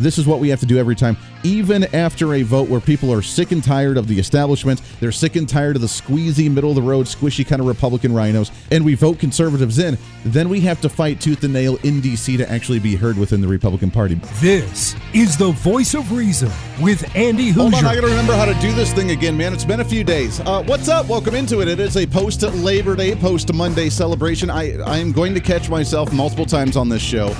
this 0.00 0.18
is 0.18 0.26
what 0.26 0.40
we 0.40 0.48
have 0.48 0.60
to 0.60 0.66
do 0.66 0.78
every 0.78 0.96
time, 0.96 1.16
even 1.42 1.84
after 1.94 2.34
a 2.34 2.42
vote 2.42 2.68
where 2.68 2.80
people 2.80 3.12
are 3.12 3.22
sick 3.22 3.52
and 3.52 3.62
tired 3.62 3.96
of 3.96 4.08
the 4.08 4.18
establishment. 4.18 4.80
They're 4.98 5.12
sick 5.12 5.36
and 5.36 5.48
tired 5.48 5.76
of 5.76 5.82
the 5.82 5.88
squeezy, 5.88 6.50
middle 6.50 6.70
of 6.70 6.76
the 6.76 6.82
road, 6.82 7.06
squishy 7.06 7.46
kind 7.46 7.60
of 7.60 7.66
Republican 7.66 8.12
rhinos, 8.14 8.50
and 8.70 8.84
we 8.84 8.94
vote 8.94 9.18
conservatives 9.18 9.78
in. 9.78 9.98
Then 10.24 10.48
we 10.48 10.60
have 10.60 10.80
to 10.80 10.88
fight 10.88 11.20
tooth 11.20 11.44
and 11.44 11.52
nail 11.52 11.76
in 11.82 12.00
D.C. 12.00 12.36
to 12.38 12.50
actually 12.50 12.78
be 12.78 12.96
heard 12.96 13.16
within 13.16 13.40
the 13.40 13.48
Republican 13.48 13.90
Party. 13.90 14.14
This 14.40 14.94
is 15.12 15.36
the 15.36 15.52
voice 15.52 15.94
of 15.94 16.12
reason 16.12 16.50
with 16.80 17.04
Andy 17.14 17.50
Hooser. 17.50 17.60
Hold 17.60 17.74
on, 17.74 17.84
I 17.84 17.94
got 17.94 18.00
to 18.02 18.06
remember 18.06 18.34
how 18.34 18.46
to 18.46 18.54
do 18.60 18.72
this 18.72 18.92
thing 18.92 19.10
again, 19.10 19.36
man. 19.36 19.52
It's 19.52 19.64
been 19.64 19.80
a 19.80 19.84
few 19.84 20.04
days. 20.04 20.40
Uh, 20.40 20.62
what's 20.64 20.88
up? 20.88 21.08
Welcome 21.08 21.34
into 21.34 21.60
it. 21.60 21.68
It 21.68 21.80
is 21.80 21.96
a 21.96 22.06
post 22.06 22.42
Labor 22.42 22.96
Day, 22.96 23.14
post 23.14 23.52
Monday 23.52 23.90
celebration. 23.90 24.50
I 24.50 24.78
I 24.78 24.98
am 24.98 25.12
going 25.12 25.34
to 25.34 25.40
catch 25.40 25.68
myself 25.68 26.12
multiple 26.12 26.46
times 26.46 26.76
on 26.76 26.88
this 26.88 27.02
show 27.02 27.34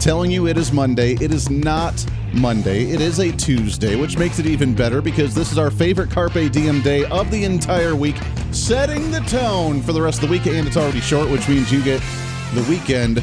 telling 0.00 0.30
you 0.30 0.46
it 0.46 0.56
is 0.56 0.72
Monday. 0.72 1.12
It 1.20 1.30
is 1.30 1.50
not 1.50 2.04
Monday. 2.32 2.84
It 2.84 3.02
is 3.02 3.18
a 3.18 3.30
Tuesday, 3.32 3.96
which 3.96 4.16
makes 4.16 4.38
it 4.38 4.46
even 4.46 4.74
better 4.74 5.02
because 5.02 5.34
this 5.34 5.52
is 5.52 5.58
our 5.58 5.70
favorite 5.70 6.10
Carpe 6.10 6.50
Diem 6.50 6.80
day 6.80 7.04
of 7.04 7.30
the 7.30 7.44
entire 7.44 7.94
week, 7.94 8.16
setting 8.50 9.10
the 9.10 9.20
tone 9.20 9.82
for 9.82 9.92
the 9.92 10.00
rest 10.00 10.22
of 10.22 10.28
the 10.30 10.32
week. 10.32 10.46
And 10.46 10.66
it's 10.66 10.78
already 10.78 11.00
short, 11.00 11.28
which 11.28 11.46
means 11.50 11.70
you 11.70 11.84
get 11.84 12.02
the 12.54 12.62
weekend 12.62 13.22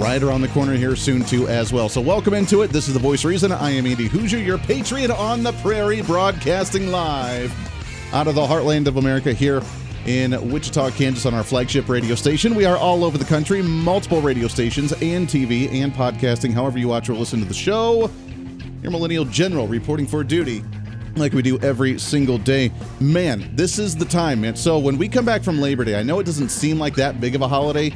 right 0.00 0.22
around 0.22 0.40
the 0.40 0.48
corner 0.48 0.72
here 0.72 0.96
soon, 0.96 1.24
too, 1.24 1.46
as 1.46 1.74
well. 1.74 1.90
So, 1.90 2.00
welcome 2.00 2.32
into 2.32 2.62
it. 2.62 2.70
This 2.70 2.88
is 2.88 2.94
The 2.94 3.00
Voice 3.00 3.26
Reason. 3.26 3.52
I 3.52 3.72
am 3.72 3.84
Andy 3.84 4.08
Hooser, 4.08 4.44
your 4.44 4.58
patriot 4.58 5.10
on 5.10 5.42
the 5.42 5.52
prairie, 5.52 6.00
broadcasting 6.00 6.90
live 6.90 7.52
out 8.14 8.28
of 8.28 8.34
the 8.34 8.46
heartland 8.46 8.86
of 8.86 8.96
America 8.96 9.34
here 9.34 9.60
in 10.06 10.50
Wichita, 10.50 10.90
Kansas, 10.90 11.26
on 11.26 11.34
our 11.34 11.42
flagship 11.42 11.88
radio 11.88 12.14
station. 12.14 12.54
We 12.54 12.64
are 12.64 12.76
all 12.76 13.04
over 13.04 13.18
the 13.18 13.24
country, 13.24 13.62
multiple 13.62 14.20
radio 14.20 14.48
stations 14.48 14.92
and 14.92 15.26
TV 15.26 15.72
and 15.72 15.92
podcasting, 15.92 16.52
however 16.52 16.78
you 16.78 16.88
watch 16.88 17.08
or 17.08 17.14
listen 17.14 17.40
to 17.40 17.44
the 17.44 17.54
show. 17.54 18.10
Your 18.82 18.92
Millennial 18.92 19.24
General 19.24 19.66
reporting 19.66 20.06
for 20.06 20.22
duty 20.22 20.62
like 21.16 21.32
we 21.32 21.42
do 21.42 21.58
every 21.60 21.98
single 21.98 22.38
day. 22.38 22.70
Man, 23.00 23.50
this 23.54 23.78
is 23.78 23.96
the 23.96 24.04
time, 24.04 24.40
man. 24.40 24.56
So 24.56 24.78
when 24.78 24.98
we 24.98 25.08
come 25.08 25.24
back 25.24 25.42
from 25.42 25.60
Labor 25.60 25.84
Day, 25.84 25.98
I 25.98 26.02
know 26.02 26.18
it 26.18 26.24
doesn't 26.24 26.50
seem 26.50 26.78
like 26.78 26.94
that 26.96 27.20
big 27.20 27.34
of 27.34 27.42
a 27.42 27.48
holiday, 27.48 27.92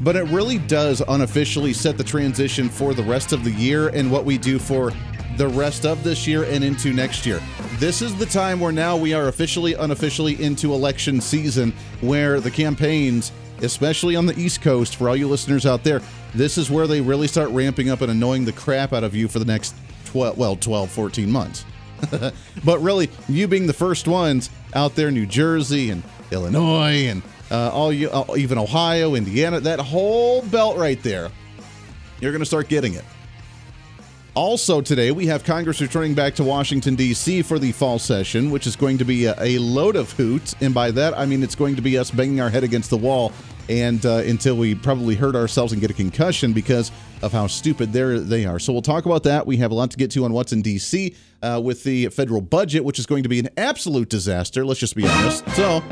but 0.00 0.16
it 0.16 0.24
really 0.24 0.58
does 0.58 1.02
unofficially 1.06 1.72
set 1.72 1.96
the 1.96 2.04
transition 2.04 2.68
for 2.68 2.94
the 2.94 3.02
rest 3.02 3.32
of 3.32 3.44
the 3.44 3.52
year 3.52 3.88
and 3.88 4.10
what 4.10 4.24
we 4.24 4.38
do 4.38 4.58
for 4.58 4.92
the 5.36 5.48
rest 5.48 5.86
of 5.86 6.02
this 6.02 6.26
year 6.26 6.44
and 6.44 6.64
into 6.64 6.92
next 6.92 7.24
year. 7.24 7.40
This 7.82 8.00
is 8.00 8.14
the 8.14 8.26
time 8.26 8.60
where 8.60 8.70
now 8.70 8.96
we 8.96 9.12
are 9.12 9.26
officially, 9.26 9.74
unofficially 9.74 10.40
into 10.40 10.72
election 10.72 11.20
season, 11.20 11.72
where 12.00 12.38
the 12.38 12.48
campaigns, 12.48 13.32
especially 13.60 14.14
on 14.14 14.24
the 14.24 14.38
East 14.38 14.62
Coast, 14.62 14.94
for 14.94 15.08
all 15.08 15.16
you 15.16 15.26
listeners 15.26 15.66
out 15.66 15.82
there, 15.82 16.00
this 16.32 16.58
is 16.58 16.70
where 16.70 16.86
they 16.86 17.00
really 17.00 17.26
start 17.26 17.50
ramping 17.50 17.90
up 17.90 18.00
and 18.00 18.12
annoying 18.12 18.44
the 18.44 18.52
crap 18.52 18.92
out 18.92 19.02
of 19.02 19.16
you 19.16 19.26
for 19.26 19.40
the 19.40 19.44
next 19.44 19.74
12, 20.04 20.38
well, 20.38 20.54
12, 20.54 20.92
14 20.92 21.28
months. 21.28 21.64
but 22.64 22.78
really, 22.78 23.10
you 23.28 23.48
being 23.48 23.66
the 23.66 23.72
first 23.72 24.06
ones 24.06 24.48
out 24.74 24.94
there, 24.94 25.10
New 25.10 25.26
Jersey 25.26 25.90
and 25.90 26.04
Illinois 26.30 27.08
and 27.08 27.20
uh, 27.50 27.70
all 27.72 27.92
you, 27.92 28.10
uh, 28.10 28.36
even 28.36 28.58
Ohio, 28.58 29.16
Indiana, 29.16 29.58
that 29.58 29.80
whole 29.80 30.42
belt 30.42 30.76
right 30.76 31.02
there, 31.02 31.32
you're 32.20 32.30
going 32.30 32.42
to 32.42 32.46
start 32.46 32.68
getting 32.68 32.94
it. 32.94 33.04
Also, 34.34 34.80
today 34.80 35.10
we 35.10 35.26
have 35.26 35.44
Congress 35.44 35.82
returning 35.82 36.14
back 36.14 36.34
to 36.34 36.42
Washington, 36.42 36.94
D.C. 36.94 37.42
for 37.42 37.58
the 37.58 37.70
fall 37.70 37.98
session, 37.98 38.50
which 38.50 38.66
is 38.66 38.76
going 38.76 38.96
to 38.96 39.04
be 39.04 39.26
a, 39.26 39.34
a, 39.38 39.58
load 39.58 39.94
of 39.94 40.10
hoots. 40.12 40.56
And 40.62 40.72
by 40.72 40.90
that, 40.92 41.12
I 41.18 41.26
mean 41.26 41.42
it's 41.42 41.54
going 41.54 41.76
to 41.76 41.82
be 41.82 41.98
us 41.98 42.10
banging 42.10 42.40
our 42.40 42.48
head 42.48 42.64
against 42.64 42.88
the 42.88 42.96
wall 42.96 43.30
and 43.68 44.04
uh, 44.06 44.22
until 44.24 44.56
we 44.56 44.74
probably 44.74 45.16
hurt 45.16 45.36
ourselves 45.36 45.72
and 45.72 45.82
get 45.82 45.90
a 45.90 45.94
concussion 45.94 46.54
because 46.54 46.90
of 47.20 47.30
how 47.30 47.46
stupid 47.46 47.92
they 47.92 48.46
are. 48.46 48.58
So 48.58 48.72
we'll 48.72 48.80
talk 48.80 49.04
about 49.04 49.22
that. 49.24 49.46
We 49.46 49.58
have 49.58 49.70
a 49.70 49.74
lot 49.74 49.90
to 49.90 49.98
get 49.98 50.10
to 50.12 50.24
on 50.24 50.32
what's 50.32 50.54
in 50.54 50.62
D.C. 50.62 51.14
Uh, 51.42 51.60
with 51.62 51.84
the 51.84 52.08
federal 52.08 52.40
budget, 52.40 52.84
which 52.84 52.98
is 52.98 53.04
going 53.04 53.24
to 53.24 53.28
be 53.28 53.38
an 53.38 53.50
absolute 53.58 54.08
disaster. 54.08 54.64
Let's 54.64 54.80
just 54.80 54.96
be 54.96 55.06
honest. 55.06 55.46
So. 55.50 55.82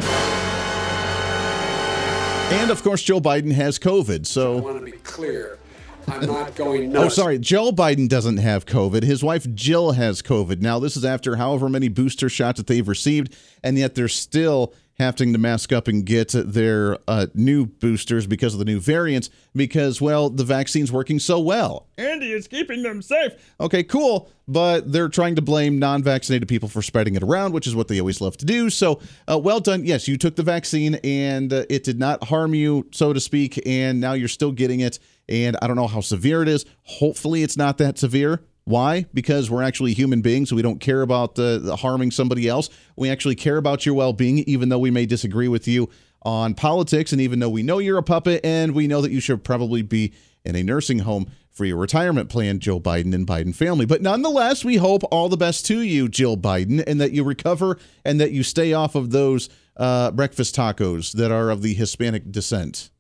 And 2.53 2.71
of 2.71 2.83
course, 2.83 3.03
Joe 3.03 3.21
Biden 3.21 3.53
has 3.53 3.79
COVID. 3.79 4.25
So 4.27 4.57
I 4.57 4.61
want 4.63 4.79
to 4.79 4.85
be 4.91 4.99
clear. 4.99 5.60
I'm 6.09 6.27
not 6.27 6.55
going 6.57 6.93
nuts. 6.93 7.05
Oh, 7.05 7.09
sorry. 7.23 7.39
Joe 7.39 7.73
Biden 7.73 8.09
doesn't 8.09 8.39
have 8.39 8.67
COVID. 8.67 9.03
His 9.03 9.23
wife 9.23 9.47
Jill 9.55 9.93
has 9.93 10.23
COVID. 10.23 10.61
Now, 10.61 10.79
this 10.79 10.97
is 10.97 11.05
after 11.05 11.37
however 11.37 11.69
many 11.69 11.89
booster 11.89 12.29
shots 12.29 12.59
that 12.59 12.67
they've 12.67 12.87
received, 12.87 13.37
and 13.63 13.79
yet 13.79 13.95
they're 13.95 14.09
still 14.09 14.75
having 15.01 15.33
to 15.33 15.39
mask 15.39 15.73
up 15.73 15.89
and 15.89 16.05
get 16.05 16.31
their 16.35 16.99
uh, 17.09 17.27
new 17.35 17.65
boosters 17.65 18.27
because 18.27 18.53
of 18.53 18.59
the 18.59 18.67
new 18.67 18.79
variants 18.79 19.31
because 19.57 19.99
well 19.99 20.29
the 20.29 20.45
vaccine's 20.45 20.93
working 20.93 21.19
so 21.19 21.41
well 21.41 21.87
andy 21.97 22.33
is 22.33 22.47
keeping 22.47 22.83
them 22.83 23.01
safe 23.01 23.33
okay 23.59 23.83
cool 23.83 24.29
but 24.47 24.93
they're 24.93 25.09
trying 25.09 25.35
to 25.35 25.41
blame 25.41 25.79
non-vaccinated 25.79 26.47
people 26.47 26.69
for 26.69 26.83
spreading 26.83 27.15
it 27.15 27.23
around 27.23 27.53
which 27.53 27.67
is 27.67 27.75
what 27.75 27.89
they 27.89 27.99
always 27.99 28.21
love 28.21 28.37
to 28.37 28.45
do 28.45 28.69
so 28.69 29.01
uh, 29.27 29.39
well 29.39 29.59
done 29.59 29.87
yes 29.87 30.07
you 30.07 30.19
took 30.19 30.37
the 30.37 30.43
vaccine 30.43 30.97
and 31.03 31.51
uh, 31.51 31.65
it 31.71 31.83
did 31.83 31.99
not 31.99 32.23
harm 32.25 32.55
you 32.55 32.87
so 32.93 33.15
to 33.15 33.21
speak 33.21 33.59
and 33.67 34.01
now 34.01 34.13
you're 34.13 34.29
still 34.29 34.53
getting 34.53 34.81
it 34.81 34.99
and 35.31 35.57
i 35.63 35.67
don't 35.67 35.77
know 35.77 35.87
how 35.87 36.01
severe 36.01 36.43
it 36.43 36.49
is 36.49 36.65
hopefully 36.83 37.43
it's 37.43 37.57
not 37.57 37.79
that 37.79 37.99
severe 37.99 38.41
why? 38.65 39.07
Because 39.13 39.51
we're 39.51 39.63
actually 39.65 39.95
human 39.95 40.21
beings. 40.21 40.53
We 40.53 40.63
don't 40.63 40.81
care 40.81 41.03
about 41.03 41.35
the, 41.35 41.59
the 41.61 41.77
harming 41.77 42.13
somebody 42.13 42.47
else. 42.49 42.71
We 42.97 43.11
actually 43.11 43.35
care 43.35 43.57
about 43.57 43.85
your 43.85 43.95
well 43.97 44.13
being, 44.13 44.39
even 44.41 44.69
though 44.69 44.79
we 44.79 44.91
may 44.91 45.07
disagree 45.07 45.49
with 45.49 45.67
you 45.67 45.91
on 46.23 46.55
politics. 46.55 47.13
And 47.13 47.21
even 47.21 47.41
though 47.41 47.49
we 47.49 47.63
know 47.63 47.79
you're 47.79 47.99
a 47.99 48.03
puppet 48.03 48.45
and 48.45 48.73
we 48.73 48.87
know 48.87 49.01
that 49.01 49.11
you 49.11 49.21
should 49.21 49.43
probably 49.43 49.83
be 49.83 50.13
in 50.45 50.55
a 50.55 50.63
nursing 50.63 51.01
home 51.01 51.31
for 51.51 51.65
your 51.65 51.79
retirement 51.79 52.29
plan, 52.29 52.61
Joe 52.61 52.79
Biden 52.79 53.13
and 53.15 53.27
Biden 53.27 53.55
family. 53.55 53.87
But 53.87 54.03
nonetheless, 54.03 54.65
we 54.65 54.77
hope 54.77 55.03
all 55.11 55.29
the 55.29 55.37
best 55.37 55.67
to 55.67 55.83
you, 55.83 56.09
Jill 56.09 56.37
Biden, 56.37 56.83
and 56.87 57.01
that 57.01 57.13
you 57.13 57.25
recover 57.25 57.79
and 58.05 58.21
that 58.21 58.31
you 58.31 58.43
stay 58.43 58.73
off 58.73 58.95
of 58.95 59.11
those 59.11 59.49
uh, 59.77 60.11
breakfast 60.13 60.55
tacos 60.55 61.13
that 61.13 61.33
are 61.33 61.51
of 61.51 61.63
the 61.63 61.75
Hispanic 61.75 62.31
descent. 62.31 62.91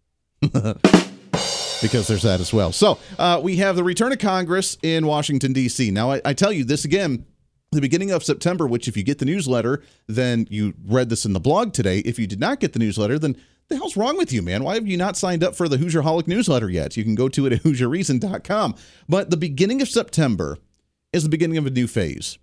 because 1.80 2.08
there's 2.08 2.22
that 2.22 2.40
as 2.40 2.52
well. 2.52 2.72
So 2.72 2.98
uh, 3.18 3.40
we 3.42 3.56
have 3.56 3.76
the 3.76 3.84
return 3.84 4.12
of 4.12 4.18
Congress 4.18 4.76
in 4.82 5.06
Washington, 5.06 5.52
D.C. 5.52 5.90
Now, 5.90 6.12
I, 6.12 6.20
I 6.24 6.32
tell 6.32 6.52
you 6.52 6.64
this 6.64 6.84
again 6.84 7.26
the 7.72 7.80
beginning 7.80 8.10
of 8.10 8.24
September, 8.24 8.66
which 8.66 8.88
if 8.88 8.96
you 8.96 9.04
get 9.04 9.18
the 9.18 9.24
newsletter, 9.24 9.82
then 10.08 10.46
you 10.50 10.74
read 10.84 11.08
this 11.08 11.24
in 11.24 11.32
the 11.32 11.40
blog 11.40 11.72
today. 11.72 12.00
If 12.00 12.18
you 12.18 12.26
did 12.26 12.40
not 12.40 12.58
get 12.58 12.72
the 12.72 12.80
newsletter, 12.80 13.18
then 13.18 13.36
the 13.68 13.76
hell's 13.76 13.96
wrong 13.96 14.16
with 14.16 14.32
you, 14.32 14.42
man? 14.42 14.64
Why 14.64 14.74
have 14.74 14.88
you 14.88 14.96
not 14.96 15.16
signed 15.16 15.44
up 15.44 15.54
for 15.54 15.68
the 15.68 15.76
Hooser 15.76 16.02
Holic 16.02 16.26
newsletter 16.26 16.68
yet? 16.68 16.96
You 16.96 17.04
can 17.04 17.14
go 17.14 17.28
to 17.28 17.46
it 17.46 17.52
at 17.52 17.62
HoosierReason.com. 17.62 18.74
But 19.08 19.30
the 19.30 19.36
beginning 19.36 19.80
of 19.80 19.88
September 19.88 20.58
is 21.12 21.22
the 21.22 21.28
beginning 21.28 21.58
of 21.58 21.66
a 21.66 21.70
new 21.70 21.86
phase. 21.86 22.38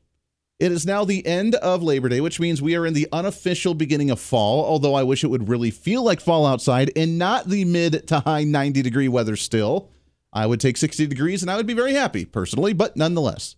It 0.60 0.72
is 0.72 0.88
now 0.88 1.06
the 1.06 1.24
end 1.26 1.54
of 1.56 1.84
Labor 1.84 2.10
Day, 2.10 2.20
which 2.20 2.40
means 2.40 2.64
we 2.64 2.76
are 2.76 2.88
in 2.88 2.96
the 2.96 3.08
unofficial 3.14 3.76
beginning 3.76 4.10
of 4.10 4.20
fall, 4.20 4.66
although 4.66 4.96
I 4.96 5.04
wish 5.04 5.24
it 5.24 5.28
would 5.28 5.50
really 5.50 5.70
feel 5.70 6.04
like 6.04 6.20
fall 6.20 6.48
outside 6.48 6.92
and 6.96 7.20
not 7.20 7.48
the 7.48 7.64
mid 7.64 8.08
to 8.08 8.22
high 8.22 8.44
90 8.44 8.82
degree 8.82 9.08
weather 9.08 9.36
still. 9.36 9.92
I 10.34 10.48
would 10.48 10.60
take 10.60 10.78
60 10.78 11.06
degrees 11.06 11.44
and 11.44 11.52
I 11.52 11.58
would 11.58 11.68
be 11.68 11.76
very 11.76 11.94
happy 11.94 12.26
personally, 12.26 12.74
but 12.74 12.98
nonetheless. 12.98 13.56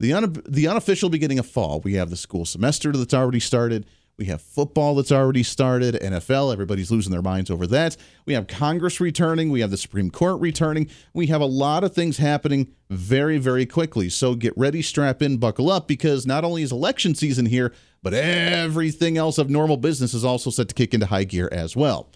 The, 0.00 0.42
the 0.46 0.68
unofficial 0.68 1.08
beginning 1.08 1.38
of 1.38 1.46
fall, 1.46 1.80
we 1.80 1.94
have 1.94 2.10
the 2.10 2.16
school 2.16 2.44
semester 2.44 2.92
that's 2.92 3.14
already 3.14 3.40
started. 3.40 3.86
We 4.18 4.24
have 4.24 4.42
football 4.42 4.96
that's 4.96 5.12
already 5.12 5.44
started, 5.44 5.94
NFL, 5.94 6.52
everybody's 6.52 6.90
losing 6.90 7.12
their 7.12 7.22
minds 7.22 7.52
over 7.52 7.68
that. 7.68 7.96
We 8.26 8.34
have 8.34 8.48
Congress 8.48 9.00
returning, 9.00 9.48
we 9.48 9.60
have 9.60 9.70
the 9.70 9.76
Supreme 9.76 10.10
Court 10.10 10.40
returning. 10.40 10.90
We 11.14 11.28
have 11.28 11.40
a 11.40 11.46
lot 11.46 11.84
of 11.84 11.94
things 11.94 12.16
happening 12.16 12.74
very, 12.90 13.38
very 13.38 13.64
quickly. 13.64 14.08
So 14.08 14.34
get 14.34 14.54
ready, 14.56 14.82
strap 14.82 15.22
in, 15.22 15.36
buckle 15.36 15.70
up, 15.70 15.86
because 15.86 16.26
not 16.26 16.44
only 16.44 16.64
is 16.64 16.72
election 16.72 17.14
season 17.14 17.46
here, 17.46 17.72
but 18.02 18.12
everything 18.12 19.16
else 19.16 19.38
of 19.38 19.50
normal 19.50 19.76
business 19.76 20.14
is 20.14 20.24
also 20.24 20.50
set 20.50 20.66
to 20.68 20.74
kick 20.74 20.94
into 20.94 21.06
high 21.06 21.24
gear 21.24 21.48
as 21.52 21.76
well. 21.76 22.10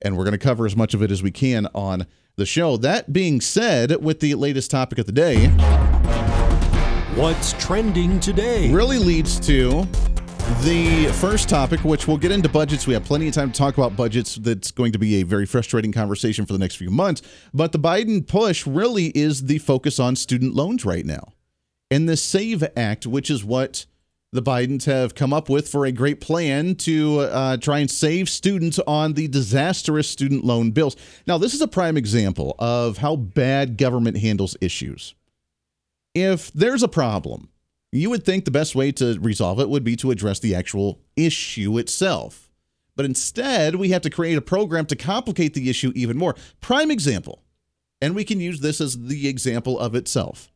And 0.00 0.16
we're 0.16 0.24
going 0.24 0.32
to 0.32 0.38
cover 0.38 0.64
as 0.64 0.74
much 0.74 0.94
of 0.94 1.02
it 1.02 1.10
as 1.10 1.22
we 1.22 1.30
can 1.30 1.68
on 1.74 2.06
the 2.36 2.46
show. 2.46 2.78
That 2.78 3.12
being 3.12 3.42
said, 3.42 4.02
with 4.02 4.20
the 4.20 4.34
latest 4.34 4.70
topic 4.70 4.98
of 4.98 5.04
the 5.04 5.12
day, 5.12 5.48
what's 7.20 7.52
trending 7.62 8.18
today 8.18 8.72
really 8.72 8.98
leads 8.98 9.38
to 9.40 9.86
the 10.64 11.12
first 11.20 11.48
topic, 11.48 11.80
which 11.84 12.08
we'll 12.08 12.16
get 12.16 12.32
into 12.32 12.48
budgets, 12.48 12.86
we 12.86 12.94
have 12.94 13.04
plenty 13.04 13.28
of 13.28 13.34
time 13.34 13.52
to 13.52 13.58
talk 13.58 13.76
about 13.76 13.96
budgets. 13.96 14.36
That's 14.36 14.70
going 14.70 14.92
to 14.92 14.98
be 14.98 15.20
a 15.20 15.22
very 15.22 15.46
frustrating 15.46 15.92
conversation 15.92 16.46
for 16.46 16.52
the 16.52 16.58
next 16.58 16.76
few 16.76 16.90
months. 16.90 17.22
But 17.52 17.72
the 17.72 17.78
Biden 17.78 18.26
push 18.26 18.66
really 18.66 19.06
is 19.08 19.46
the 19.46 19.58
focus 19.58 19.98
on 19.98 20.16
student 20.16 20.54
loans 20.54 20.84
right 20.84 21.04
now. 21.04 21.32
And 21.90 22.08
the 22.08 22.16
SAVE 22.16 22.64
Act, 22.76 23.06
which 23.06 23.30
is 23.30 23.44
what 23.44 23.86
the 24.32 24.42
Bidens 24.42 24.84
have 24.86 25.14
come 25.14 25.32
up 25.32 25.48
with 25.48 25.68
for 25.68 25.86
a 25.86 25.92
great 25.92 26.20
plan 26.20 26.74
to 26.76 27.20
uh, 27.20 27.56
try 27.56 27.78
and 27.78 27.90
save 27.90 28.28
students 28.28 28.80
on 28.86 29.12
the 29.12 29.28
disastrous 29.28 30.08
student 30.08 30.44
loan 30.44 30.72
bills. 30.72 30.96
Now, 31.26 31.38
this 31.38 31.54
is 31.54 31.60
a 31.60 31.68
prime 31.68 31.96
example 31.96 32.56
of 32.58 32.98
how 32.98 33.16
bad 33.16 33.78
government 33.78 34.18
handles 34.18 34.56
issues. 34.60 35.14
If 36.14 36.52
there's 36.52 36.82
a 36.82 36.88
problem, 36.88 37.48
you 37.94 38.10
would 38.10 38.24
think 38.24 38.44
the 38.44 38.50
best 38.50 38.74
way 38.74 38.90
to 38.92 39.18
resolve 39.20 39.60
it 39.60 39.68
would 39.68 39.84
be 39.84 39.96
to 39.96 40.10
address 40.10 40.40
the 40.40 40.54
actual 40.54 41.00
issue 41.16 41.78
itself. 41.78 42.50
But 42.96 43.06
instead, 43.06 43.76
we 43.76 43.90
have 43.90 44.02
to 44.02 44.10
create 44.10 44.36
a 44.36 44.42
program 44.42 44.86
to 44.86 44.96
complicate 44.96 45.54
the 45.54 45.70
issue 45.70 45.92
even 45.94 46.16
more. 46.16 46.34
Prime 46.60 46.90
example, 46.90 47.42
and 48.00 48.14
we 48.14 48.24
can 48.24 48.40
use 48.40 48.60
this 48.60 48.80
as 48.80 49.06
the 49.06 49.28
example 49.28 49.78
of 49.78 49.94
itself. 49.94 50.50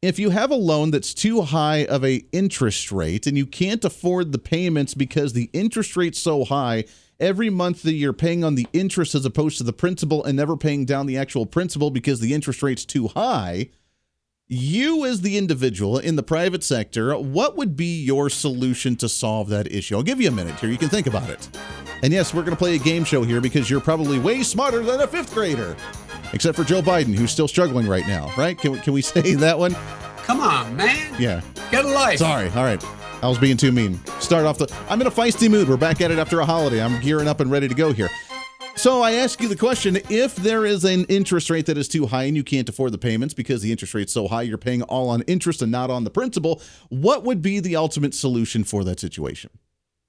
If 0.00 0.18
you 0.18 0.30
have 0.30 0.50
a 0.50 0.56
loan 0.56 0.90
that's 0.90 1.12
too 1.12 1.42
high 1.42 1.84
of 1.86 2.04
a 2.04 2.24
interest 2.32 2.92
rate 2.92 3.26
and 3.26 3.36
you 3.36 3.46
can't 3.46 3.84
afford 3.84 4.32
the 4.32 4.38
payments 4.38 4.94
because 4.94 5.32
the 5.32 5.50
interest 5.52 5.96
rate's 5.96 6.20
so 6.20 6.44
high, 6.44 6.84
every 7.18 7.50
month 7.50 7.82
that 7.82 7.94
you're 7.94 8.12
paying 8.12 8.44
on 8.44 8.54
the 8.54 8.68
interest 8.72 9.14
as 9.14 9.24
opposed 9.24 9.58
to 9.58 9.64
the 9.64 9.72
principal 9.72 10.22
and 10.24 10.36
never 10.36 10.56
paying 10.56 10.84
down 10.84 11.06
the 11.06 11.18
actual 11.18 11.46
principal 11.46 11.90
because 11.90 12.20
the 12.20 12.32
interest 12.32 12.62
rate's 12.62 12.84
too 12.84 13.08
high, 13.08 13.70
you 14.48 15.04
as 15.04 15.20
the 15.20 15.36
individual 15.36 15.98
in 15.98 16.16
the 16.16 16.22
private 16.22 16.64
sector, 16.64 17.16
what 17.18 17.56
would 17.56 17.76
be 17.76 18.02
your 18.02 18.30
solution 18.30 18.96
to 18.96 19.08
solve 19.08 19.48
that 19.50 19.70
issue? 19.70 19.96
I'll 19.96 20.02
give 20.02 20.20
you 20.20 20.28
a 20.28 20.32
minute 20.32 20.58
here. 20.58 20.70
You 20.70 20.78
can 20.78 20.88
think 20.88 21.06
about 21.06 21.28
it. 21.28 21.48
And 22.02 22.12
yes, 22.12 22.32
we're 22.32 22.42
going 22.42 22.52
to 22.52 22.58
play 22.58 22.74
a 22.74 22.78
game 22.78 23.04
show 23.04 23.22
here 23.22 23.40
because 23.40 23.68
you're 23.68 23.80
probably 23.80 24.18
way 24.18 24.42
smarter 24.42 24.82
than 24.82 25.00
a 25.00 25.06
fifth 25.06 25.34
grader 25.34 25.76
except 26.32 26.56
for 26.56 26.64
Joe 26.64 26.82
Biden, 26.82 27.14
who's 27.14 27.30
still 27.30 27.48
struggling 27.48 27.86
right 27.86 28.06
now, 28.06 28.32
right? 28.36 28.58
Can 28.58 28.72
we, 28.72 28.80
can 28.80 28.92
we 28.92 29.02
say 29.02 29.34
that 29.34 29.58
one? 29.58 29.74
Come 30.24 30.40
on, 30.40 30.76
man. 30.76 31.14
Yeah. 31.18 31.40
Get 31.70 31.84
a 31.84 31.88
life. 31.88 32.18
Sorry. 32.18 32.48
All 32.50 32.64
right. 32.64 32.82
I 33.22 33.28
was 33.28 33.38
being 33.38 33.56
too 33.56 33.72
mean. 33.72 33.98
Start 34.20 34.44
off 34.46 34.58
the. 34.58 34.72
I'm 34.88 35.00
in 35.00 35.06
a 35.06 35.10
feisty 35.10 35.50
mood. 35.50 35.68
We're 35.68 35.76
back 35.76 36.00
at 36.00 36.10
it 36.10 36.18
after 36.18 36.38
a 36.40 36.46
holiday. 36.46 36.80
I'm 36.82 37.00
gearing 37.00 37.26
up 37.26 37.40
and 37.40 37.50
ready 37.50 37.66
to 37.66 37.74
go 37.74 37.92
here. 37.92 38.08
So 38.78 39.02
I 39.02 39.14
ask 39.14 39.40
you 39.40 39.48
the 39.48 39.56
question 39.56 39.98
if 40.08 40.36
there 40.36 40.64
is 40.64 40.84
an 40.84 41.04
interest 41.06 41.50
rate 41.50 41.66
that 41.66 41.76
is 41.76 41.88
too 41.88 42.06
high 42.06 42.24
and 42.24 42.36
you 42.36 42.44
can't 42.44 42.68
afford 42.68 42.92
the 42.92 42.98
payments 42.98 43.34
because 43.34 43.60
the 43.60 43.72
interest 43.72 43.92
rate's 43.92 44.12
so 44.12 44.28
high, 44.28 44.42
you're 44.42 44.56
paying 44.56 44.82
all 44.82 45.08
on 45.10 45.22
interest 45.22 45.62
and 45.62 45.72
not 45.72 45.90
on 45.90 46.04
the 46.04 46.10
principal, 46.10 46.62
what 46.88 47.24
would 47.24 47.42
be 47.42 47.58
the 47.58 47.74
ultimate 47.74 48.14
solution 48.14 48.62
for 48.62 48.84
that 48.84 49.00
situation? 49.00 49.50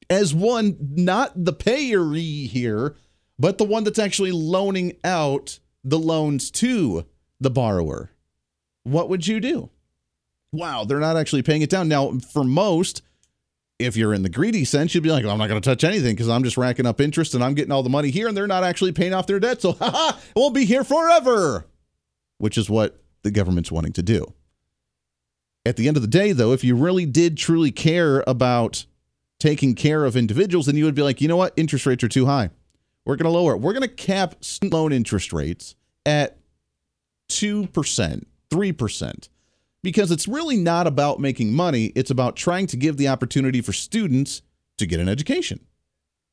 As 0.08 0.36
one, 0.36 0.78
not 0.80 1.32
the 1.46 1.52
payeree 1.52 2.48
here, 2.48 2.96
but 3.40 3.58
the 3.58 3.64
one 3.64 3.86
that's 3.86 3.98
actually 3.98 4.32
loaning 4.32 4.98
out 5.04 5.58
the 5.84 5.98
loans 5.98 6.52
to 6.52 7.08
the 7.40 7.50
borrower. 7.50 8.12
What 8.84 9.10
would 9.10 9.26
you 9.26 9.40
do? 9.40 9.72
Wow, 10.52 10.84
they're 10.84 11.00
not 11.00 11.18
actually 11.18 11.42
paying 11.42 11.64
it 11.64 11.72
down. 11.72 11.88
Now, 11.88 12.20
for 12.20 12.44
most, 12.44 13.02
if 13.80 13.96
you're 13.96 14.14
in 14.14 14.24
the 14.24 14.30
greedy 14.30 14.66
sense, 14.66 14.94
you'd 14.94 15.04
be 15.04 15.10
like, 15.10 15.24
well, 15.24 15.32
I'm 15.32 15.40
not 15.40 15.48
going 15.48 15.62
to 15.62 15.68
touch 15.68 15.86
anything 15.86 16.14
because 16.14 16.28
I'm 16.28 16.44
just 16.44 16.58
racking 16.58 16.86
up 16.86 17.00
interest 17.00 17.34
and 17.34 17.44
I'm 17.44 17.54
getting 17.54 17.72
all 17.72 17.82
the 17.82 17.90
money 17.90 18.10
here 18.10 18.28
and 18.28 18.36
they're 18.36 18.46
not 18.46 18.66
actually 18.66 18.92
paying 18.92 19.14
off 19.14 19.26
their 19.26 19.40
debt. 19.40 19.62
So, 19.62 19.72
haha, 19.80 20.18
it 20.18 20.36
won't 20.36 20.54
be 20.54 20.66
here 20.66 20.84
forever, 20.84 21.66
which 22.38 22.58
is 22.58 22.70
what 22.70 23.02
the 23.24 23.32
government's 23.32 23.72
wanting 23.72 23.94
to 23.94 24.04
do. 24.04 24.34
At 25.66 25.78
the 25.78 25.88
end 25.88 25.98
of 25.98 26.04
the 26.04 26.10
day, 26.10 26.34
though, 26.34 26.52
if 26.52 26.64
you 26.64 26.76
really 26.76 27.06
did 27.06 27.38
truly 27.38 27.72
care 27.72 28.24
about 28.28 28.86
taking 29.40 29.76
care 29.76 30.04
of 30.04 30.18
individuals, 30.18 30.66
then 30.66 30.76
you 30.76 30.86
would 30.86 30.96
be 30.96 31.02
like, 31.02 31.22
you 31.22 31.28
know 31.28 31.38
what? 31.38 31.54
Interest 31.56 31.86
rates 31.86 32.04
are 32.04 32.10
too 32.10 32.26
high. 32.26 32.50
We're 33.06 33.16
going 33.16 33.32
to 33.32 33.38
lower 33.38 33.54
it. 33.54 33.62
We're 33.62 33.74
going 33.74 33.88
to 33.88 33.88
cap 33.88 34.36
loan 34.62 34.92
interest 34.92 35.32
rates 35.32 35.76
at 36.06 36.38
2%, 37.30 38.26
3%, 38.52 39.30
because 39.84 40.12
it's 40.12 40.28
really 40.28 40.58
not 40.58 40.88
about 40.88 41.20
making 41.20 41.54
money. 41.54 41.88
It's 41.96 42.12
about 42.12 42.36
trying 42.36 42.68
to 42.68 42.78
give 42.78 42.98
the 42.98 43.08
opportunity 43.08 43.62
for 43.62 43.74
students 43.74 44.42
to 44.78 44.86
get 44.86 45.00
an 45.00 45.10
education. 45.10 45.60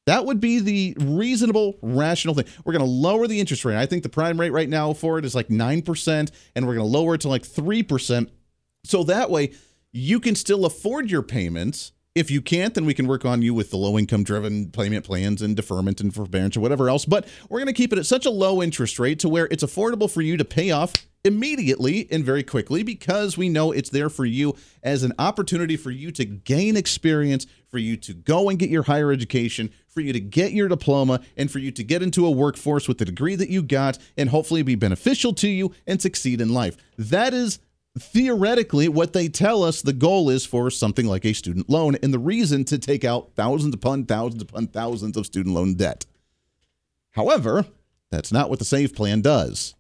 That 0.07 0.25
would 0.25 0.41
be 0.41 0.61
the 0.61 0.97
reasonable, 1.01 1.77
rational 1.83 2.35
thing. 2.35 2.47
We're 2.65 2.73
going 2.73 2.85
to 2.85 2.91
lower 2.91 3.27
the 3.27 3.41
interest 3.41 3.65
rate. 3.65 3.77
I 3.77 3.87
think 3.87 4.05
the 4.05 4.09
prime 4.09 4.39
rate 4.39 4.53
right 4.53 4.69
now 4.69 4.93
for 4.93 5.19
it 5.19 5.25
is 5.25 5.35
like 5.35 5.49
9%, 5.49 6.31
and 6.55 6.67
we're 6.67 6.75
going 6.75 6.87
to 6.87 6.93
lower 6.93 7.15
it 7.17 7.23
to 7.23 7.29
like 7.29 7.43
3%. 7.43 8.31
So 8.85 9.03
that 9.05 9.31
way 9.31 9.53
you 9.93 10.21
can 10.21 10.37
still 10.37 10.65
afford 10.65 11.11
your 11.11 11.23
payments 11.23 11.93
if 12.17 12.31
you 12.31 12.41
can't, 12.41 12.73
then 12.73 12.87
we 12.87 12.95
can 12.95 13.07
work 13.07 13.27
on 13.27 13.43
you 13.43 13.53
with 13.53 13.71
the 13.71 13.77
low 13.77 13.99
income 13.99 14.25
driven 14.25 14.71
payment 14.71 15.05
plans 15.05 15.43
and 15.43 15.55
deferment 15.55 16.01
and 16.01 16.15
forbearance 16.15 16.57
or 16.57 16.61
whatever 16.61 16.89
else. 16.89 17.05
But 17.05 17.29
we're 17.51 17.59
going 17.59 17.67
to 17.67 17.75
keep 17.75 17.93
it 17.93 17.99
at 17.99 18.07
such 18.07 18.25
a 18.25 18.31
low 18.31 18.63
interest 18.63 18.99
rate 18.99 19.19
to 19.19 19.29
where 19.29 19.47
it's 19.51 19.63
affordable 19.63 20.11
for 20.11 20.23
you 20.23 20.39
to 20.39 20.45
pay 20.45 20.71
off 20.71 21.07
immediately 21.27 22.09
and 22.11 22.25
very 22.25 22.43
quickly 22.43 22.83
because 22.83 23.37
we 23.37 23.51
know 23.51 23.71
it's 23.71 23.91
there 23.91 24.09
for 24.09 24.25
you 24.25 24.55
as 24.83 25.03
an 25.03 25.13
opportunity 25.19 25.77
for 25.77 25.91
you 25.91 26.11
to 26.13 26.25
gain 26.25 26.75
experience, 26.75 27.47
for 27.69 27.79
you 27.79 27.99
to 27.99 28.15
go 28.15 28.49
and 28.49 28.59
get 28.59 28.71
your 28.71 28.85
higher 28.85 29.13
education, 29.13 29.71
for 29.87 30.01
you 30.01 30.15
to 30.15 30.21
get 30.21 30.53
your 30.53 30.69
diploma, 30.69 31.21
and 31.37 31.51
for 31.51 31.59
you 31.59 31.71
to 31.71 31.85
get 31.85 32.03
into 32.03 32.25
a 32.25 32.31
workforce 32.31 32.89
with 32.89 32.97
the 32.97 33.05
degree 33.05 33.35
that 33.35 33.51
you 33.51 33.63
got 33.63 33.99
and 34.17 34.31
hopefully 34.31 34.63
be 34.63 34.75
beneficial 34.75 35.35
to 35.35 35.49
you 35.49 35.71
and 35.87 36.01
succeed 36.01 36.41
in 36.41 36.55
life. 36.55 36.79
That 36.97 37.35
is 37.35 37.59
theoretically 37.99 38.89
what 38.89 39.13
they 39.13 39.29
tell 39.29 39.63
us 39.63 39.81
the 39.81 39.93
goal 39.93 40.29
is 40.29 40.45
for 40.45 40.71
something 40.71 41.07
like 41.07 41.25
a 41.25 41.33
student 41.33 41.71
loan 41.71 41.97
and 42.03 42.13
the 42.13 42.19
reason 42.19 42.65
to 42.65 42.79
take 42.79 43.05
out 43.05 43.33
thousands 43.35 43.75
upon 43.75 44.05
thousands 44.05 44.43
upon 44.43 44.67
thousands 44.67 45.17
of 45.17 45.27
student 45.27 45.55
loan 45.55 45.75
debt. 45.75 46.05
However, 47.13 47.65
that's 48.11 48.33
not 48.33 48.51
what 48.51 48.59
the 48.59 48.65
SAVE 48.65 48.95
plan 48.95 49.23
does. 49.23 49.75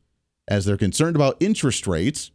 As 0.48 0.64
they're 0.64 0.76
concerned 0.76 1.16
about 1.16 1.36
interest 1.40 1.86
rates, 1.86 2.30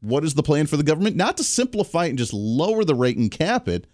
what 0.00 0.24
is 0.24 0.34
the 0.34 0.42
plan 0.42 0.66
for 0.66 0.76
the 0.76 0.82
government? 0.82 1.16
Not 1.16 1.36
to 1.38 1.44
simplify 1.44 2.06
it 2.06 2.10
and 2.10 2.18
just 2.18 2.32
lower 2.32 2.84
the 2.84 2.94
rate 2.94 3.16
and 3.16 3.30
cap 3.30 3.68
it, 3.68 3.86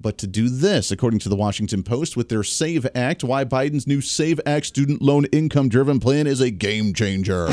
but 0.00 0.18
to 0.18 0.26
do 0.26 0.48
this, 0.48 0.90
according 0.90 1.20
to 1.20 1.28
the 1.28 1.36
Washington 1.36 1.82
Post, 1.82 2.16
with 2.16 2.28
their 2.28 2.42
SAVE 2.42 2.86
Act, 2.94 3.24
why 3.24 3.44
Biden's 3.44 3.86
new 3.86 4.00
SAVE 4.00 4.40
Act 4.44 4.66
student 4.66 5.00
loan 5.00 5.24
income 5.26 5.68
driven 5.68 6.00
plan 6.00 6.26
is 6.26 6.40
a 6.40 6.50
game 6.50 6.92
changer. 6.92 7.48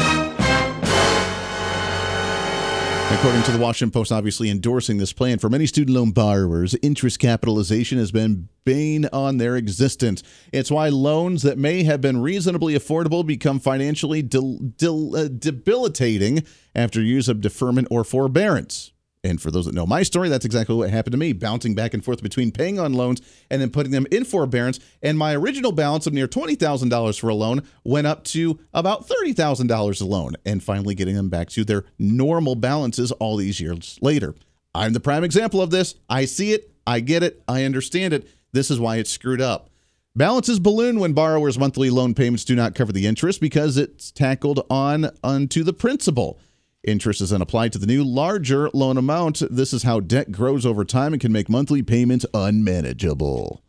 According 3.11 3.43
to 3.43 3.51
the 3.51 3.59
Washington 3.59 3.91
Post, 3.91 4.11
obviously 4.11 4.49
endorsing 4.49 4.97
this 4.97 5.13
plan 5.13 5.37
for 5.37 5.49
many 5.49 5.67
student 5.67 5.95
loan 5.95 6.11
borrowers, 6.11 6.75
interest 6.81 7.19
capitalization 7.19 7.97
has 7.97 8.11
been 8.11 8.47
bane 8.63 9.05
on 9.13 9.37
their 9.37 9.57
existence. 9.57 10.23
It's 10.51 10.71
why 10.71 10.89
loans 10.89 11.43
that 11.43 11.57
may 11.57 11.83
have 11.83 12.01
been 12.01 12.21
reasonably 12.21 12.73
affordable 12.73 13.25
become 13.25 13.59
financially 13.59 14.21
uh, 14.21 15.27
debilitating 15.27 16.43
after 16.73 17.01
use 17.01 17.27
of 17.27 17.41
deferment 17.41 17.89
or 17.91 18.03
forbearance. 18.03 18.90
And 19.23 19.39
for 19.39 19.51
those 19.51 19.65
that 19.65 19.75
know 19.75 19.85
my 19.85 20.01
story, 20.01 20.29
that's 20.29 20.45
exactly 20.45 20.75
what 20.75 20.89
happened 20.89 21.11
to 21.11 21.17
me, 21.17 21.31
bouncing 21.31 21.75
back 21.75 21.93
and 21.93 22.03
forth 22.03 22.23
between 22.23 22.51
paying 22.51 22.79
on 22.79 22.93
loans 22.93 23.21
and 23.51 23.61
then 23.61 23.69
putting 23.69 23.91
them 23.91 24.07
in 24.11 24.25
forbearance. 24.25 24.79
And 25.03 25.17
my 25.17 25.35
original 25.35 25.71
balance 25.71 26.07
of 26.07 26.13
near 26.13 26.27
$20,000 26.27 27.19
for 27.19 27.29
a 27.29 27.35
loan 27.35 27.61
went 27.83 28.07
up 28.07 28.23
to 28.25 28.59
about 28.73 29.07
$30,000 29.07 30.01
a 30.01 30.05
loan, 30.05 30.35
and 30.43 30.63
finally 30.63 30.95
getting 30.95 31.15
them 31.15 31.29
back 31.29 31.49
to 31.49 31.63
their 31.63 31.85
normal 31.99 32.55
balances 32.55 33.11
all 33.13 33.37
these 33.37 33.59
years 33.59 33.99
later. 34.01 34.33
I'm 34.73 34.93
the 34.93 34.99
prime 34.99 35.23
example 35.23 35.61
of 35.61 35.69
this. 35.69 35.95
I 36.09 36.25
see 36.25 36.53
it, 36.53 36.71
I 36.87 36.99
get 36.99 37.21
it, 37.21 37.43
I 37.47 37.63
understand 37.63 38.13
it. 38.13 38.27
This 38.53 38.71
is 38.71 38.79
why 38.79 38.97
it's 38.97 39.11
screwed 39.11 39.41
up. 39.41 39.69
Balances 40.15 40.59
balloon 40.59 40.99
when 40.99 41.13
borrowers' 41.13 41.59
monthly 41.59 41.89
loan 41.89 42.13
payments 42.13 42.43
do 42.43 42.55
not 42.55 42.75
cover 42.75 42.91
the 42.91 43.05
interest 43.05 43.39
because 43.39 43.77
it's 43.77 44.11
tackled 44.11 44.65
on 44.69 45.11
onto 45.23 45.63
the 45.63 45.73
principal. 45.73 46.39
Interest 46.83 47.21
is 47.21 47.29
then 47.29 47.41
applied 47.41 47.71
to 47.73 47.79
the 47.79 47.85
new 47.85 48.03
larger 48.03 48.69
loan 48.73 48.97
amount. 48.97 49.43
This 49.51 49.71
is 49.71 49.83
how 49.83 49.99
debt 49.99 50.31
grows 50.31 50.65
over 50.65 50.83
time 50.83 51.13
and 51.13 51.21
can 51.21 51.31
make 51.31 51.47
monthly 51.47 51.83
payments 51.83 52.25
unmanageable. 52.33 53.61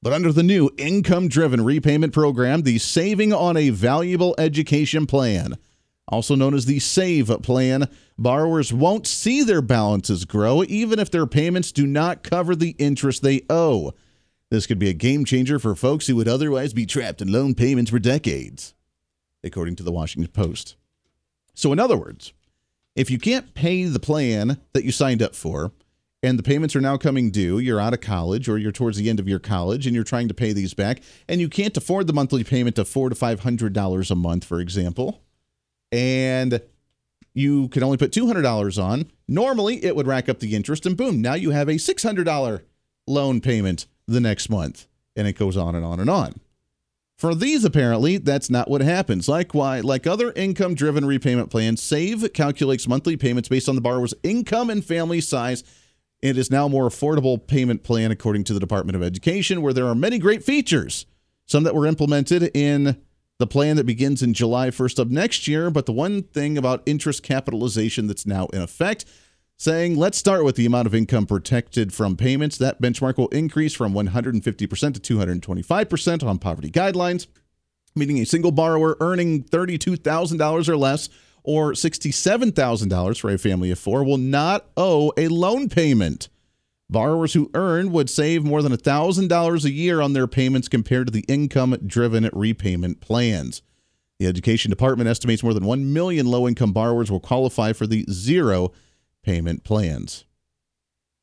But 0.00 0.12
under 0.12 0.32
the 0.32 0.44
new 0.44 0.70
income 0.78 1.28
driven 1.28 1.64
repayment 1.64 2.12
program, 2.12 2.62
the 2.62 2.78
Saving 2.78 3.32
on 3.32 3.56
a 3.56 3.70
Valuable 3.70 4.34
Education 4.38 5.06
Plan, 5.06 5.56
also 6.08 6.34
known 6.36 6.54
as 6.54 6.66
the 6.66 6.78
SAVE 6.78 7.42
plan, 7.42 7.88
borrowers 8.18 8.72
won't 8.72 9.06
see 9.06 9.42
their 9.42 9.62
balances 9.62 10.24
grow 10.24 10.62
even 10.64 10.98
if 10.98 11.10
their 11.10 11.26
payments 11.26 11.72
do 11.72 11.86
not 11.86 12.22
cover 12.22 12.54
the 12.54 12.76
interest 12.78 13.22
they 13.22 13.42
owe. 13.48 13.92
This 14.50 14.66
could 14.66 14.78
be 14.78 14.90
a 14.90 14.94
game 14.94 15.24
changer 15.24 15.58
for 15.58 15.74
folks 15.74 16.06
who 16.06 16.16
would 16.16 16.28
otherwise 16.28 16.72
be 16.72 16.86
trapped 16.86 17.22
in 17.22 17.32
loan 17.32 17.54
payments 17.54 17.90
for 17.90 17.98
decades, 17.98 18.74
according 19.42 19.76
to 19.76 19.82
the 19.82 19.92
Washington 19.92 20.30
Post. 20.30 20.76
So, 21.54 21.72
in 21.72 21.78
other 21.78 21.96
words, 21.96 22.32
if 22.94 23.10
you 23.10 23.18
can't 23.18 23.54
pay 23.54 23.84
the 23.84 24.00
plan 24.00 24.58
that 24.72 24.84
you 24.84 24.92
signed 24.92 25.22
up 25.22 25.34
for, 25.34 25.72
and 26.22 26.38
the 26.38 26.42
payments 26.42 26.76
are 26.76 26.80
now 26.80 26.96
coming 26.96 27.30
due, 27.30 27.58
you're 27.58 27.80
out 27.80 27.94
of 27.94 28.00
college 28.00 28.48
or 28.48 28.56
you're 28.56 28.70
towards 28.70 28.96
the 28.96 29.10
end 29.10 29.18
of 29.18 29.28
your 29.28 29.40
college 29.40 29.86
and 29.86 29.94
you're 29.94 30.04
trying 30.04 30.28
to 30.28 30.34
pay 30.34 30.52
these 30.52 30.74
back, 30.74 31.02
and 31.28 31.40
you 31.40 31.48
can't 31.48 31.76
afford 31.76 32.06
the 32.06 32.12
monthly 32.12 32.44
payment 32.44 32.78
of 32.78 32.88
four 32.88 33.08
to 33.08 33.14
five 33.14 33.40
hundred 33.40 33.72
dollars 33.72 34.10
a 34.10 34.14
month, 34.14 34.44
for 34.44 34.60
example, 34.60 35.20
and 35.90 36.60
you 37.34 37.68
can 37.68 37.82
only 37.82 37.96
put 37.96 38.12
two 38.12 38.26
hundred 38.26 38.42
dollars 38.42 38.78
on. 38.78 39.10
Normally, 39.26 39.84
it 39.84 39.96
would 39.96 40.06
rack 40.06 40.28
up 40.28 40.38
the 40.38 40.54
interest, 40.54 40.86
and 40.86 40.96
boom, 40.96 41.20
now 41.20 41.34
you 41.34 41.50
have 41.50 41.68
a 41.68 41.78
six 41.78 42.02
hundred 42.02 42.24
dollar 42.24 42.62
loan 43.06 43.40
payment 43.40 43.86
the 44.06 44.20
next 44.20 44.48
month, 44.48 44.86
and 45.16 45.26
it 45.26 45.38
goes 45.38 45.56
on 45.56 45.74
and 45.74 45.84
on 45.84 45.98
and 45.98 46.10
on. 46.10 46.40
For 47.22 47.36
these, 47.36 47.64
apparently, 47.64 48.16
that's 48.16 48.50
not 48.50 48.68
what 48.68 48.80
happens. 48.80 49.28
Likewise, 49.28 49.84
like 49.84 50.08
other 50.08 50.32
income 50.32 50.74
driven 50.74 51.04
repayment 51.04 51.50
plans, 51.50 51.80
SAVE 51.80 52.32
calculates 52.32 52.88
monthly 52.88 53.16
payments 53.16 53.48
based 53.48 53.68
on 53.68 53.76
the 53.76 53.80
borrower's 53.80 54.12
income 54.24 54.70
and 54.70 54.84
family 54.84 55.20
size. 55.20 55.62
It 56.20 56.36
is 56.36 56.50
now 56.50 56.66
a 56.66 56.68
more 56.68 56.88
affordable 56.88 57.46
payment 57.46 57.84
plan, 57.84 58.10
according 58.10 58.42
to 58.42 58.54
the 58.54 58.58
Department 58.58 58.96
of 58.96 59.04
Education, 59.04 59.62
where 59.62 59.72
there 59.72 59.86
are 59.86 59.94
many 59.94 60.18
great 60.18 60.42
features. 60.42 61.06
Some 61.46 61.62
that 61.62 61.76
were 61.76 61.86
implemented 61.86 62.50
in 62.56 63.00
the 63.38 63.46
plan 63.46 63.76
that 63.76 63.86
begins 63.86 64.20
in 64.24 64.34
July 64.34 64.70
1st 64.70 64.98
of 64.98 65.12
next 65.12 65.46
year. 65.46 65.70
But 65.70 65.86
the 65.86 65.92
one 65.92 66.24
thing 66.24 66.58
about 66.58 66.82
interest 66.86 67.22
capitalization 67.22 68.08
that's 68.08 68.26
now 68.26 68.46
in 68.46 68.62
effect 68.62 69.04
saying, 69.62 69.96
let's 69.96 70.18
start 70.18 70.44
with 70.44 70.56
the 70.56 70.66
amount 70.66 70.88
of 70.88 70.94
income 70.94 71.24
protected 71.24 71.94
from 71.94 72.16
payments. 72.16 72.58
That 72.58 72.82
benchmark 72.82 73.16
will 73.16 73.28
increase 73.28 73.72
from 73.72 73.94
150% 73.94 74.42
to 74.42 75.16
225% 75.16 76.26
on 76.26 76.38
poverty 76.40 76.68
guidelines, 76.68 77.28
meaning 77.94 78.18
a 78.18 78.26
single 78.26 78.50
borrower 78.50 78.96
earning 78.98 79.44
$32,000 79.44 80.68
or 80.68 80.76
less 80.76 81.08
or 81.44 81.74
$67,000 81.74 83.20
for 83.20 83.30
a 83.30 83.38
family 83.38 83.70
of 83.70 83.78
four 83.78 84.02
will 84.02 84.18
not 84.18 84.66
owe 84.76 85.12
a 85.16 85.28
loan 85.28 85.68
payment. 85.68 86.28
Borrowers 86.90 87.34
who 87.34 87.48
earn 87.54 87.92
would 87.92 88.10
save 88.10 88.42
more 88.42 88.62
than 88.62 88.72
$1,000 88.72 89.64
a 89.64 89.70
year 89.70 90.00
on 90.00 90.12
their 90.12 90.26
payments 90.26 90.66
compared 90.66 91.06
to 91.06 91.12
the 91.12 91.24
income 91.28 91.76
driven 91.86 92.28
repayment 92.32 93.00
plans. 93.00 93.62
The 94.18 94.26
Education 94.26 94.70
Department 94.70 95.08
estimates 95.08 95.44
more 95.44 95.54
than 95.54 95.64
1 95.64 95.92
million 95.92 96.26
low 96.26 96.48
income 96.48 96.72
borrowers 96.72 97.12
will 97.12 97.20
qualify 97.20 97.72
for 97.72 97.86
the 97.86 98.04
zero 98.10 98.72
payment 99.22 99.64
plans. 99.64 100.24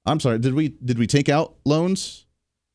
I'm 0.06 0.20
sorry, 0.20 0.39
did 0.39 0.53
we 0.53 0.70
did 0.70 0.98
we 0.98 1.08
take 1.08 1.29
out 1.29 1.56
loans? 1.65 2.25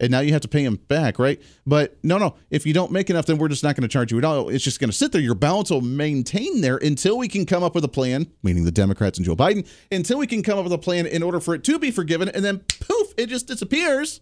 and 0.00 0.10
now 0.10 0.20
you 0.20 0.32
have 0.32 0.42
to 0.42 0.48
pay 0.48 0.64
them 0.64 0.76
back, 0.88 1.18
right? 1.18 1.40
But 1.66 1.96
no, 2.02 2.18
no. 2.18 2.34
If 2.50 2.66
you 2.66 2.74
don't 2.74 2.90
make 2.90 3.10
enough, 3.10 3.26
then 3.26 3.38
we're 3.38 3.48
just 3.48 3.62
not 3.62 3.76
going 3.76 3.82
to 3.82 3.88
charge 3.88 4.10
you 4.10 4.18
at 4.18 4.24
all. 4.24 4.48
It's 4.48 4.64
just 4.64 4.80
going 4.80 4.90
to 4.90 4.96
sit 4.96 5.12
there. 5.12 5.20
Your 5.20 5.34
balance 5.34 5.70
will 5.70 5.80
maintain 5.80 6.60
there 6.60 6.76
until 6.76 7.16
we 7.16 7.28
can 7.28 7.46
come 7.46 7.62
up 7.62 7.74
with 7.74 7.84
a 7.84 7.88
plan, 7.88 8.26
meaning 8.42 8.64
the 8.64 8.72
Democrats 8.72 9.18
and 9.18 9.24
Joe 9.24 9.36
Biden, 9.36 9.66
until 9.92 10.18
we 10.18 10.26
can 10.26 10.42
come 10.42 10.58
up 10.58 10.64
with 10.64 10.72
a 10.72 10.78
plan 10.78 11.06
in 11.06 11.22
order 11.22 11.40
for 11.40 11.54
it 11.54 11.64
to 11.64 11.78
be 11.78 11.90
forgiven, 11.90 12.28
and 12.28 12.44
then 12.44 12.58
poof, 12.80 13.14
it 13.16 13.28
just 13.28 13.46
disappears. 13.46 14.20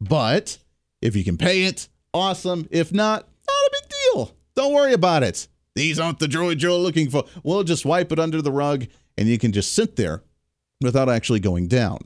But 0.00 0.58
if 1.02 1.16
you 1.16 1.24
can 1.24 1.36
pay 1.36 1.64
it, 1.64 1.88
awesome. 2.12 2.68
If 2.70 2.92
not, 2.92 3.28
not 3.46 3.66
a 3.66 3.70
big 3.72 3.90
deal. 3.90 4.36
Don't 4.54 4.72
worry 4.72 4.92
about 4.92 5.24
it. 5.24 5.48
These 5.74 5.98
aren't 5.98 6.20
the 6.20 6.26
droid 6.26 6.62
you're 6.62 6.72
looking 6.72 7.10
for. 7.10 7.24
We'll 7.42 7.64
just 7.64 7.84
wipe 7.84 8.12
it 8.12 8.20
under 8.20 8.40
the 8.40 8.52
rug, 8.52 8.86
and 9.16 9.28
you 9.28 9.38
can 9.38 9.52
just 9.52 9.72
sit 9.72 9.96
there 9.96 10.22
without 10.80 11.08
actually 11.08 11.40
going 11.40 11.68
down. 11.68 11.98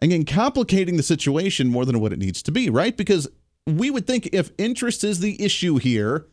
Again, 0.00 0.24
complicating 0.24 0.96
the 0.96 1.02
situation 1.02 1.68
more 1.68 1.84
than 1.84 2.00
what 2.00 2.12
it 2.12 2.18
needs 2.18 2.42
to 2.42 2.52
be, 2.52 2.70
right? 2.70 2.96
Because 2.96 3.28
we 3.66 3.90
would 3.90 4.06
think 4.06 4.28
if 4.32 4.50
interest 4.58 5.02
is 5.02 5.20
the 5.20 5.42
issue 5.42 5.76
here, 5.76 6.26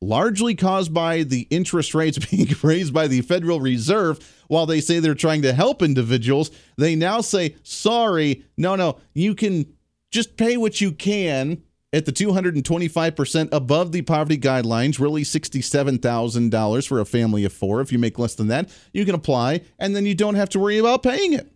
largely 0.00 0.54
caused 0.54 0.94
by 0.94 1.22
the 1.22 1.46
interest 1.50 1.94
rates 1.94 2.18
being 2.30 2.48
raised 2.62 2.94
by 2.94 3.06
the 3.06 3.20
Federal 3.22 3.60
Reserve, 3.60 4.18
while 4.48 4.66
they 4.66 4.80
say 4.80 4.98
they're 4.98 5.14
trying 5.14 5.42
to 5.42 5.52
help 5.52 5.82
individuals, 5.82 6.50
they 6.76 6.94
now 6.94 7.20
say, 7.20 7.56
sorry, 7.62 8.44
no, 8.56 8.76
no, 8.76 8.98
you 9.12 9.34
can 9.34 9.66
just 10.10 10.36
pay 10.36 10.56
what 10.56 10.80
you 10.80 10.92
can 10.92 11.62
at 11.92 12.06
the 12.06 12.12
225% 12.12 13.48
above 13.52 13.92
the 13.92 14.02
poverty 14.02 14.38
guidelines, 14.38 15.00
really 15.00 15.22
$67,000 15.22 16.86
for 16.86 17.00
a 17.00 17.04
family 17.04 17.44
of 17.44 17.52
four. 17.52 17.80
If 17.80 17.90
you 17.90 17.98
make 17.98 18.18
less 18.18 18.34
than 18.34 18.48
that, 18.48 18.70
you 18.92 19.04
can 19.04 19.14
apply, 19.14 19.62
and 19.78 19.96
then 19.96 20.06
you 20.06 20.14
don't 20.14 20.36
have 20.36 20.48
to 20.50 20.60
worry 20.60 20.78
about 20.78 21.02
paying 21.02 21.32
it 21.32 21.52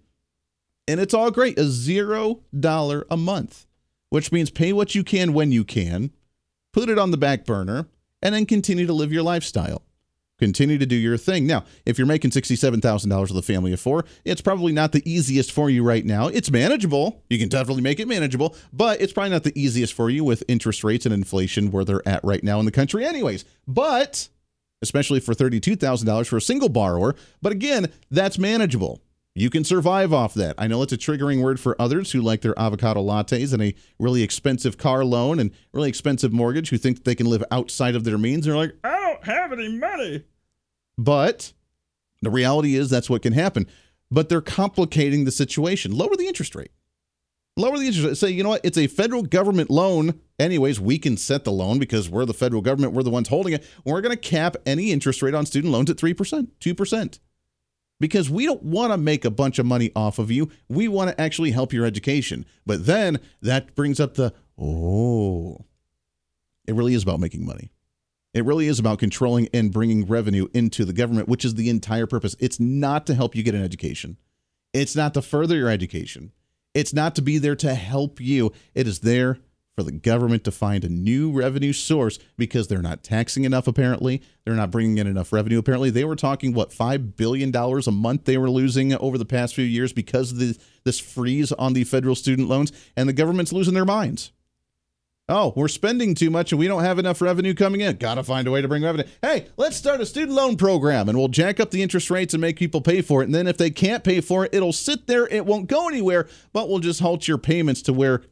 and 0.87 1.01
it's 1.01 1.15
all 1.15 1.31
great. 1.31 1.59
A 1.59 1.65
zero 1.65 2.41
dollar 2.59 3.07
a 3.11 3.17
month, 3.17 3.67
which 4.11 4.33
means 4.33 4.51
pay 4.51 4.73
what 4.73 4.95
you 4.95 5.05
can 5.05 5.33
when 5.33 5.53
you 5.53 5.65
can, 5.65 6.11
put 6.73 6.89
it 6.89 6.99
on 6.99 7.11
the 7.11 7.17
back 7.17 7.45
burner, 7.45 7.89
and 8.23 8.35
then 8.35 8.47
continue 8.47 8.87
to 8.87 8.93
live 8.93 9.13
your 9.13 9.23
lifestyle. 9.23 9.83
Continue 10.39 10.79
to 10.79 10.87
do 10.87 10.97
your 10.97 11.17
thing. 11.17 11.47
Now, 11.47 11.65
if 11.87 11.97
you're 11.97 12.07
making 12.07 12.33
$67,000 12.33 13.21
with 13.21 13.37
a 13.37 13.43
family 13.43 13.73
of 13.73 13.81
four, 13.81 14.05
it's 14.25 14.41
probably 14.41 14.73
not 14.73 14.93
the 14.93 15.09
easiest 15.09 15.53
for 15.53 15.71
you 15.71 15.85
right 15.85 16.05
now. 16.05 16.27
It's 16.27 16.51
manageable. 16.51 17.23
You 17.31 17.39
can 17.39 17.49
definitely 17.49 17.83
make 17.83 18.01
it 18.01 18.09
manageable, 18.09 18.57
but 18.73 19.01
it's 19.01 19.13
probably 19.13 19.31
not 19.31 19.45
the 19.45 19.59
easiest 19.59 19.93
for 19.93 20.11
you 20.11 20.25
with 20.25 20.43
interest 20.49 20.83
rates 20.83 21.07
and 21.07 21.15
inflation 21.15 21.71
where 21.71 21.85
they're 21.85 22.07
at 22.07 22.25
right 22.25 22.43
now 22.43 22.59
in 22.59 22.65
the 22.65 22.73
country, 22.73 23.05
anyways. 23.05 23.45
But 23.69 24.29
especially 24.83 25.21
for 25.21 25.35
$32,000 25.35 26.27
for 26.27 26.37
a 26.37 26.41
single 26.41 26.69
borrower. 26.69 27.15
But 27.41 27.53
again, 27.53 27.91
that's 28.11 28.39
manageable 28.39 29.01
you 29.37 29.51
can 29.51 29.65
survive 29.65 30.13
off 30.13 30.35
that. 30.35 30.55
I 30.59 30.69
know 30.69 30.83
it's 30.83 30.93
a 30.93 30.97
triggering 30.97 31.43
word 31.43 31.59
for 31.59 31.81
others 31.81 32.13
who 32.13 32.23
like 32.23 32.43
their 32.43 32.59
avocado 32.59 33.03
lattes 33.03 33.53
and 33.53 33.63
a 33.63 33.75
really 33.99 34.23
expensive 34.23 34.79
car 34.79 35.05
loan 35.05 35.41
and 35.41 35.51
really 35.73 35.89
expensive 35.89 36.33
mortgage 36.33 36.71
who 36.71 36.79
think 36.79 37.03
they 37.03 37.17
can 37.17 37.27
live 37.27 37.43
outside 37.51 37.97
of 37.97 38.05
their 38.05 38.17
means. 38.17 38.45
They're 38.45 38.57
like, 38.57 38.75
I 38.85 39.04
don't 39.15 39.25
have 39.25 39.53
any 39.53 39.69
money. 39.69 40.25
But 40.97 41.53
the 42.23 42.31
reality 42.31 42.75
is 42.75 42.91
that's 42.91 43.11
what 43.11 43.23
can 43.23 43.33
happen. 43.33 43.67
But 44.11 44.29
they're 44.29 44.41
complicating 44.41 45.25
the 45.25 45.33
situation. 45.33 45.93
Lower 45.93 46.17
the 46.17 46.27
interest 46.27 46.55
rate. 46.55 46.71
Lower 47.57 47.79
the 47.79 47.87
interest 47.87 48.07
rate. 48.07 48.17
Say, 48.17 48.31
you 48.31 48.43
know 48.43 48.51
what? 48.51 48.65
It's 48.65 48.79
a 48.79 48.87
federal 48.87 49.23
government 49.23 49.71
loan. 49.71 50.21
Anyways, 50.39 50.81
we 50.81 50.99
can 50.99 51.17
set 51.17 51.45
the 51.45 51.53
loan 51.53 51.79
because 51.79 52.09
we're 52.09 52.25
the 52.25 52.35
federal 52.35 52.63
government. 52.63 52.93
We're 52.93 53.03
the 53.03 53.11
ones 53.11 53.29
holding 53.29 53.55
it. 53.55 53.67
We're 53.85 54.01
going 54.01 54.17
to 54.17 54.21
cap 54.21 54.57
any 54.67 54.93
interest 54.93 55.23
rate 55.23 55.35
on 55.35 55.47
student 55.47 55.73
loans 55.73 55.91
at 55.91 55.97
3%, 55.97 56.49
2% 56.61 57.19
because 58.01 58.29
we 58.29 58.45
don't 58.45 58.63
want 58.63 58.93
to 58.93 58.99
make 58.99 59.25
a 59.25 59.31
bunch 59.31 59.59
of 59.59 59.67
money 59.67 59.91
off 59.95 60.19
of 60.19 60.31
you. 60.31 60.51
We 60.69 60.89
want 60.89 61.11
to 61.11 61.21
actually 61.21 61.53
help 61.53 61.73
your 61.73 61.87
education. 61.87 62.45
But 62.67 62.87
then 62.87 63.21
that 63.41 63.75
brings 63.75 64.01
up 64.01 64.15
the 64.15 64.33
oh, 64.59 65.65
it 66.67 66.75
really 66.75 66.95
is 66.95 67.03
about 67.03 67.21
making 67.21 67.45
money. 67.47 67.71
It 68.35 68.45
really 68.45 68.67
is 68.67 68.81
about 68.81 68.99
controlling 68.99 69.49
and 69.55 69.73
bringing 69.73 70.07
revenue 70.07 70.49
into 70.53 70.85
the 70.85 70.93
government, 70.93 71.29
which 71.29 71.45
is 71.45 71.55
the 71.55 71.71
entire 71.71 72.07
purpose. 72.07 72.35
It's 72.41 72.59
not 72.59 73.07
to 73.07 73.15
help 73.15 73.37
you 73.37 73.45
get 73.45 73.55
an 73.55 73.65
education, 73.65 74.19
it's 74.73 74.97
not 74.97 75.15
to 75.15 75.23
further 75.23 75.57
your 75.57 75.71
education, 75.71 76.33
it's 76.75 76.93
not 76.93 77.15
to 77.15 77.23
be 77.23 77.39
there 77.39 77.57
to 77.57 77.75
help 77.75 78.21
you. 78.21 78.53
It 78.75 78.89
is 78.89 79.01
there 79.01 79.39
for 79.77 79.83
the 79.83 79.93
government 79.93 80.45
to 80.45 80.53
find 80.53 80.85
a 80.85 80.89
new 80.89 81.33
revenue 81.33 81.73
source 81.73 82.19
because 82.37 82.69
they're 82.69 82.83
not 82.83 83.03
taxing 83.03 83.45
enough 83.45 83.67
apparently. 83.67 84.23
They're 84.45 84.55
not 84.55 84.71
bringing 84.71 84.99
in 84.99 85.07
enough 85.07 85.33
revenue. 85.33 85.59
Apparently 85.59 85.91
they 85.91 86.05
were 86.05 86.17
talking 86.17 86.55
what 86.55 86.73
5 86.73 87.17
billion 87.17 87.51
dollars 87.51 87.87
a 87.87 87.93
month 87.93 88.25
they 88.25 88.39
were 88.39 88.51
losing 88.51 88.95
over 88.95 89.19
the 89.19 89.25
past 89.25 89.55
few 89.55 89.65
years 89.65 89.93
because 89.93 90.33
of 90.33 90.39
the, 90.39 90.57
this 90.85 91.01
freeze 91.01 91.51
on 91.53 91.73
the 91.73 91.85
federal 91.85 92.15
student 92.15 92.49
loans 92.49 92.73
and 92.97 93.09
the 93.09 93.13
government's 93.13 93.53
losing 93.53 93.75
their 93.75 93.85
minds 93.85 94.33
oh 95.29 95.53
we're 95.57 95.69
spending 95.69 96.15
too 96.15 96.31
much 96.31 96.53
and 96.53 96.59
we 96.59 96.67
don't 96.67 96.85
have 96.85 96.99
enough 96.99 97.21
revenue 97.21 97.55
coming 97.55 97.81
in 97.81 97.97
gotta 97.97 98.23
find 98.23 98.47
a 98.47 98.51
way 98.51 98.61
to 98.61 98.69
bring 98.69 98.83
revenue 98.83 99.07
hey 99.23 99.47
let's 99.57 99.77
start 99.77 100.01
a 100.01 100.07
student 100.07 100.33
loan 100.33 100.57
program 100.57 101.09
and 101.09 101.17
we'll 101.17 101.29
jack 101.29 101.59
up 101.59 101.71
the 101.71 101.83
interest 101.83 102.11
rates 102.11 102.35
and 102.35 102.41
make 102.41 102.57
people 102.57 102.81
pay 102.81 103.01
for 103.01 103.23
it 103.23 103.27
and 103.27 103.35
then 103.35 103.47
if 103.47 103.57
they 103.57 103.71
can't 103.71 104.05
pay 104.05 104.21
for 104.21 104.45
it 104.45 104.55
it'll 104.55 104.73
sit 104.73 105.07
there 105.07 105.27
it 105.29 105.47
won't 105.47 105.67
go 105.67 105.89
anywhere 105.89 106.29
but 106.53 106.69
we'll 106.69 106.79
just 106.79 107.01
halt 107.01 107.27
your 107.27 107.39
payments 107.39 107.81
to 107.81 107.93
where 107.93 108.23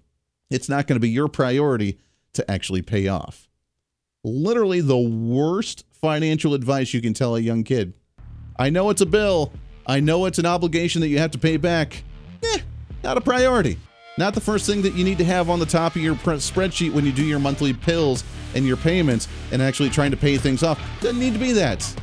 it's 0.53 0.69
not 0.69 0.87
going 0.87 0.97
to 0.97 1.01
be 1.01 1.09
your 1.09 1.29
priority 1.29 1.99
to 2.35 2.49
actually 2.51 2.83
pay 2.83 3.09
off. 3.09 3.49
Literally 4.25 4.81
the 4.81 4.99
worst 4.99 5.85
financial 5.91 6.55
advice 6.55 6.95
you 6.95 7.01
can 7.01 7.15
tell 7.15 7.35
a 7.37 7.41
young 7.41 7.65
kid. 7.65 7.95
I 8.59 8.71
know 8.71 8.91
it's 8.91 9.01
a 9.01 9.07
bill. 9.07 9.53
I 9.87 10.01
know 10.01 10.27
it's 10.27 10.39
an 10.39 10.47
obligation 10.47 11.01
that 11.01 11.09
you 11.09 11.19
have 11.19 11.33
to 11.33 11.39
pay 11.39 11.57
back. 11.57 12.05
Eh, 12.43 12.59
not 13.03 13.17
a 13.17 13.21
priority. 13.21 13.79
Not 14.19 14.35
the 14.35 14.41
first 14.41 14.67
thing 14.67 14.83
that 14.83 14.95
you 14.95 15.05
need 15.05 15.19
to 15.19 15.25
have 15.25 15.49
on 15.49 15.59
the 15.59 15.67
top 15.67 15.97
of 15.97 16.03
your 16.03 16.15
spreadsheet 16.15 16.93
when 16.93 17.05
you 17.07 17.13
do 17.13 17.25
your 17.25 17.39
monthly 17.39 17.73
pills 17.73 18.25
and 18.55 18.67
your 18.67 18.77
payments 18.77 19.29
and 19.51 19.63
actually 19.63 19.91
trying 19.91 20.11
to 20.11 20.17
pay 20.17 20.37
things 20.37 20.63
off. 20.63 20.81
Doesn't 21.01 21.19
need 21.19 21.33
to 21.33 21.39
be 21.39 21.53
that 21.53 21.95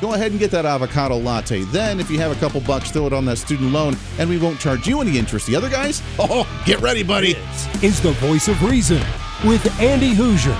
go 0.00 0.14
ahead 0.14 0.30
and 0.30 0.40
get 0.40 0.50
that 0.50 0.64
avocado 0.64 1.16
latte. 1.16 1.62
Then, 1.64 2.00
if 2.00 2.10
you 2.10 2.18
have 2.18 2.32
a 2.32 2.40
couple 2.40 2.60
bucks, 2.62 2.90
throw 2.90 3.06
it 3.06 3.12
on 3.12 3.24
that 3.26 3.36
student 3.38 3.72
loan, 3.72 3.96
and 4.18 4.28
we 4.28 4.38
won't 4.38 4.58
charge 4.58 4.86
you 4.86 5.00
any 5.00 5.18
interest. 5.18 5.46
The 5.46 5.56
other 5.56 5.68
guys, 5.68 6.02
oh, 6.18 6.48
get 6.64 6.80
ready, 6.80 7.02
buddy. 7.02 7.34
This 7.34 7.82
is 7.82 8.00
the 8.00 8.12
voice 8.12 8.48
of 8.48 8.62
reason 8.62 9.02
with 9.44 9.80
Andy 9.80 10.14
Hooser. 10.14 10.56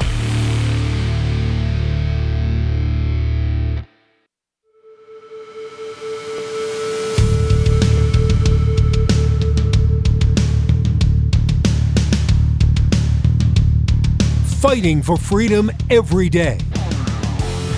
Fighting 14.61 15.01
for 15.01 15.17
freedom 15.17 15.71
every 15.89 16.29
day. 16.29 16.59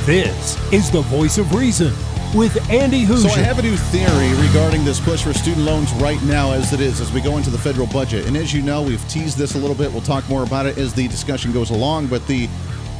This 0.04 0.58
is 0.72 0.90
the 0.90 1.02
voice 1.02 1.38
of 1.38 1.54
reason 1.54 1.92
with 2.34 2.58
Andy 2.68 3.04
Hooser. 3.04 3.28
So 3.28 3.28
I 3.28 3.38
have 3.38 3.60
a 3.60 3.62
new 3.62 3.76
theory 3.76 4.48
regarding 4.48 4.84
this 4.84 4.98
push 4.98 5.22
for 5.22 5.32
student 5.32 5.64
loans 5.64 5.92
right 5.92 6.20
now 6.24 6.50
as 6.50 6.72
it 6.72 6.80
is, 6.80 7.00
as 7.00 7.12
we 7.12 7.20
go 7.20 7.36
into 7.36 7.50
the 7.50 7.58
federal 7.58 7.86
budget. 7.86 8.26
And 8.26 8.36
as 8.36 8.52
you 8.52 8.62
know, 8.62 8.82
we've 8.82 9.08
teased 9.08 9.38
this 9.38 9.54
a 9.54 9.58
little 9.58 9.76
bit. 9.76 9.92
We'll 9.92 10.02
talk 10.02 10.28
more 10.28 10.42
about 10.42 10.66
it 10.66 10.76
as 10.76 10.92
the 10.92 11.06
discussion 11.06 11.52
goes 11.52 11.70
along. 11.70 12.08
But 12.08 12.26
the 12.26 12.48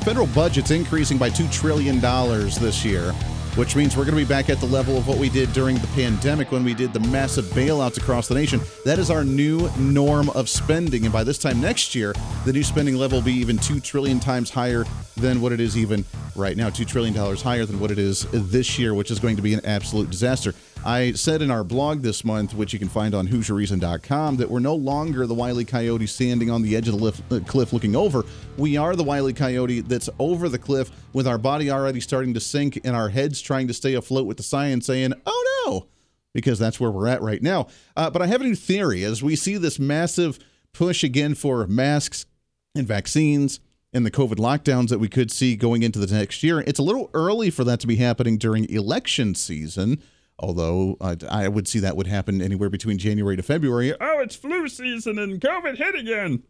federal 0.04 0.28
budget's 0.28 0.70
increasing 0.70 1.18
by 1.18 1.30
$2 1.30 1.52
trillion 1.52 1.98
this 1.98 2.84
year 2.84 3.12
which 3.56 3.76
means 3.76 3.96
we're 3.96 4.04
going 4.04 4.16
to 4.16 4.22
be 4.22 4.28
back 4.28 4.48
at 4.48 4.58
the 4.60 4.66
level 4.66 4.96
of 4.96 5.06
what 5.06 5.18
we 5.18 5.28
did 5.28 5.52
during 5.52 5.76
the 5.76 5.86
pandemic 5.88 6.50
when 6.52 6.64
we 6.64 6.74
did 6.74 6.92
the 6.92 7.00
massive 7.00 7.44
bailouts 7.46 7.98
across 7.98 8.28
the 8.28 8.34
nation. 8.34 8.60
That 8.84 8.98
is 8.98 9.10
our 9.10 9.24
new 9.24 9.70
norm 9.78 10.30
of 10.30 10.48
spending. 10.48 11.04
And 11.04 11.12
by 11.12 11.24
this 11.24 11.38
time 11.38 11.60
next 11.60 11.94
year, 11.94 12.14
the 12.44 12.52
new 12.52 12.62
spending 12.62 12.96
level 12.96 13.18
will 13.18 13.24
be 13.24 13.32
even 13.34 13.58
2 13.58 13.80
trillion 13.80 14.20
times 14.20 14.50
higher 14.50 14.84
than 15.16 15.40
what 15.40 15.52
it 15.52 15.60
is 15.60 15.76
even 15.76 16.04
right 16.34 16.56
now, 16.56 16.70
$2 16.70 16.86
trillion 16.86 17.14
higher 17.36 17.66
than 17.66 17.78
what 17.78 17.90
it 17.90 17.98
is 17.98 18.26
this 18.32 18.78
year, 18.78 18.94
which 18.94 19.10
is 19.10 19.18
going 19.18 19.36
to 19.36 19.42
be 19.42 19.54
an 19.54 19.64
absolute 19.66 20.10
disaster. 20.10 20.54
I 20.84 21.12
said 21.12 21.42
in 21.42 21.50
our 21.52 21.62
blog 21.62 22.02
this 22.02 22.24
month, 22.24 22.54
which 22.54 22.72
you 22.72 22.78
can 22.78 22.88
find 22.88 23.14
on 23.14 23.28
HoosierReason.com, 23.28 24.36
that 24.38 24.50
we're 24.50 24.58
no 24.58 24.74
longer 24.74 25.28
the 25.28 25.34
Wiley 25.34 25.64
Coyote 25.64 26.06
standing 26.06 26.50
on 26.50 26.62
the 26.62 26.74
edge 26.74 26.88
of 26.88 26.98
the 26.98 27.04
lift, 27.04 27.32
uh, 27.32 27.38
cliff 27.46 27.72
looking 27.72 27.94
over. 27.94 28.24
We 28.56 28.76
are 28.76 28.96
the 28.96 29.04
Wiley 29.04 29.32
Coyote 29.32 29.82
that's 29.82 30.10
over 30.18 30.48
the 30.48 30.58
cliff 30.58 30.90
with 31.12 31.28
our 31.28 31.38
body 31.38 31.70
already 31.70 32.00
starting 32.00 32.34
to 32.34 32.40
sink 32.40 32.80
and 32.82 32.96
our 32.96 33.08
heads 33.08 33.40
trying 33.40 33.68
to 33.68 33.74
stay 33.74 33.94
afloat 33.94 34.26
with 34.26 34.38
the 34.38 34.42
science 34.42 34.86
saying, 34.86 35.12
oh 35.24 35.64
no, 35.66 35.86
because 36.34 36.58
that's 36.58 36.80
where 36.80 36.90
we're 36.90 37.06
at 37.06 37.22
right 37.22 37.42
now. 37.42 37.68
Uh, 37.96 38.10
but 38.10 38.20
I 38.20 38.26
have 38.26 38.40
a 38.40 38.44
new 38.44 38.56
theory 38.56 39.04
as 39.04 39.22
we 39.22 39.36
see 39.36 39.56
this 39.58 39.78
massive 39.78 40.40
push 40.72 41.04
again 41.04 41.36
for 41.36 41.64
masks 41.68 42.26
and 42.74 42.88
vaccines 42.88 43.60
and 43.92 44.04
the 44.04 44.10
COVID 44.10 44.36
lockdowns 44.36 44.88
that 44.88 44.98
we 44.98 45.08
could 45.08 45.30
see 45.30 45.54
going 45.54 45.82
into 45.82 46.00
the 46.00 46.12
next 46.12 46.42
year. 46.42 46.60
It's 46.60 46.78
a 46.78 46.82
little 46.82 47.08
early 47.14 47.50
for 47.50 47.62
that 47.64 47.78
to 47.80 47.86
be 47.86 47.96
happening 47.96 48.36
during 48.36 48.68
election 48.68 49.34
season. 49.34 50.02
Although 50.38 50.96
I 51.00 51.46
would 51.48 51.68
see 51.68 51.78
that 51.80 51.96
would 51.96 52.06
happen 52.06 52.42
anywhere 52.42 52.70
between 52.70 52.98
January 52.98 53.36
to 53.36 53.42
February. 53.42 53.94
Oh, 54.00 54.20
it's 54.20 54.34
flu 54.34 54.68
season 54.68 55.18
and 55.18 55.40
COVID 55.40 55.76
hit 55.76 55.94
again, 55.94 56.42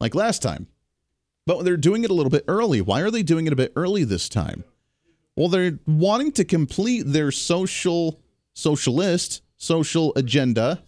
like 0.00 0.14
last 0.14 0.40
time. 0.40 0.66
But 1.46 1.62
they're 1.64 1.76
doing 1.76 2.04
it 2.04 2.10
a 2.10 2.14
little 2.14 2.30
bit 2.30 2.44
early. 2.48 2.80
Why 2.80 3.02
are 3.02 3.10
they 3.10 3.22
doing 3.22 3.46
it 3.46 3.52
a 3.52 3.56
bit 3.56 3.72
early 3.76 4.04
this 4.04 4.30
time? 4.30 4.64
Well, 5.36 5.48
they're 5.48 5.78
wanting 5.86 6.32
to 6.32 6.44
complete 6.44 7.02
their 7.02 7.30
social 7.30 8.20
socialist 8.54 9.42
social 9.56 10.12
agenda 10.16 10.82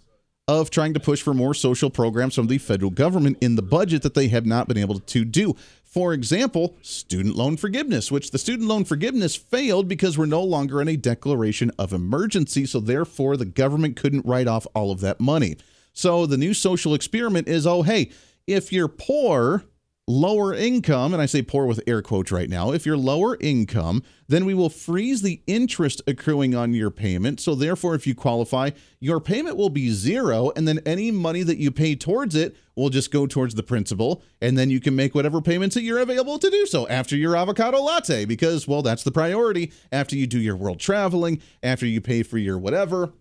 of 0.49 0.71
trying 0.71 0.95
to 0.95 1.01
push 1.01 1.21
for 1.21 1.35
more 1.35 1.53
social 1.53 1.91
programs 1.91 2.37
from 2.37 2.47
the 2.47 2.59
federal 2.59 2.91
government 2.91 3.37
in 3.41 3.57
the 3.57 3.63
budget 3.63 4.03
that 4.03 4.15
they 4.15 4.29
have 4.29 4.47
not 4.47 4.69
been 4.69 4.79
able 4.79 5.01
to 5.01 5.25
do. 5.25 5.57
For 5.97 6.13
example, 6.13 6.77
student 6.83 7.37
loan 7.37 7.57
forgiveness, 7.57 8.13
which 8.13 8.31
the 8.31 8.37
student 8.37 8.69
loan 8.69 8.85
forgiveness 8.85 9.35
failed 9.35 9.89
because 9.89 10.19
we're 10.19 10.27
no 10.27 10.43
longer 10.43 10.83
in 10.83 10.89
a 10.89 10.97
declaration 10.99 11.71
of 11.79 11.95
emergency. 11.95 12.67
So, 12.67 12.81
therefore, 12.81 13.39
the 13.39 13.47
government 13.47 13.97
couldn't 13.97 14.27
write 14.27 14.47
off 14.47 14.67
all 14.75 14.91
of 14.91 15.01
that 15.01 15.21
money. 15.21 15.57
So, 15.95 16.27
the 16.27 16.37
new 16.37 16.53
social 16.53 16.93
experiment 16.93 17.49
is 17.49 17.67
oh, 17.67 17.81
hey, 17.81 18.11
if 18.47 18.75
you're 18.75 18.89
poor, 18.89 19.65
lower 20.09 20.55
income, 20.55 21.13
and 21.13 21.21
I 21.21 21.27
say 21.27 21.43
poor 21.43 21.67
with 21.67 21.83
air 21.87 22.01
quotes 22.01 22.31
right 22.31 22.49
now, 22.49 22.73
if 22.73 22.87
you're 22.87 22.97
lower 22.97 23.37
income, 23.41 24.05
then 24.29 24.45
we 24.45 24.55
will 24.55 24.69
freeze 24.69 25.23
the 25.23 25.43
interest 25.47 26.01
accruing 26.07 26.55
on 26.55 26.75
your 26.75 26.91
payment. 26.91 27.41
So, 27.41 27.55
therefore, 27.55 27.95
if 27.97 28.07
you 28.07 28.15
qualify, 28.15 28.71
your 29.01 29.21
payment 29.21 29.57
will 29.57 29.69
be 29.69 29.91
zero, 29.91 30.53
and 30.55 30.67
then 30.67 30.81
any 30.87 31.11
money 31.11 31.43
that 31.43 31.59
you 31.59 31.73
pay 31.73 31.97
towards 31.97 32.37
it 32.37 32.57
will 32.77 32.89
just 32.89 33.11
go 33.11 33.27
towards 33.27 33.57
the 33.57 33.63
principal, 33.63 34.23
and 34.41 34.57
then 34.57 34.71
you 34.71 34.81
can 34.81 34.95
make 34.95 35.15
whatever 35.15 35.41
payments 35.41 35.75
that 35.75 35.83
you're 35.83 35.99
available 35.99 36.39
to 36.39 36.51
do 36.51 36.67
so 36.67 36.87
after 36.89 37.17
your 37.17 37.37
avocado 37.37 37.81
latte, 37.81 38.25
because, 38.25 38.69
well, 38.69 38.83
that's 38.83 39.03
the 39.03 39.13
priority. 39.13 39.73
After 39.91 40.15
you 40.15 40.27
do 40.27 40.39
your 40.39 40.57
world 40.57 40.79
traveling, 40.79 41.41
after 41.63 41.87
you 41.87 42.01
pay 42.01 42.23
for 42.23 42.39
your 42.39 42.59
whatever, 42.59 43.13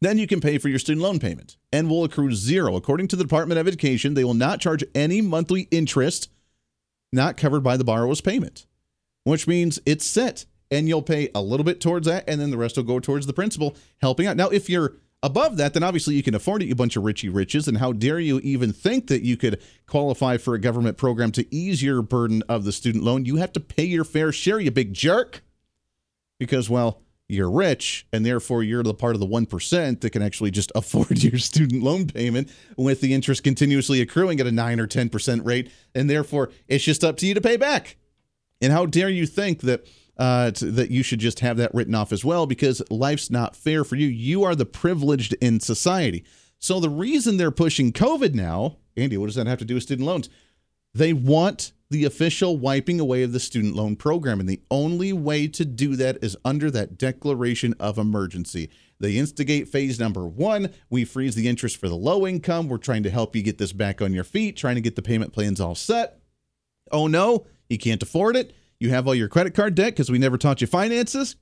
then 0.00 0.18
you 0.18 0.26
can 0.26 0.40
pay 0.40 0.58
for 0.58 0.68
your 0.68 0.78
student 0.78 1.02
loan 1.02 1.18
payment 1.18 1.56
and 1.72 1.88
will 1.88 2.04
accrue 2.04 2.32
zero. 2.34 2.76
According 2.76 3.08
to 3.08 3.16
the 3.16 3.24
Department 3.24 3.60
of 3.60 3.68
Education, 3.68 4.14
they 4.14 4.24
will 4.24 4.34
not 4.34 4.60
charge 4.60 4.84
any 4.94 5.20
monthly 5.20 5.62
interest 5.70 6.30
not 7.12 7.36
covered 7.36 7.62
by 7.62 7.76
the 7.76 7.84
borrower's 7.84 8.20
payment, 8.20 8.66
which 9.24 9.46
means 9.46 9.80
it's 9.84 10.06
set 10.06 10.44
and 10.70 10.88
you'll 10.88 11.02
pay 11.02 11.28
a 11.34 11.42
little 11.42 11.64
bit 11.64 11.80
towards 11.80 12.06
that 12.06 12.24
and 12.28 12.40
then 12.40 12.50
the 12.50 12.56
rest 12.56 12.76
will 12.76 12.84
go 12.84 13.00
towards 13.00 13.26
the 13.26 13.32
principal 13.32 13.76
helping 14.00 14.26
out. 14.26 14.36
Now, 14.36 14.48
if 14.48 14.70
you're 14.70 14.94
above 15.22 15.56
that, 15.56 15.74
then 15.74 15.82
obviously 15.82 16.14
you 16.14 16.22
can 16.22 16.34
afford 16.34 16.62
it, 16.62 16.66
you 16.66 16.74
bunch 16.74 16.96
of 16.96 17.02
richy 17.02 17.28
riches. 17.32 17.68
And 17.68 17.78
how 17.78 17.92
dare 17.92 18.20
you 18.20 18.38
even 18.40 18.72
think 18.72 19.08
that 19.08 19.22
you 19.22 19.36
could 19.36 19.60
qualify 19.86 20.36
for 20.36 20.54
a 20.54 20.60
government 20.60 20.96
program 20.96 21.32
to 21.32 21.54
ease 21.54 21.82
your 21.82 22.02
burden 22.02 22.42
of 22.48 22.64
the 22.64 22.72
student 22.72 23.04
loan? 23.04 23.24
You 23.24 23.36
have 23.36 23.52
to 23.52 23.60
pay 23.60 23.84
your 23.84 24.04
fair 24.04 24.32
share, 24.32 24.60
you 24.60 24.70
big 24.70 24.94
jerk. 24.94 25.42
Because, 26.38 26.70
well, 26.70 27.02
you're 27.30 27.50
rich 27.50 28.06
and 28.12 28.24
therefore 28.24 28.62
you're 28.62 28.82
the 28.82 28.94
part 28.94 29.14
of 29.14 29.20
the 29.20 29.26
1% 29.26 30.00
that 30.00 30.10
can 30.10 30.22
actually 30.22 30.50
just 30.50 30.72
afford 30.74 31.22
your 31.22 31.38
student 31.38 31.82
loan 31.82 32.06
payment 32.06 32.50
with 32.76 33.00
the 33.00 33.14
interest 33.14 33.42
continuously 33.42 34.00
accruing 34.00 34.40
at 34.40 34.46
a 34.46 34.52
9 34.52 34.80
or 34.80 34.86
10% 34.86 35.44
rate. 35.44 35.70
And 35.94 36.08
therefore 36.08 36.50
it's 36.68 36.84
just 36.84 37.04
up 37.04 37.16
to 37.18 37.26
you 37.26 37.34
to 37.34 37.40
pay 37.40 37.56
back. 37.56 37.96
And 38.60 38.72
how 38.72 38.86
dare 38.86 39.08
you 39.08 39.26
think 39.26 39.60
that 39.62 39.86
uh, 40.18 40.50
that 40.60 40.90
you 40.90 41.02
should 41.02 41.18
just 41.18 41.40
have 41.40 41.56
that 41.56 41.74
written 41.74 41.94
off 41.94 42.12
as 42.12 42.22
well 42.22 42.44
because 42.44 42.82
life's 42.90 43.30
not 43.30 43.56
fair 43.56 43.84
for 43.84 43.96
you. 43.96 44.06
You 44.06 44.44
are 44.44 44.54
the 44.54 44.66
privileged 44.66 45.34
in 45.40 45.60
society. 45.60 46.24
So 46.58 46.78
the 46.78 46.90
reason 46.90 47.38
they're 47.38 47.50
pushing 47.50 47.90
covid 47.90 48.34
now 48.34 48.76
andy 48.98 49.16
what 49.16 49.26
does 49.26 49.36
that 49.36 49.46
have 49.46 49.60
to 49.60 49.64
do 49.64 49.74
with 49.74 49.82
student 49.82 50.06
loans? 50.06 50.28
They 50.92 51.12
want 51.12 51.72
the 51.90 52.04
official 52.04 52.56
wiping 52.56 53.00
away 53.00 53.22
of 53.22 53.32
the 53.32 53.40
student 53.40 53.74
loan 53.74 53.96
program. 53.96 54.38
And 54.38 54.48
the 54.48 54.62
only 54.70 55.12
way 55.12 55.48
to 55.48 55.64
do 55.64 55.96
that 55.96 56.18
is 56.22 56.36
under 56.44 56.70
that 56.70 56.96
declaration 56.96 57.74
of 57.80 57.98
emergency. 57.98 58.70
They 59.00 59.16
instigate 59.16 59.68
phase 59.68 59.98
number 59.98 60.26
one. 60.26 60.72
We 60.88 61.04
freeze 61.04 61.34
the 61.34 61.48
interest 61.48 61.78
for 61.78 61.88
the 61.88 61.96
low 61.96 62.26
income. 62.26 62.68
We're 62.68 62.78
trying 62.78 63.02
to 63.02 63.10
help 63.10 63.34
you 63.34 63.42
get 63.42 63.58
this 63.58 63.72
back 63.72 64.00
on 64.00 64.12
your 64.12 64.24
feet, 64.24 64.56
trying 64.56 64.76
to 64.76 64.80
get 64.80 64.94
the 64.94 65.02
payment 65.02 65.32
plans 65.32 65.60
all 65.60 65.74
set. 65.74 66.20
Oh 66.92 67.06
no, 67.06 67.46
you 67.68 67.78
can't 67.78 68.02
afford 68.02 68.36
it. 68.36 68.54
You 68.78 68.90
have 68.90 69.06
all 69.06 69.14
your 69.14 69.28
credit 69.28 69.54
card 69.54 69.74
debt 69.74 69.92
because 69.92 70.10
we 70.10 70.18
never 70.18 70.38
taught 70.38 70.60
you 70.60 70.66
finances. 70.66 71.36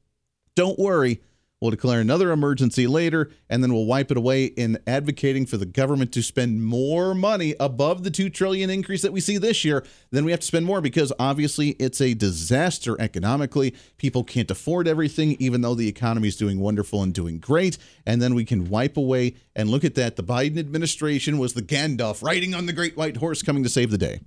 Don't 0.57 0.79
worry. 0.79 1.21
We'll 1.61 1.73
declare 1.73 2.01
another 2.01 2.31
emergency 2.31 2.87
later, 2.87 3.31
and 3.51 3.65
then 3.65 3.73
we'll 3.73 3.85
wipe 3.85 4.13
it 4.13 4.17
away 4.17 4.45
in 4.45 4.79
advocating 4.87 5.45
for 5.45 5.57
the 5.57 5.67
government 5.67 6.13
to 6.13 6.23
spend 6.23 6.65
more 6.65 7.17
money 7.17 7.57
above 7.59 8.05
the 8.05 8.13
two 8.13 8.31
trillion 8.31 8.71
increase 8.71 9.03
that 9.03 9.13
we 9.13 9.21
see 9.21 9.39
this 9.39 9.65
year. 9.65 9.85
Then 10.13 10.25
we 10.25 10.31
have 10.31 10.39
to 10.39 10.47
spend 10.47 10.67
more 10.67 10.81
because 10.81 11.13
obviously 11.19 11.71
it's 11.81 12.01
a 12.01 12.15
disaster 12.15 12.97
economically. 13.01 13.75
People 13.97 14.23
can't 14.23 14.51
afford 14.53 14.87
everything, 14.87 15.37
even 15.41 15.63
though 15.63 15.75
the 15.75 15.89
economy 15.89 16.29
is 16.29 16.37
doing 16.37 16.61
wonderful 16.61 17.03
and 17.03 17.13
doing 17.13 17.41
great. 17.41 17.77
And 18.07 18.23
then 18.23 18.37
we 18.37 18.45
can 18.45 18.71
wipe 18.71 18.97
away 18.97 19.35
and 19.57 19.69
look 19.69 19.83
at 19.83 19.97
that. 19.97 20.15
The 20.15 20.23
Biden 20.23 20.61
administration 20.61 21.39
was 21.39 21.55
the 21.55 21.63
Gandalf 21.63 22.23
riding 22.23 22.55
on 22.55 22.67
the 22.67 22.73
great 22.73 22.97
white 22.97 23.17
horse 23.17 23.43
coming 23.43 23.65
to 23.65 23.69
save 23.69 23.91
the 23.91 23.99
day. 23.99 24.21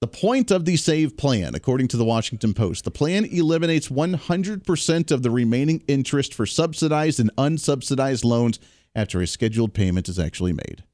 The 0.00 0.08
point 0.08 0.50
of 0.50 0.64
the 0.64 0.76
SAVE 0.76 1.18
plan, 1.18 1.54
according 1.54 1.88
to 1.88 1.98
the 1.98 2.06
Washington 2.06 2.54
Post, 2.54 2.84
the 2.84 2.90
plan 2.90 3.26
eliminates 3.26 3.88
100% 3.88 5.10
of 5.10 5.22
the 5.22 5.30
remaining 5.30 5.84
interest 5.86 6.32
for 6.32 6.46
subsidized 6.46 7.20
and 7.20 7.30
unsubsidized 7.36 8.24
loans 8.24 8.58
after 8.94 9.20
a 9.20 9.26
scheduled 9.26 9.74
payment 9.74 10.08
is 10.08 10.18
actually 10.18 10.54
made. 10.54 10.84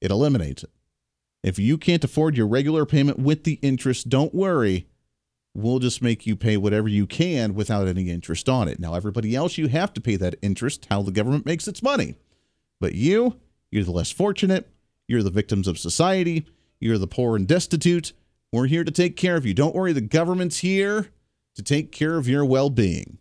It 0.00 0.10
eliminates 0.10 0.64
it. 0.64 0.70
If 1.42 1.58
you 1.58 1.76
can't 1.76 2.04
afford 2.04 2.38
your 2.38 2.46
regular 2.46 2.86
payment 2.86 3.18
with 3.18 3.44
the 3.44 3.58
interest, 3.60 4.08
don't 4.08 4.34
worry. 4.34 4.86
We'll 5.52 5.78
just 5.78 6.00
make 6.00 6.24
you 6.24 6.36
pay 6.36 6.56
whatever 6.56 6.88
you 6.88 7.06
can 7.06 7.54
without 7.54 7.86
any 7.86 8.08
interest 8.08 8.48
on 8.48 8.66
it. 8.66 8.80
Now, 8.80 8.94
everybody 8.94 9.36
else, 9.36 9.58
you 9.58 9.68
have 9.68 9.92
to 9.92 10.00
pay 10.00 10.16
that 10.16 10.36
interest, 10.40 10.86
how 10.88 11.02
the 11.02 11.12
government 11.12 11.44
makes 11.44 11.68
its 11.68 11.82
money. 11.82 12.16
But 12.80 12.94
you, 12.94 13.38
you're 13.70 13.84
the 13.84 13.90
less 13.90 14.10
fortunate. 14.10 14.70
You're 15.06 15.22
the 15.22 15.30
victims 15.30 15.68
of 15.68 15.78
society 15.78 16.46
you're 16.80 16.98
the 16.98 17.06
poor 17.06 17.36
and 17.36 17.46
destitute. 17.46 18.12
We're 18.52 18.66
here 18.66 18.84
to 18.84 18.90
take 18.90 19.16
care 19.16 19.36
of 19.36 19.44
you. 19.44 19.54
Don't 19.54 19.74
worry, 19.74 19.92
the 19.92 20.00
government's 20.00 20.58
here 20.58 21.08
to 21.54 21.62
take 21.62 21.92
care 21.92 22.16
of 22.16 22.28
your 22.28 22.44
well 22.44 22.70
being. 22.70 23.18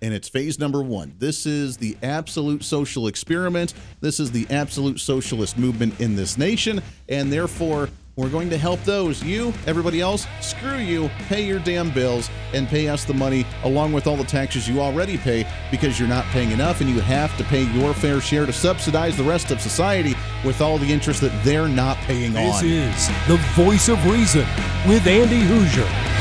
And 0.00 0.12
it's 0.12 0.28
phase 0.28 0.58
number 0.58 0.82
one. 0.82 1.14
This 1.18 1.46
is 1.46 1.76
the 1.76 1.96
absolute 2.02 2.64
social 2.64 3.06
experiment. 3.06 3.72
This 4.00 4.18
is 4.18 4.32
the 4.32 4.46
absolute 4.50 4.98
socialist 4.98 5.56
movement 5.56 6.00
in 6.00 6.16
this 6.16 6.36
nation. 6.36 6.82
And 7.08 7.32
therefore, 7.32 7.88
we're 8.16 8.28
going 8.28 8.50
to 8.50 8.58
help 8.58 8.80
those. 8.84 9.22
You, 9.22 9.54
everybody 9.66 10.00
else, 10.00 10.26
screw 10.40 10.76
you. 10.76 11.08
Pay 11.28 11.46
your 11.46 11.58
damn 11.58 11.90
bills 11.90 12.28
and 12.52 12.68
pay 12.68 12.88
us 12.88 13.04
the 13.04 13.14
money 13.14 13.46
along 13.64 13.92
with 13.92 14.06
all 14.06 14.16
the 14.16 14.24
taxes 14.24 14.68
you 14.68 14.80
already 14.80 15.16
pay 15.16 15.46
because 15.70 15.98
you're 15.98 16.08
not 16.08 16.24
paying 16.26 16.50
enough 16.50 16.80
and 16.80 16.90
you 16.90 17.00
have 17.00 17.34
to 17.38 17.44
pay 17.44 17.62
your 17.72 17.94
fair 17.94 18.20
share 18.20 18.44
to 18.44 18.52
subsidize 18.52 19.16
the 19.16 19.24
rest 19.24 19.50
of 19.50 19.60
society 19.60 20.14
with 20.44 20.60
all 20.60 20.76
the 20.76 20.92
interest 20.92 21.20
that 21.22 21.44
they're 21.44 21.68
not 21.68 21.96
paying 21.98 22.32
this 22.32 22.56
on. 22.56 22.62
This 22.68 23.08
is 23.08 23.28
the 23.28 23.36
voice 23.54 23.88
of 23.88 24.04
reason 24.04 24.46
with 24.86 25.06
Andy 25.06 25.40
Hooser. 25.42 26.11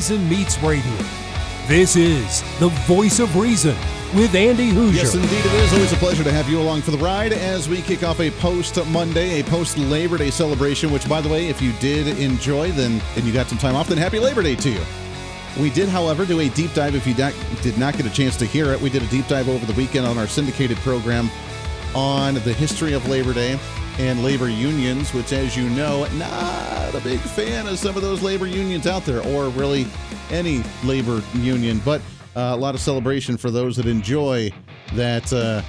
Reason 0.00 0.28
Meets 0.30 0.58
Radio. 0.62 0.96
This 1.66 1.94
is 1.94 2.40
the 2.58 2.70
voice 2.86 3.18
of 3.18 3.36
reason 3.36 3.76
with 4.14 4.34
Andy 4.34 4.70
Hooser. 4.70 4.94
Yes, 4.94 5.14
indeed, 5.14 5.28
it 5.30 5.52
is 5.52 5.74
always 5.74 5.92
a 5.92 5.96
pleasure 5.96 6.24
to 6.24 6.32
have 6.32 6.48
you 6.48 6.58
along 6.58 6.80
for 6.80 6.90
the 6.90 6.96
ride 6.96 7.34
as 7.34 7.68
we 7.68 7.82
kick 7.82 8.02
off 8.02 8.18
a 8.18 8.30
post 8.30 8.82
Monday, 8.86 9.40
a 9.40 9.44
post 9.44 9.76
Labor 9.76 10.16
Day 10.16 10.30
celebration. 10.30 10.90
Which, 10.90 11.06
by 11.06 11.20
the 11.20 11.28
way, 11.28 11.48
if 11.48 11.60
you 11.60 11.72
did 11.80 12.18
enjoy, 12.18 12.70
then 12.70 13.02
and 13.14 13.26
you 13.26 13.32
got 13.34 13.48
some 13.48 13.58
time 13.58 13.76
off, 13.76 13.88
then 13.88 13.98
happy 13.98 14.18
Labor 14.18 14.42
Day 14.42 14.56
to 14.56 14.70
you. 14.70 14.80
We 15.60 15.68
did, 15.68 15.90
however, 15.90 16.24
do 16.24 16.40
a 16.40 16.48
deep 16.48 16.72
dive. 16.72 16.94
If 16.94 17.06
you 17.06 17.12
did 17.12 17.76
not 17.76 17.94
get 17.94 18.06
a 18.06 18.10
chance 18.10 18.38
to 18.38 18.46
hear 18.46 18.72
it, 18.72 18.80
we 18.80 18.88
did 18.88 19.02
a 19.02 19.08
deep 19.08 19.26
dive 19.26 19.50
over 19.50 19.66
the 19.66 19.74
weekend 19.74 20.06
on 20.06 20.16
our 20.16 20.26
syndicated 20.26 20.78
program 20.78 21.28
on 21.94 22.36
the 22.36 22.54
history 22.54 22.94
of 22.94 23.06
Labor 23.06 23.34
Day 23.34 23.60
and 23.98 24.24
labor 24.24 24.48
unions, 24.48 25.12
which, 25.12 25.34
as 25.34 25.58
you 25.58 25.68
know, 25.68 26.06
not 26.14 26.79
a 26.94 27.00
big 27.00 27.20
fan 27.20 27.66
of 27.66 27.78
some 27.78 27.96
of 27.96 28.02
those 28.02 28.22
labor 28.22 28.46
unions 28.46 28.86
out 28.86 29.04
there, 29.04 29.20
or 29.26 29.48
really 29.50 29.86
any 30.30 30.62
labor 30.84 31.22
union. 31.34 31.80
But 31.84 32.00
uh, 32.36 32.52
a 32.52 32.56
lot 32.56 32.74
of 32.74 32.80
celebration 32.80 33.36
for 33.36 33.50
those 33.50 33.76
that 33.76 33.86
enjoy 33.86 34.52
that 34.94 35.32
uh, 35.32 35.62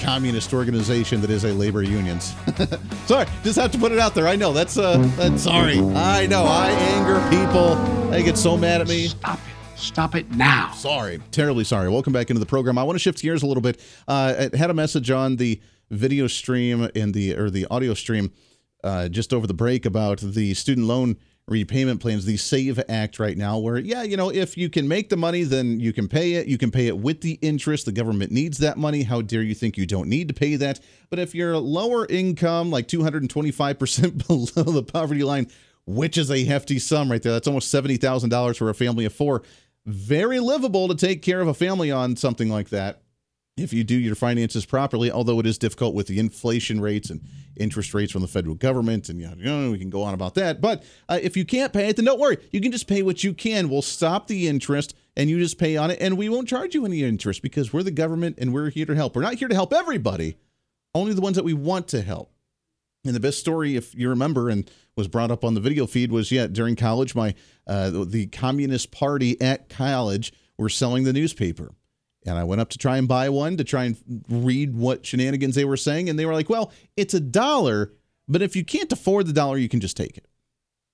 communist 0.00 0.52
organization 0.52 1.20
that 1.20 1.30
is 1.30 1.44
a 1.44 1.52
labor 1.52 1.82
union. 1.82 2.20
sorry, 3.06 3.26
just 3.42 3.58
have 3.58 3.70
to 3.72 3.78
put 3.78 3.92
it 3.92 3.98
out 3.98 4.14
there. 4.14 4.26
I 4.26 4.36
know 4.36 4.52
that's 4.52 4.78
uh, 4.78 4.98
that's 5.16 5.42
sorry. 5.42 5.78
I 5.78 6.26
know 6.26 6.44
I 6.44 6.70
anger 6.70 7.20
people. 7.30 7.76
They 8.10 8.22
get 8.22 8.36
so 8.36 8.56
mad 8.56 8.80
at 8.80 8.88
me. 8.88 9.08
Stop 9.08 9.38
it. 9.38 9.78
Stop 9.80 10.14
it 10.14 10.30
now. 10.32 10.72
Sorry, 10.72 11.20
terribly 11.30 11.64
sorry. 11.64 11.88
Welcome 11.88 12.12
back 12.12 12.30
into 12.30 12.40
the 12.40 12.46
program. 12.46 12.76
I 12.76 12.82
want 12.82 12.96
to 12.96 13.00
shift 13.00 13.22
gears 13.22 13.42
a 13.42 13.46
little 13.46 13.62
bit. 13.62 13.80
Uh, 14.06 14.48
I 14.52 14.56
had 14.56 14.70
a 14.70 14.74
message 14.74 15.10
on 15.10 15.36
the 15.36 15.60
video 15.90 16.26
stream 16.26 16.88
in 16.94 17.12
the 17.12 17.36
or 17.36 17.50
the 17.50 17.66
audio 17.70 17.94
stream 17.94 18.32
uh, 18.84 19.08
just 19.08 19.32
over 19.32 19.46
the 19.46 19.54
break 19.54 19.86
about 19.86 20.18
the 20.20 20.54
student 20.54 20.86
loan 20.86 21.16
repayment 21.50 22.00
plans, 22.00 22.24
the 22.24 22.36
SAVE 22.36 22.80
Act 22.88 23.18
right 23.18 23.36
now, 23.36 23.58
where, 23.58 23.78
yeah, 23.78 24.02
you 24.02 24.16
know, 24.16 24.30
if 24.30 24.56
you 24.56 24.70
can 24.70 24.86
make 24.86 25.08
the 25.08 25.16
money, 25.16 25.42
then 25.42 25.80
you 25.80 25.92
can 25.92 26.08
pay 26.08 26.34
it. 26.34 26.46
You 26.46 26.56
can 26.56 26.70
pay 26.70 26.86
it 26.86 26.96
with 26.96 27.20
the 27.20 27.38
interest. 27.42 27.86
The 27.86 27.92
government 27.92 28.30
needs 28.30 28.58
that 28.58 28.78
money. 28.78 29.02
How 29.02 29.20
dare 29.20 29.42
you 29.42 29.54
think 29.54 29.76
you 29.76 29.84
don't 29.84 30.08
need 30.08 30.28
to 30.28 30.34
pay 30.34 30.56
that? 30.56 30.80
But 31.10 31.18
if 31.18 31.34
you're 31.34 31.56
lower 31.58 32.06
income, 32.06 32.70
like 32.70 32.86
225% 32.86 34.26
below 34.54 34.72
the 34.72 34.84
poverty 34.84 35.24
line, 35.24 35.48
which 35.86 36.16
is 36.16 36.30
a 36.30 36.44
hefty 36.44 36.78
sum 36.78 37.10
right 37.10 37.22
there, 37.22 37.32
that's 37.32 37.48
almost 37.48 37.74
$70,000 37.74 38.56
for 38.56 38.70
a 38.70 38.74
family 38.74 39.04
of 39.04 39.12
four. 39.12 39.42
Very 39.86 40.38
livable 40.38 40.88
to 40.88 40.94
take 40.94 41.22
care 41.22 41.40
of 41.40 41.48
a 41.48 41.54
family 41.54 41.90
on 41.90 42.14
something 42.14 42.48
like 42.48 42.68
that 42.68 43.02
if 43.56 43.72
you 43.72 43.84
do 43.84 43.98
your 43.98 44.14
finances 44.14 44.64
properly, 44.64 45.10
although 45.10 45.38
it 45.40 45.46
is 45.46 45.58
difficult 45.58 45.94
with 45.94 46.06
the 46.06 46.18
inflation 46.18 46.80
rates 46.80 47.10
and 47.10 47.20
interest 47.56 47.92
rates 47.94 48.12
from 48.12 48.22
the 48.22 48.28
federal 48.28 48.54
government, 48.54 49.08
and 49.08 49.20
you 49.20 49.30
know, 49.36 49.70
we 49.70 49.78
can 49.78 49.90
go 49.90 50.02
on 50.02 50.14
about 50.14 50.34
that. 50.34 50.60
But 50.60 50.82
uh, 51.08 51.18
if 51.22 51.36
you 51.36 51.44
can't 51.44 51.72
pay 51.72 51.88
it, 51.88 51.96
then 51.96 52.04
don't 52.04 52.20
worry. 52.20 52.38
You 52.52 52.60
can 52.60 52.72
just 52.72 52.86
pay 52.86 53.02
what 53.02 53.22
you 53.22 53.34
can. 53.34 53.68
We'll 53.68 53.82
stop 53.82 54.26
the 54.26 54.48
interest 54.48 54.94
and 55.16 55.28
you 55.28 55.38
just 55.38 55.58
pay 55.58 55.76
on 55.76 55.90
it, 55.90 55.98
and 56.00 56.16
we 56.16 56.28
won't 56.28 56.48
charge 56.48 56.74
you 56.74 56.86
any 56.86 57.02
interest 57.02 57.42
because 57.42 57.72
we're 57.72 57.82
the 57.82 57.90
government 57.90 58.36
and 58.38 58.54
we're 58.54 58.70
here 58.70 58.86
to 58.86 58.94
help. 58.94 59.14
We're 59.14 59.22
not 59.22 59.34
here 59.34 59.48
to 59.48 59.54
help 59.54 59.72
everybody, 59.72 60.36
only 60.94 61.12
the 61.12 61.20
ones 61.20 61.36
that 61.36 61.44
we 61.44 61.52
want 61.52 61.88
to 61.88 62.02
help. 62.02 62.32
And 63.04 63.14
the 63.14 63.20
best 63.20 63.38
story, 63.38 63.76
if 63.76 63.94
you 63.94 64.08
remember, 64.08 64.48
and 64.48 64.70
was 64.94 65.08
brought 65.08 65.30
up 65.30 65.44
on 65.44 65.54
the 65.54 65.60
video 65.60 65.86
feed, 65.86 66.12
was 66.12 66.30
yeah, 66.30 66.46
during 66.46 66.76
college, 66.76 67.14
my 67.14 67.34
uh, 67.66 68.04
the 68.04 68.26
Communist 68.26 68.92
Party 68.92 69.40
at 69.40 69.68
college 69.68 70.32
were 70.58 70.68
selling 70.68 71.04
the 71.04 71.12
newspaper 71.12 71.72
and 72.26 72.38
I 72.38 72.44
went 72.44 72.60
up 72.60 72.68
to 72.70 72.78
try 72.78 72.98
and 72.98 73.08
buy 73.08 73.28
one 73.28 73.56
to 73.56 73.64
try 73.64 73.84
and 73.84 74.24
read 74.28 74.74
what 74.74 75.06
shenanigans 75.06 75.54
they 75.54 75.64
were 75.64 75.76
saying. 75.76 76.08
And 76.08 76.18
they 76.18 76.26
were 76.26 76.34
like, 76.34 76.50
well, 76.50 76.72
it's 76.96 77.14
a 77.14 77.20
dollar, 77.20 77.92
but 78.28 78.42
if 78.42 78.54
you 78.54 78.64
can't 78.64 78.92
afford 78.92 79.26
the 79.26 79.32
dollar, 79.32 79.56
you 79.56 79.68
can 79.68 79.80
just 79.80 79.96
take 79.96 80.18
it. 80.18 80.26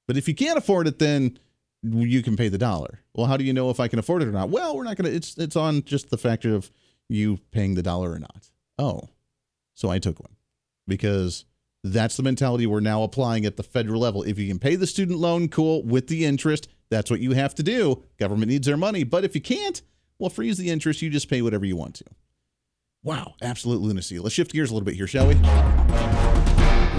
But 0.07 0.17
if 0.17 0.29
you 0.29 0.35
can't 0.35 0.59
afford 0.59 0.87
it, 0.87 0.99
then 0.99 1.39
you 1.83 2.23
can 2.23 2.37
pay 2.37 2.49
the 2.49 2.59
dollar. 2.59 3.01
Well, 3.15 3.27
how 3.27 3.37
do 3.37 3.45
you 3.45 3.53
know 3.53 3.71
if 3.71 3.81
I 3.81 3.89
can 3.89 3.99
afford 3.99 4.23
it 4.23 4.29
or 4.29 4.33
not? 4.33 4.51
Well, 4.51 4.77
we're 4.77 4.85
not 4.85 4.97
going 4.97 5.11
to, 5.11 5.17
it's, 5.17 5.37
it's 5.37 5.57
on 5.57 5.83
just 5.83 6.11
the 6.11 6.19
factor 6.19 6.55
of 6.55 6.71
you 7.09 7.39
paying 7.51 7.75
the 7.75 7.83
dollar 7.83 8.13
or 8.13 8.19
not. 8.19 8.51
Oh, 8.79 9.09
so 9.75 9.91
I 9.91 9.99
took 9.99 10.21
one 10.21 10.37
because 10.87 11.45
that's 11.83 12.17
the 12.17 12.23
mentality 12.23 12.67
we're 12.67 12.81
now 12.81 13.03
applying 13.03 13.45
at 13.47 13.57
the 13.57 13.63
federal 13.63 14.01
level. 14.01 14.23
If 14.23 14.39
you 14.39 14.49
can 14.49 14.59
pay 14.59 14.77
the 14.77 14.87
student 14.87 15.19
loan, 15.19 15.49
cool, 15.49 15.83
with 15.83 16.07
the 16.09 16.25
interest, 16.25 16.69
that's 16.89 17.11
what 17.11 17.21
you 17.21 17.33
have 17.33 17.55
to 17.57 17.63
do. 17.63 18.05
Government 18.19 18.51
needs 18.51 18.67
their 18.67 18.77
money. 18.77 19.05
But 19.05 19.25
if 19.25 19.35
you 19.35 19.41
can't, 19.41 19.83
well, 20.19 20.31
freeze 20.31 20.59
the 20.59 20.71
interest. 20.71 21.03
You 21.03 21.11
just 21.11 21.29
pay 21.29 21.43
whatever 21.43 21.65
you 21.65 21.77
want 21.77 21.95
to. 21.97 22.05
Wow, 23.03 23.35
absolute 23.41 23.81
lunacy. 23.81 24.19
Let's 24.19 24.35
shift 24.35 24.53
gears 24.53 24.71
a 24.71 24.75
little 24.75 24.85
bit 24.85 24.95
here, 24.95 25.07
shall 25.07 25.29
we? 25.29 25.35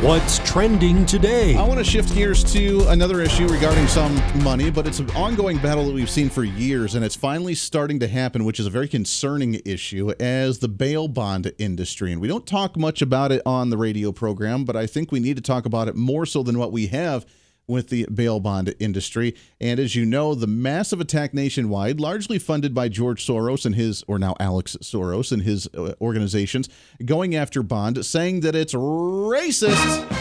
What's 0.06 0.38
trending 0.50 1.08
today? 1.08 1.56
I 1.56 1.64
want 1.64 1.80
to 1.80 1.84
shift 1.84 2.14
gears 2.14 2.44
to 2.54 2.88
another 2.90 3.20
issue 3.20 3.48
regarding 3.48 3.88
some 3.88 4.16
money, 4.44 4.70
but 4.70 4.86
it's 4.86 5.00
an 5.00 5.10
ongoing 5.12 5.58
battle 5.58 5.86
that 5.86 5.94
we've 5.94 6.10
seen 6.10 6.30
for 6.30 6.44
years, 6.44 6.94
and 6.94 7.04
it's 7.04 7.16
finally 7.16 7.56
starting 7.56 8.00
to 8.02 8.08
happen, 8.08 8.46
which 8.46 8.60
is 8.60 8.68
a 8.68 8.70
very 8.70 8.88
concerning 8.88 9.60
issue 9.66 10.14
as 10.20 10.60
the 10.60 10.68
bail 10.68 11.08
bond 11.08 11.52
industry. 11.58 12.12
And 12.12 12.22
we 12.22 12.28
don't 12.28 12.46
talk 12.46 12.78
much 12.78 13.02
about 13.02 13.32
it 13.32 13.42
on 13.44 13.72
the 13.72 13.78
radio 13.78 14.12
program, 14.12 14.66
but 14.66 14.76
I 14.76 14.86
think 14.86 15.12
we 15.12 15.20
need 15.20 15.36
to 15.38 15.42
talk 15.42 15.66
about 15.66 15.88
it 15.88 15.96
more 15.96 16.28
so 16.28 16.44
than 16.44 16.60
what 16.60 16.72
we 16.72 16.88
have 16.88 17.26
with 17.68 17.90
the 17.90 18.08
bail 18.14 18.40
bond 18.40 18.74
industry. 18.80 19.36
And 19.60 19.80
as 19.80 19.96
you 19.96 20.06
know, 20.06 20.34
the 20.34 20.48
massive 20.48 21.02
attack 21.02 21.34
nationwide, 21.34 22.00
largely 22.00 22.40
funded 22.40 22.74
by 22.74 22.90
George 22.90 23.26
Soros 23.26 23.66
and 23.66 23.76
his, 23.76 24.04
or 24.08 24.18
now 24.18 24.36
Alex 24.40 24.78
Soros 24.82 25.32
and 25.32 25.42
his 25.42 25.68
uh, 25.76 25.94
organizations, 26.00 26.70
going 27.06 27.36
after 27.36 27.62
Bond, 27.62 28.06
saying 28.06 28.42
that 28.42 28.56
it's 28.56 28.74
racist. 28.74 30.12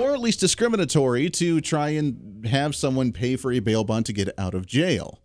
Or 0.00 0.14
at 0.14 0.20
least 0.20 0.40
discriminatory 0.40 1.30
to 1.30 1.60
try 1.60 1.90
and 1.90 2.46
have 2.46 2.74
someone 2.74 3.12
pay 3.12 3.36
for 3.36 3.52
a 3.52 3.58
bail 3.58 3.84
bond 3.84 4.06
to 4.06 4.12
get 4.12 4.30
out 4.38 4.54
of 4.54 4.66
jail. 4.66 5.20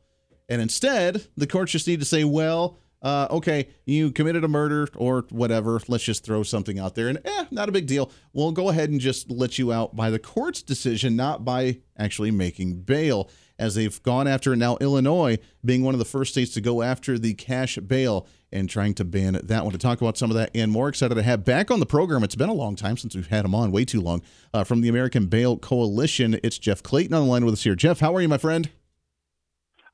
And 0.50 0.62
instead, 0.62 1.28
the 1.36 1.48
courts 1.48 1.72
just 1.72 1.88
need 1.88 2.00
to 2.00 2.06
say, 2.06 2.24
well, 2.24 2.80
uh, 3.06 3.28
okay, 3.30 3.68
you 3.86 4.12
committed 4.12 4.44
a 4.44 4.48
murder 4.48 4.88
or 4.96 5.26
whatever. 5.30 5.80
Let's 5.88 6.04
just 6.04 6.26
throw 6.26 6.42
something 6.42 6.80
out 6.80 6.96
there 6.96 7.08
and, 7.08 7.20
eh, 7.24 7.46
not 7.52 7.70
a 7.70 7.72
big 7.72 7.86
deal. 7.86 8.12
We'll 8.34 8.52
go 8.52 8.70
ahead 8.70 8.90
and 8.90 9.00
just 9.00 9.30
let 9.30 9.60
you 9.60 9.72
out 9.72 9.96
by 9.96 10.10
the 10.10 10.18
court's 10.18 10.64
decision, 10.64 11.16
not 11.16 11.46
by 11.46 11.82
actually 12.00 12.32
making 12.32 12.82
bail, 12.82 13.30
as 13.60 13.76
they've 13.76 14.02
gone 14.02 14.28
after 14.28 14.56
now 14.56 14.78
Illinois 14.82 15.38
being 15.64 15.84
one 15.84 15.94
of 15.94 16.00
the 16.00 16.06
first 16.06 16.32
states 16.32 16.52
to 16.56 16.62
go 16.62 16.82
after 16.82 17.20
the 17.20 17.36
cash 17.36 17.78
bail 17.78 18.28
and 18.52 18.68
trying 18.68 18.96
to 18.96 19.06
ban 19.06 19.40
that 19.44 19.64
one. 19.64 19.72
To 19.72 19.78
talk 19.78 20.02
about 20.02 20.18
some 20.18 20.32
of 20.32 20.36
that 20.38 20.50
and 20.56 20.72
more, 20.72 20.90
excited 20.90 21.14
to 21.14 21.22
have 21.22 21.46
back 21.46 21.70
on 21.70 21.80
the 21.80 21.86
program. 21.86 22.24
It's 22.24 22.36
been 22.36 22.50
a 22.50 22.54
long 22.54 22.76
time 22.76 22.98
since 22.98 23.16
we've 23.16 23.28
had 23.28 23.46
him 23.46 23.54
on, 23.54 23.72
way 23.72 23.86
too 23.86 24.02
long. 24.02 24.24
Uh, 24.52 24.64
from 24.64 24.82
the 24.82 24.90
American 24.90 25.28
Bail 25.28 25.58
Coalition, 25.58 26.40
it's 26.42 26.58
Jeff 26.58 26.82
Clayton 26.82 27.14
on 27.14 27.26
the 27.26 27.30
line 27.30 27.46
with 27.46 27.54
us 27.54 27.64
here. 27.64 27.76
Jeff, 27.76 28.00
how 28.00 28.16
are 28.16 28.22
you, 28.22 28.28
my 28.28 28.40
friend? 28.40 28.72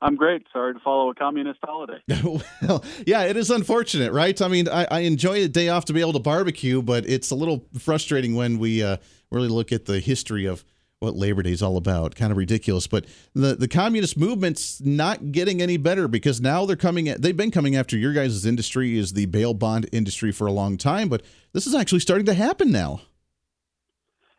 I'm 0.02 0.16
great. 0.16 0.42
Sorry 0.52 0.74
to 0.74 0.80
follow 0.80 1.10
a 1.10 1.14
communist 1.14 1.60
holiday. 1.62 2.02
well, 2.62 2.84
yeah, 3.06 3.22
it 3.22 3.36
is 3.36 3.50
unfortunate, 3.50 4.12
right? 4.12 4.40
I 4.42 4.48
mean, 4.48 4.68
I, 4.68 4.84
I, 4.90 5.00
enjoy 5.00 5.44
a 5.44 5.48
day 5.48 5.68
off 5.68 5.84
to 5.86 5.92
be 5.92 6.00
able 6.00 6.14
to 6.14 6.18
barbecue, 6.18 6.82
but 6.82 7.08
it's 7.08 7.30
a 7.30 7.36
little 7.36 7.64
frustrating 7.78 8.34
when 8.34 8.58
we 8.58 8.82
uh, 8.82 8.96
really 9.30 9.46
look 9.46 9.70
at 9.70 9.84
the 9.84 10.00
history 10.00 10.44
of 10.44 10.64
what 10.98 11.14
Labor 11.14 11.42
Day 11.42 11.52
is 11.52 11.62
all 11.62 11.76
about. 11.76 12.16
Kind 12.16 12.32
of 12.32 12.36
ridiculous, 12.36 12.88
but 12.88 13.06
the 13.34 13.54
the 13.54 13.68
communist 13.68 14.16
movement's 14.16 14.80
not 14.80 15.30
getting 15.30 15.62
any 15.62 15.76
better 15.76 16.08
because 16.08 16.40
now 16.40 16.66
they're 16.66 16.76
coming. 16.76 17.08
At, 17.08 17.22
they've 17.22 17.36
been 17.36 17.50
coming 17.52 17.76
after 17.76 17.96
your 17.96 18.12
guys' 18.12 18.44
industry, 18.44 18.98
is 18.98 19.12
the 19.12 19.26
bail 19.26 19.54
bond 19.54 19.88
industry 19.92 20.32
for 20.32 20.46
a 20.48 20.52
long 20.52 20.76
time, 20.76 21.08
but 21.08 21.22
this 21.52 21.66
is 21.66 21.74
actually 21.74 22.00
starting 22.00 22.26
to 22.26 22.34
happen 22.34 22.72
now. 22.72 23.02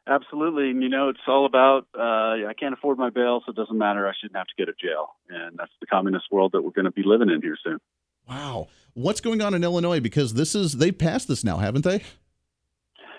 Absolutely, 0.05 0.69
and 0.69 0.83
you 0.83 0.89
know 0.89 1.09
it's 1.09 1.19
all 1.27 1.45
about 1.45 1.87
uh, 1.97 2.45
I 2.47 2.53
can't 2.59 2.73
afford 2.73 2.97
my 2.97 3.09
bail, 3.09 3.41
so 3.45 3.51
it 3.51 3.55
doesn't 3.55 3.77
matter. 3.77 4.07
I 4.07 4.11
shouldn't 4.19 4.35
have 4.35 4.47
to 4.47 4.53
go 4.57 4.65
to 4.65 4.73
jail, 4.73 5.15
and 5.29 5.57
that's 5.57 5.71
the 5.79 5.85
communist 5.85 6.25
world 6.29 6.51
that 6.51 6.61
we're 6.61 6.71
going 6.71 6.85
to 6.85 6.91
be 6.91 7.03
living 7.05 7.29
in 7.29 7.41
here 7.41 7.57
soon. 7.63 7.79
Wow, 8.27 8.67
what's 8.93 9.21
going 9.21 9.41
on 9.41 9.53
in 9.53 9.63
Illinois? 9.63 10.01
Because 10.01 10.33
this 10.33 10.55
is 10.55 10.73
they 10.73 10.91
passed 10.91 11.29
this 11.29 11.45
now, 11.45 11.57
haven't 11.57 11.85
they? 11.85 12.03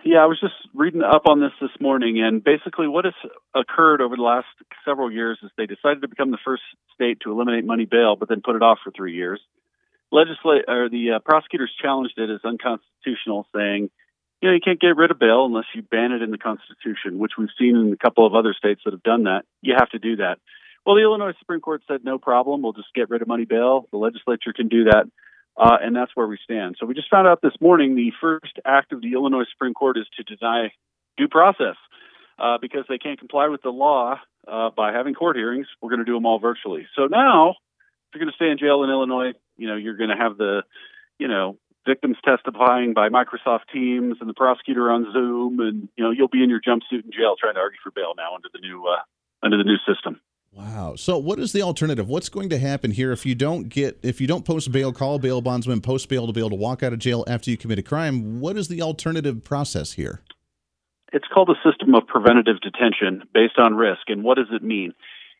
Yeah, 0.04 0.18
I 0.18 0.26
was 0.26 0.38
just 0.38 0.54
reading 0.74 1.00
up 1.00 1.22
on 1.26 1.40
this 1.40 1.52
this 1.58 1.70
morning, 1.80 2.22
and 2.22 2.44
basically 2.44 2.86
what 2.86 3.06
has 3.06 3.14
occurred 3.54 4.02
over 4.02 4.16
the 4.16 4.22
last 4.22 4.46
several 4.84 5.10
years 5.10 5.38
is 5.42 5.50
they 5.56 5.64
decided 5.64 6.02
to 6.02 6.08
become 6.08 6.30
the 6.30 6.38
first 6.44 6.62
state 6.94 7.20
to 7.20 7.32
eliminate 7.32 7.64
money 7.64 7.86
bail, 7.86 8.14
but 8.14 8.28
then 8.28 8.42
put 8.44 8.56
it 8.56 8.62
off 8.62 8.78
for 8.84 8.90
three 8.90 9.14
years. 9.14 9.40
Legislate 10.12 10.66
or 10.68 10.90
the 10.90 11.12
uh, 11.12 11.18
prosecutors 11.20 11.72
challenged 11.80 12.18
it 12.18 12.28
as 12.28 12.40
unconstitutional, 12.44 13.46
saying 13.56 13.88
you 14.40 14.48
know, 14.48 14.54
you 14.54 14.60
can't 14.62 14.80
get 14.80 14.96
rid 14.96 15.10
of 15.10 15.18
bail 15.18 15.46
unless 15.46 15.64
you 15.74 15.82
ban 15.82 16.12
it 16.12 16.22
in 16.22 16.30
the 16.30 16.38
Constitution, 16.38 17.18
which 17.18 17.32
we've 17.38 17.48
seen 17.58 17.76
in 17.76 17.92
a 17.92 17.96
couple 17.96 18.26
of 18.26 18.34
other 18.34 18.54
states 18.56 18.82
that 18.84 18.92
have 18.92 19.02
done 19.02 19.24
that. 19.24 19.44
You 19.62 19.74
have 19.78 19.90
to 19.90 19.98
do 19.98 20.16
that. 20.16 20.38
Well, 20.84 20.96
the 20.96 21.02
Illinois 21.02 21.32
Supreme 21.38 21.60
Court 21.60 21.82
said 21.88 22.04
no 22.04 22.18
problem. 22.18 22.62
We'll 22.62 22.74
just 22.74 22.92
get 22.94 23.08
rid 23.08 23.22
of 23.22 23.28
money 23.28 23.46
bail. 23.46 23.88
The 23.90 23.96
legislature 23.96 24.52
can 24.54 24.68
do 24.68 24.84
that. 24.84 25.04
Uh, 25.56 25.76
and 25.80 25.94
that's 25.94 26.10
where 26.14 26.26
we 26.26 26.38
stand. 26.42 26.76
So 26.78 26.86
we 26.86 26.94
just 26.94 27.08
found 27.10 27.28
out 27.28 27.40
this 27.40 27.54
morning 27.60 27.94
the 27.94 28.12
first 28.20 28.58
act 28.64 28.92
of 28.92 29.00
the 29.00 29.12
Illinois 29.12 29.44
Supreme 29.52 29.72
Court 29.72 29.96
is 29.96 30.06
to 30.16 30.36
deny 30.36 30.72
due 31.16 31.28
process 31.28 31.76
uh, 32.38 32.58
because 32.60 32.84
they 32.88 32.98
can't 32.98 33.18
comply 33.18 33.48
with 33.48 33.62
the 33.62 33.70
law 33.70 34.20
uh, 34.48 34.70
by 34.76 34.92
having 34.92 35.14
court 35.14 35.36
hearings. 35.36 35.68
We're 35.80 35.90
going 35.90 36.00
to 36.00 36.04
do 36.04 36.14
them 36.14 36.26
all 36.26 36.40
virtually. 36.40 36.86
So 36.96 37.06
now, 37.06 37.50
if 37.50 38.14
you're 38.14 38.24
going 38.24 38.32
to 38.32 38.36
stay 38.36 38.50
in 38.50 38.58
jail 38.58 38.82
in 38.82 38.90
Illinois, 38.90 39.32
you 39.56 39.68
know 39.68 39.76
you're 39.76 39.96
going 39.96 40.10
to 40.10 40.16
have 40.16 40.36
the, 40.36 40.62
you 41.18 41.28
know, 41.28 41.56
victims 41.86 42.16
testifying 42.24 42.94
by 42.94 43.08
Microsoft 43.08 43.70
Teams 43.72 44.16
and 44.20 44.28
the 44.28 44.34
prosecutor 44.34 44.90
on 44.90 45.10
Zoom, 45.12 45.60
and 45.60 45.88
you 45.96 46.04
know 46.04 46.10
you'll 46.10 46.28
be 46.28 46.42
in 46.42 46.50
your 46.50 46.60
jumpsuit 46.60 47.04
in 47.04 47.12
jail 47.12 47.36
trying 47.38 47.54
to 47.54 47.60
argue 47.60 47.78
for 47.82 47.90
bail 47.90 48.14
now 48.16 48.34
under 48.34 48.48
the 48.52 48.60
new 48.60 48.86
uh, 48.86 49.02
under 49.42 49.56
the 49.56 49.64
new 49.64 49.78
system. 49.86 50.20
Wow. 50.52 50.94
So 50.96 51.18
what 51.18 51.40
is 51.40 51.52
the 51.52 51.62
alternative? 51.62 52.08
What's 52.08 52.28
going 52.28 52.48
to 52.50 52.58
happen 52.58 52.92
here 52.92 53.10
if 53.10 53.26
you 53.26 53.34
don't 53.34 53.68
get 53.68 53.98
if 54.02 54.20
you 54.20 54.26
don't 54.26 54.44
post 54.44 54.70
bail, 54.70 54.92
call 54.92 55.18
bail 55.18 55.40
bondsman, 55.40 55.80
post 55.80 56.08
bail 56.08 56.26
to 56.26 56.32
be 56.32 56.40
able 56.40 56.50
to 56.50 56.56
walk 56.56 56.82
out 56.82 56.92
of 56.92 57.00
jail 57.00 57.24
after 57.26 57.50
you 57.50 57.56
commit 57.56 57.78
a 57.78 57.82
crime? 57.82 58.40
What 58.40 58.56
is 58.56 58.68
the 58.68 58.80
alternative 58.80 59.42
process 59.42 59.92
here? 59.92 60.22
It's 61.12 61.26
called 61.32 61.50
a 61.50 61.68
system 61.68 61.94
of 61.94 62.06
preventative 62.06 62.60
detention 62.60 63.22
based 63.32 63.58
on 63.58 63.74
risk. 63.74 64.02
And 64.08 64.22
what 64.22 64.36
does 64.36 64.48
it 64.52 64.62
mean? 64.62 64.92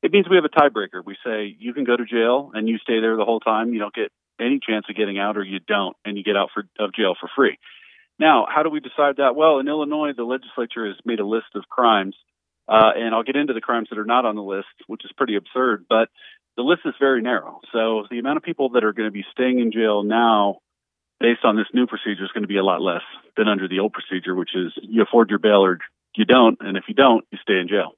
It 0.02 0.12
means 0.12 0.28
we 0.28 0.36
have 0.36 0.44
a 0.44 0.48
tiebreaker. 0.48 1.04
We 1.04 1.16
say 1.24 1.56
you 1.58 1.72
can 1.72 1.84
go 1.84 1.96
to 1.96 2.04
jail 2.04 2.50
and 2.52 2.68
you 2.68 2.78
stay 2.78 3.00
there 3.00 3.16
the 3.16 3.24
whole 3.24 3.40
time. 3.40 3.72
You 3.72 3.78
don't 3.78 3.94
get 3.94 4.12
any 4.40 4.60
chance 4.66 4.86
of 4.88 4.96
getting 4.96 5.18
out 5.18 5.36
or 5.36 5.44
you 5.44 5.60
don't 5.60 5.96
and 6.04 6.16
you 6.16 6.24
get 6.24 6.36
out 6.36 6.50
for, 6.52 6.64
of 6.78 6.94
jail 6.94 7.14
for 7.18 7.28
free. 7.34 7.58
Now, 8.18 8.46
how 8.48 8.62
do 8.62 8.70
we 8.70 8.80
decide 8.80 9.16
that? 9.16 9.34
Well, 9.34 9.58
in 9.58 9.68
Illinois, 9.68 10.12
the 10.16 10.24
legislature 10.24 10.86
has 10.86 10.96
made 11.04 11.20
a 11.20 11.26
list 11.26 11.46
of 11.54 11.64
crimes, 11.68 12.16
uh, 12.68 12.92
and 12.94 13.14
I'll 13.14 13.24
get 13.24 13.36
into 13.36 13.52
the 13.52 13.60
crimes 13.60 13.88
that 13.90 13.98
are 13.98 14.04
not 14.04 14.24
on 14.24 14.36
the 14.36 14.42
list, 14.42 14.68
which 14.86 15.04
is 15.04 15.10
pretty 15.16 15.36
absurd, 15.36 15.86
but 15.88 16.08
the 16.56 16.62
list 16.62 16.82
is 16.84 16.94
very 17.00 17.22
narrow. 17.22 17.60
So 17.72 18.04
the 18.10 18.20
amount 18.20 18.36
of 18.36 18.42
people 18.44 18.70
that 18.70 18.84
are 18.84 18.92
going 18.92 19.08
to 19.08 19.12
be 19.12 19.24
staying 19.32 19.58
in 19.58 19.72
jail 19.72 20.04
now 20.04 20.58
based 21.20 21.44
on 21.44 21.56
this 21.56 21.66
new 21.72 21.86
procedure 21.86 22.24
is 22.24 22.30
going 22.32 22.42
to 22.42 22.48
be 22.48 22.58
a 22.58 22.64
lot 22.64 22.80
less 22.80 23.02
than 23.36 23.48
under 23.48 23.66
the 23.66 23.80
old 23.80 23.92
procedure, 23.92 24.34
which 24.34 24.54
is 24.54 24.72
you 24.82 25.02
afford 25.02 25.30
your 25.30 25.38
bail 25.38 25.64
or 25.64 25.78
you 26.14 26.24
don't, 26.24 26.58
and 26.60 26.76
if 26.76 26.84
you 26.86 26.94
don't, 26.94 27.24
you 27.32 27.38
stay 27.42 27.58
in 27.58 27.66
jail. 27.68 27.92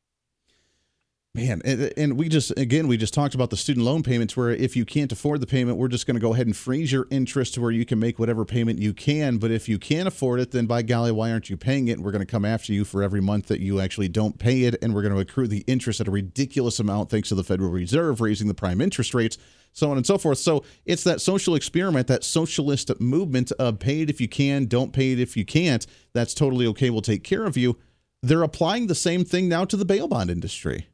Man, 1.37 1.61
and, 1.99 2.17
we 2.17 2.31
just 2.31 2.51
again 2.57 2.89
we 2.89 2.97
just 2.97 3.13
talked 3.13 3.35
about 3.35 3.51
the 3.51 3.59
student 3.59 3.85
loan 3.85 4.03
payments 4.03 4.39
where 4.39 4.53
if 4.53 4.75
you 4.75 4.87
can't 4.87 5.13
afford 5.13 5.43
the 5.43 5.47
payment, 5.47 5.77
we're 5.77 5.87
just 5.87 6.07
going 6.07 6.15
to 6.15 6.21
go 6.21 6.33
ahead 6.33 6.47
and 6.47 6.57
freeze 6.57 6.91
your 6.91 7.07
interest 7.11 7.53
to 7.55 7.61
where 7.61 7.71
you 7.71 7.85
can 7.85 7.99
make 7.99 8.19
whatever 8.19 8.47
payment 8.47 8.79
you 8.79 8.95
can. 8.95 9.37
But 9.37 9.51
if 9.51 9.69
you 9.69 9.79
can't 9.79 10.09
afford 10.09 10.41
it, 10.41 10.53
then 10.53 10.65
by 10.65 10.81
golly, 10.81 11.13
why 11.13 11.31
aren't 11.31 11.51
you 11.51 11.59
paying 11.59 11.89
it? 11.89 11.99
And 11.99 12.05
we're 12.07 12.11
going 12.11 12.25
to 12.25 12.31
come 12.31 12.47
after 12.47 12.73
you 12.73 12.87
for 12.87 13.03
every 13.03 13.21
month 13.21 13.49
that 13.49 13.61
you 13.61 13.81
actually 13.81 14.09
don't 14.09 14.39
pay 14.39 14.63
it, 14.63 14.77
and 14.81 14.95
we're 14.95 15.03
going 15.03 15.13
to 15.13 15.21
accrue 15.21 15.47
the 15.47 15.63
interest 15.67 16.01
at 16.01 16.09
a 16.09 16.11
ridiculous 16.11 16.81
amount 16.81 17.11
thanks 17.11 17.29
to 17.29 17.35
the 17.35 17.45
Federal 17.45 17.71
Reserve 17.71 18.23
raising 18.23 18.49
the 18.49 18.55
prime 18.55 18.81
interest 18.81 19.13
rates, 19.13 19.37
so 19.75 19.91
on 19.91 19.99
and 19.99 20.07
so 20.07 20.17
forth. 20.17 20.39
So 20.39 20.65
it's 20.87 21.05
that 21.05 21.21
social 21.21 21.55
experiment, 21.55 22.07
that 22.07 22.25
socialist 22.25 22.99
movement 22.99 23.53
of 23.59 23.79
pay 23.79 24.01
it 24.01 24.09
if 24.09 24.23
you 24.23 24.29
can, 24.29 24.65
don't 24.65 24.91
pay 24.91 25.13
it 25.13 25.21
if 25.21 25.37
you 25.37 25.45
can't. 25.45 25.87
That's 26.15 26.33
totally 26.33 26.67
okay. 26.69 26.89
We'll 26.89 27.03
take 27.03 27.25
care 27.25 27.45
of 27.45 27.59
you. 27.59 27.77
They're 28.23 28.43
applying 28.43 28.87
the 28.87 28.95
same 28.95 29.27
thing 29.27 29.51
now 29.51 29.67
to 29.67 29.77
the 29.77 29.85
bail 29.85 30.09
bond 30.09 30.31
industry. 30.31 30.87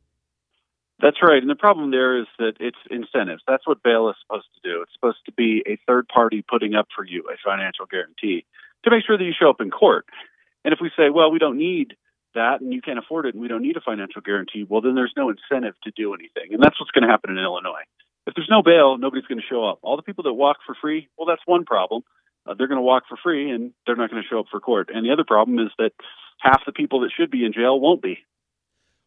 That's 1.02 1.18
right. 1.20 1.42
And 1.42 1.50
the 1.50 1.56
problem 1.58 1.90
there 1.90 2.16
is 2.16 2.28
that 2.38 2.54
it's 2.60 2.78
incentives. 2.88 3.42
That's 3.46 3.66
what 3.66 3.82
bail 3.82 4.08
is 4.08 4.14
supposed 4.22 4.46
to 4.54 4.60
do. 4.62 4.82
It's 4.82 4.92
supposed 4.94 5.18
to 5.26 5.32
be 5.32 5.62
a 5.66 5.76
third 5.84 6.06
party 6.06 6.44
putting 6.48 6.74
up 6.76 6.86
for 6.94 7.04
you 7.04 7.24
a 7.26 7.34
financial 7.44 7.86
guarantee 7.90 8.46
to 8.84 8.90
make 8.90 9.04
sure 9.04 9.18
that 9.18 9.24
you 9.24 9.34
show 9.34 9.50
up 9.50 9.60
in 9.60 9.72
court. 9.72 10.06
And 10.64 10.72
if 10.72 10.78
we 10.80 10.92
say, 10.96 11.10
well, 11.10 11.32
we 11.32 11.40
don't 11.40 11.58
need 11.58 11.96
that 12.36 12.60
and 12.60 12.72
you 12.72 12.80
can't 12.80 13.00
afford 13.00 13.26
it 13.26 13.34
and 13.34 13.42
we 13.42 13.48
don't 13.48 13.62
need 13.62 13.76
a 13.76 13.80
financial 13.80 14.22
guarantee, 14.22 14.64
well, 14.68 14.80
then 14.80 14.94
there's 14.94 15.12
no 15.16 15.28
incentive 15.28 15.74
to 15.82 15.90
do 15.90 16.14
anything. 16.14 16.54
And 16.54 16.62
that's 16.62 16.78
what's 16.78 16.92
going 16.92 17.02
to 17.02 17.10
happen 17.10 17.30
in 17.30 17.38
Illinois. 17.38 17.82
If 18.28 18.34
there's 18.36 18.48
no 18.48 18.62
bail, 18.62 18.96
nobody's 18.96 19.26
going 19.26 19.40
to 19.42 19.50
show 19.50 19.66
up. 19.66 19.80
All 19.82 19.96
the 19.96 20.06
people 20.06 20.22
that 20.22 20.34
walk 20.34 20.58
for 20.64 20.76
free, 20.80 21.08
well, 21.18 21.26
that's 21.26 21.42
one 21.46 21.64
problem. 21.64 22.02
Uh, 22.46 22.54
they're 22.54 22.68
going 22.68 22.78
to 22.78 22.82
walk 22.82 23.04
for 23.08 23.18
free 23.20 23.50
and 23.50 23.72
they're 23.86 23.96
not 23.96 24.08
going 24.08 24.22
to 24.22 24.28
show 24.28 24.38
up 24.38 24.46
for 24.52 24.60
court. 24.60 24.88
And 24.94 25.04
the 25.04 25.12
other 25.12 25.24
problem 25.26 25.58
is 25.58 25.72
that 25.78 25.90
half 26.38 26.62
the 26.64 26.72
people 26.72 27.00
that 27.00 27.10
should 27.10 27.30
be 27.30 27.44
in 27.44 27.52
jail 27.52 27.80
won't 27.80 28.02
be. 28.02 28.18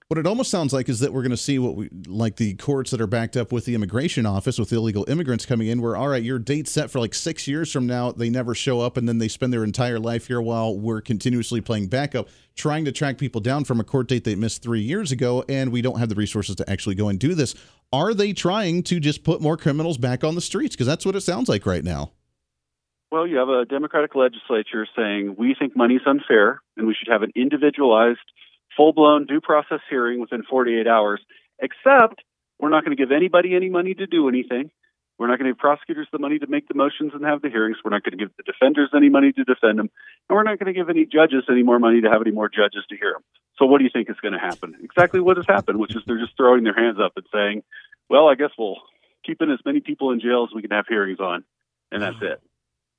What 0.07 0.19
it 0.19 0.27
almost 0.27 0.51
sounds 0.51 0.71
like 0.71 0.87
is 0.87 0.99
that 0.99 1.13
we're 1.13 1.23
going 1.23 1.31
to 1.31 1.37
see 1.37 1.57
what 1.57 1.75
we 1.75 1.89
like 2.05 2.35
the 2.35 2.53
courts 2.53 2.91
that 2.91 3.01
are 3.01 3.07
backed 3.07 3.35
up 3.35 3.51
with 3.51 3.65
the 3.65 3.73
immigration 3.73 4.27
office 4.27 4.59
with 4.59 4.71
illegal 4.71 5.03
immigrants 5.07 5.47
coming 5.47 5.67
in, 5.67 5.81
where 5.81 5.95
all 5.95 6.09
right, 6.09 6.21
your 6.21 6.37
date's 6.37 6.69
set 6.69 6.91
for 6.91 6.99
like 6.99 7.15
six 7.15 7.47
years 7.47 7.71
from 7.71 7.87
now, 7.87 8.11
they 8.11 8.29
never 8.29 8.53
show 8.53 8.81
up, 8.81 8.97
and 8.97 9.09
then 9.09 9.17
they 9.17 9.27
spend 9.27 9.51
their 9.51 9.63
entire 9.63 9.97
life 9.97 10.27
here 10.27 10.39
while 10.39 10.77
we're 10.77 11.01
continuously 11.01 11.59
playing 11.59 11.87
backup, 11.87 12.29
trying 12.55 12.85
to 12.85 12.91
track 12.91 13.17
people 13.17 13.41
down 13.41 13.63
from 13.63 13.79
a 13.79 13.83
court 13.83 14.07
date 14.07 14.25
they 14.25 14.35
missed 14.35 14.61
three 14.61 14.79
years 14.79 15.11
ago, 15.11 15.43
and 15.49 15.71
we 15.71 15.81
don't 15.81 15.97
have 15.97 16.09
the 16.09 16.15
resources 16.15 16.55
to 16.55 16.69
actually 16.69 16.93
go 16.93 17.09
and 17.09 17.19
do 17.19 17.33
this. 17.33 17.55
Are 17.91 18.13
they 18.13 18.31
trying 18.31 18.83
to 18.83 18.99
just 18.99 19.23
put 19.23 19.41
more 19.41 19.57
criminals 19.57 19.97
back 19.97 20.23
on 20.23 20.35
the 20.35 20.41
streets? 20.41 20.75
Because 20.75 20.85
that's 20.85 21.07
what 21.07 21.15
it 21.15 21.21
sounds 21.21 21.49
like 21.49 21.65
right 21.65 21.83
now. 21.83 22.11
Well, 23.11 23.25
you 23.25 23.37
have 23.37 23.49
a 23.49 23.65
Democratic 23.65 24.13
legislature 24.13 24.85
saying 24.95 25.35
we 25.35 25.55
think 25.57 25.75
money's 25.75 26.01
unfair 26.05 26.61
and 26.77 26.85
we 26.85 26.93
should 26.93 27.11
have 27.11 27.23
an 27.23 27.31
individualized 27.35 28.19
full 28.75 28.93
blown 28.93 29.25
due 29.25 29.41
process 29.41 29.79
hearing 29.89 30.19
within 30.19 30.43
48 30.43 30.87
hours, 30.87 31.21
except 31.59 32.21
we're 32.59 32.69
not 32.69 32.85
going 32.85 32.95
to 32.95 33.01
give 33.01 33.11
anybody 33.11 33.55
any 33.55 33.69
money 33.69 33.93
to 33.93 34.07
do 34.07 34.29
anything. 34.29 34.71
We're 35.17 35.27
not 35.27 35.39
going 35.39 35.47
to 35.47 35.53
give 35.53 35.59
prosecutors 35.59 36.07
the 36.11 36.19
money 36.19 36.39
to 36.39 36.47
make 36.47 36.67
the 36.67 36.73
motions 36.73 37.13
and 37.13 37.23
have 37.23 37.41
the 37.41 37.49
hearings. 37.49 37.77
We're 37.83 37.91
not 37.91 38.03
going 38.03 38.17
to 38.17 38.23
give 38.23 38.35
the 38.35 38.43
defenders 38.43 38.89
any 38.93 39.07
money 39.07 39.31
to 39.31 39.43
defend 39.45 39.79
them. 39.79 39.89
And 40.27 40.35
we're 40.35 40.43
not 40.43 40.59
going 40.59 40.73
to 40.73 40.77
give 40.77 40.89
any 40.89 41.05
judges 41.05 41.45
any 41.49 41.63
more 41.63 41.79
money 41.79 42.01
to 42.01 42.09
have 42.09 42.21
any 42.21 42.31
more 42.31 42.49
judges 42.49 42.83
to 42.89 42.97
hear 42.97 43.13
them. 43.13 43.23
So, 43.57 43.65
what 43.65 43.77
do 43.77 43.85
you 43.85 43.89
think 43.93 44.09
is 44.09 44.19
going 44.21 44.33
to 44.33 44.39
happen? 44.39 44.75
Exactly 44.83 45.21
what 45.21 45.37
has 45.37 45.45
happened, 45.47 45.79
which 45.79 45.95
is 45.95 46.03
they're 46.05 46.19
just 46.19 46.35
throwing 46.35 46.63
their 46.65 46.75
hands 46.75 46.97
up 47.01 47.13
and 47.15 47.25
saying, 47.33 47.63
well, 48.09 48.27
I 48.27 48.35
guess 48.35 48.51
we'll 48.57 48.77
keep 49.25 49.41
in 49.41 49.49
as 49.51 49.59
many 49.65 49.79
people 49.79 50.11
in 50.11 50.19
jail 50.19 50.45
as 50.49 50.53
we 50.53 50.61
can 50.61 50.71
have 50.71 50.85
hearings 50.87 51.19
on. 51.21 51.45
And 51.91 52.01
that's 52.01 52.17
mm-hmm. 52.17 52.25
it. 52.25 52.41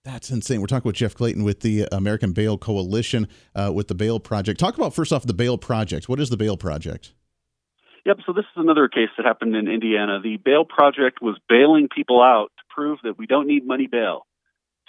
That's 0.06 0.30
insane. 0.30 0.60
We're 0.60 0.68
talking 0.68 0.88
with 0.88 0.94
Jeff 0.94 1.16
Clayton 1.16 1.42
with 1.42 1.60
the 1.60 1.88
American 1.90 2.30
Bail 2.30 2.56
Coalition 2.56 3.26
uh, 3.56 3.72
with 3.74 3.88
the 3.88 3.94
Bail 3.96 4.20
Project. 4.20 4.60
Talk 4.60 4.76
about 4.76 4.94
first 4.94 5.12
off 5.12 5.26
the 5.26 5.34
Bail 5.34 5.58
Project. 5.58 6.08
What 6.08 6.20
is 6.20 6.30
the 6.30 6.36
Bail 6.36 6.56
Project? 6.56 7.12
Yep. 8.04 8.18
So 8.24 8.32
this 8.32 8.44
is 8.44 8.56
another 8.62 8.86
case 8.86 9.08
that 9.16 9.26
happened 9.26 9.56
in 9.56 9.66
Indiana. 9.66 10.20
The 10.22 10.36
Bail 10.36 10.64
Project 10.64 11.20
was 11.20 11.36
bailing 11.48 11.88
people 11.92 12.22
out 12.22 12.52
to 12.56 12.62
prove 12.70 13.00
that 13.02 13.18
we 13.18 13.26
don't 13.26 13.48
need 13.48 13.66
money 13.66 13.88
bail. 13.88 14.28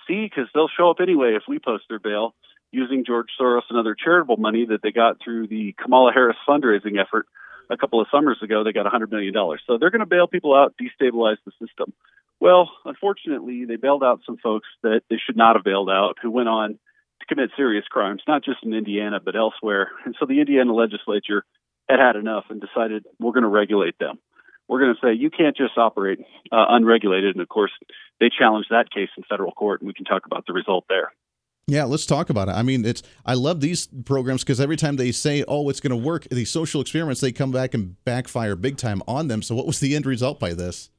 See, 0.08 0.30
because 0.30 0.50
they'll 0.54 0.70
show 0.70 0.92
up 0.92 0.98
anyway 1.02 1.34
if 1.36 1.42
we 1.48 1.58
post 1.58 1.86
their 1.90 2.00
bail 2.00 2.36
using 2.72 3.04
George 3.04 3.30
Soros 3.42 3.64
and 3.72 3.80
other 3.80 3.96
charitable 3.96 4.38
money 4.38 4.68
that 4.70 4.84
they 4.84 4.92
got 4.92 5.18
through 5.24 5.48
the 5.48 5.74
Kamala 5.82 6.12
Harris 6.14 6.38
fundraising 6.48 7.02
effort 7.02 7.26
a 7.72 7.78
couple 7.78 8.00
of 8.00 8.08
summers 8.12 8.38
ago. 8.44 8.64
They 8.64 8.72
got 8.72 8.86
$100 8.86 9.10
million. 9.10 9.34
So 9.66 9.80
they're 9.80 9.90
going 9.90 10.02
to 10.02 10.06
bail 10.06 10.28
people 10.28 10.54
out, 10.54 10.76
destabilize 10.80 11.38
the 11.44 11.52
system. 11.60 11.92
Well, 12.40 12.70
unfortunately, 12.86 13.66
they 13.66 13.78
bailed 13.78 14.04
out 14.04 14.22
some 14.26 14.38
folks 14.38 14.68
that 14.84 15.02
they 15.10 15.18
should 15.24 15.38
not 15.38 15.56
have 15.56 15.64
bailed 15.64 15.90
out 15.90 16.18
who 16.22 16.30
went 16.30 16.50
on 16.50 16.80
to 17.20 17.26
commit 17.28 17.50
serious 17.58 17.86
crimes, 17.86 18.22
not 18.28 18.44
just 18.44 18.64
in 18.64 18.74
Indiana, 18.74 19.20
but 19.24 19.36
elsewhere. 19.36 19.90
And 20.06 20.16
so 20.20 20.26
the 20.26 20.40
Indiana 20.40 20.74
legislature 20.74 21.44
had 21.90 22.00
had 22.00 22.16
enough 22.16 22.46
and 22.50 22.62
decided 22.62 23.06
we're 23.20 23.32
going 23.32 23.44
to 23.44 23.50
regulate 23.50 23.98
them. 24.00 24.20
We're 24.68 24.80
going 24.80 24.96
to 24.96 25.02
say 25.02 25.14
you 25.14 25.30
can't 25.30 25.56
just 25.56 25.78
operate 25.78 26.20
uh, 26.52 26.66
unregulated. 26.70 27.36
And 27.36 27.42
of 27.42 27.48
course, 27.48 27.72
they 28.20 28.30
challenged 28.30 28.70
that 28.70 28.92
case 28.92 29.10
in 29.18 29.24
federal 29.24 29.52
court, 29.52 29.82
and 29.82 29.88
we 29.88 29.94
can 29.94 30.06
talk 30.06 30.26
about 30.26 30.46
the 30.46 30.54
result 30.54 30.86
there. 30.90 31.14
Yeah, 31.70 31.84
let's 31.84 32.06
talk 32.06 32.30
about 32.30 32.48
it. 32.48 32.52
I 32.52 32.64
mean, 32.64 32.86
it's 32.86 33.04
I 33.26 33.34
love 33.34 33.60
these 33.60 33.88
programs 34.06 34.44
because 34.44 34.62
every 34.62 34.78
time 34.78 34.96
they 34.96 35.12
say, 35.12 35.44
"Oh, 35.48 35.68
it's 35.70 35.82
going 35.82 35.92
to 35.92 35.98
work," 35.98 36.26
these 36.30 36.50
social 36.50 36.80
experiments 36.80 37.20
they 37.20 37.34
come 37.34 37.52
back 37.52 37.74
and 37.74 38.02
backfire 38.06 38.56
big 38.56 38.78
time 38.78 39.02
on 39.06 39.28
them. 39.28 39.42
So, 39.42 39.54
what 39.54 39.68
was 39.68 39.82
the 39.82 39.94
end 39.94 40.06
result 40.06 40.40
by 40.40 40.54
this? 40.54 40.90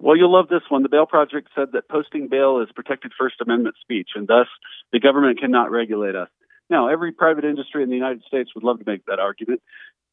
Well, 0.00 0.16
you'll 0.16 0.32
love 0.32 0.48
this 0.48 0.62
one. 0.70 0.82
The 0.82 0.88
Bail 0.88 1.04
Project 1.04 1.48
said 1.54 1.72
that 1.72 1.88
posting 1.88 2.28
bail 2.28 2.60
is 2.60 2.72
protected 2.74 3.12
First 3.18 3.36
Amendment 3.40 3.76
speech, 3.80 4.10
and 4.14 4.26
thus 4.26 4.46
the 4.92 4.98
government 4.98 5.38
cannot 5.38 5.70
regulate 5.70 6.16
us. 6.16 6.28
Now, 6.70 6.88
every 6.88 7.12
private 7.12 7.44
industry 7.44 7.82
in 7.82 7.90
the 7.90 7.96
United 7.96 8.22
States 8.26 8.54
would 8.54 8.64
love 8.64 8.78
to 8.78 8.84
make 8.86 9.04
that 9.06 9.18
argument 9.18 9.60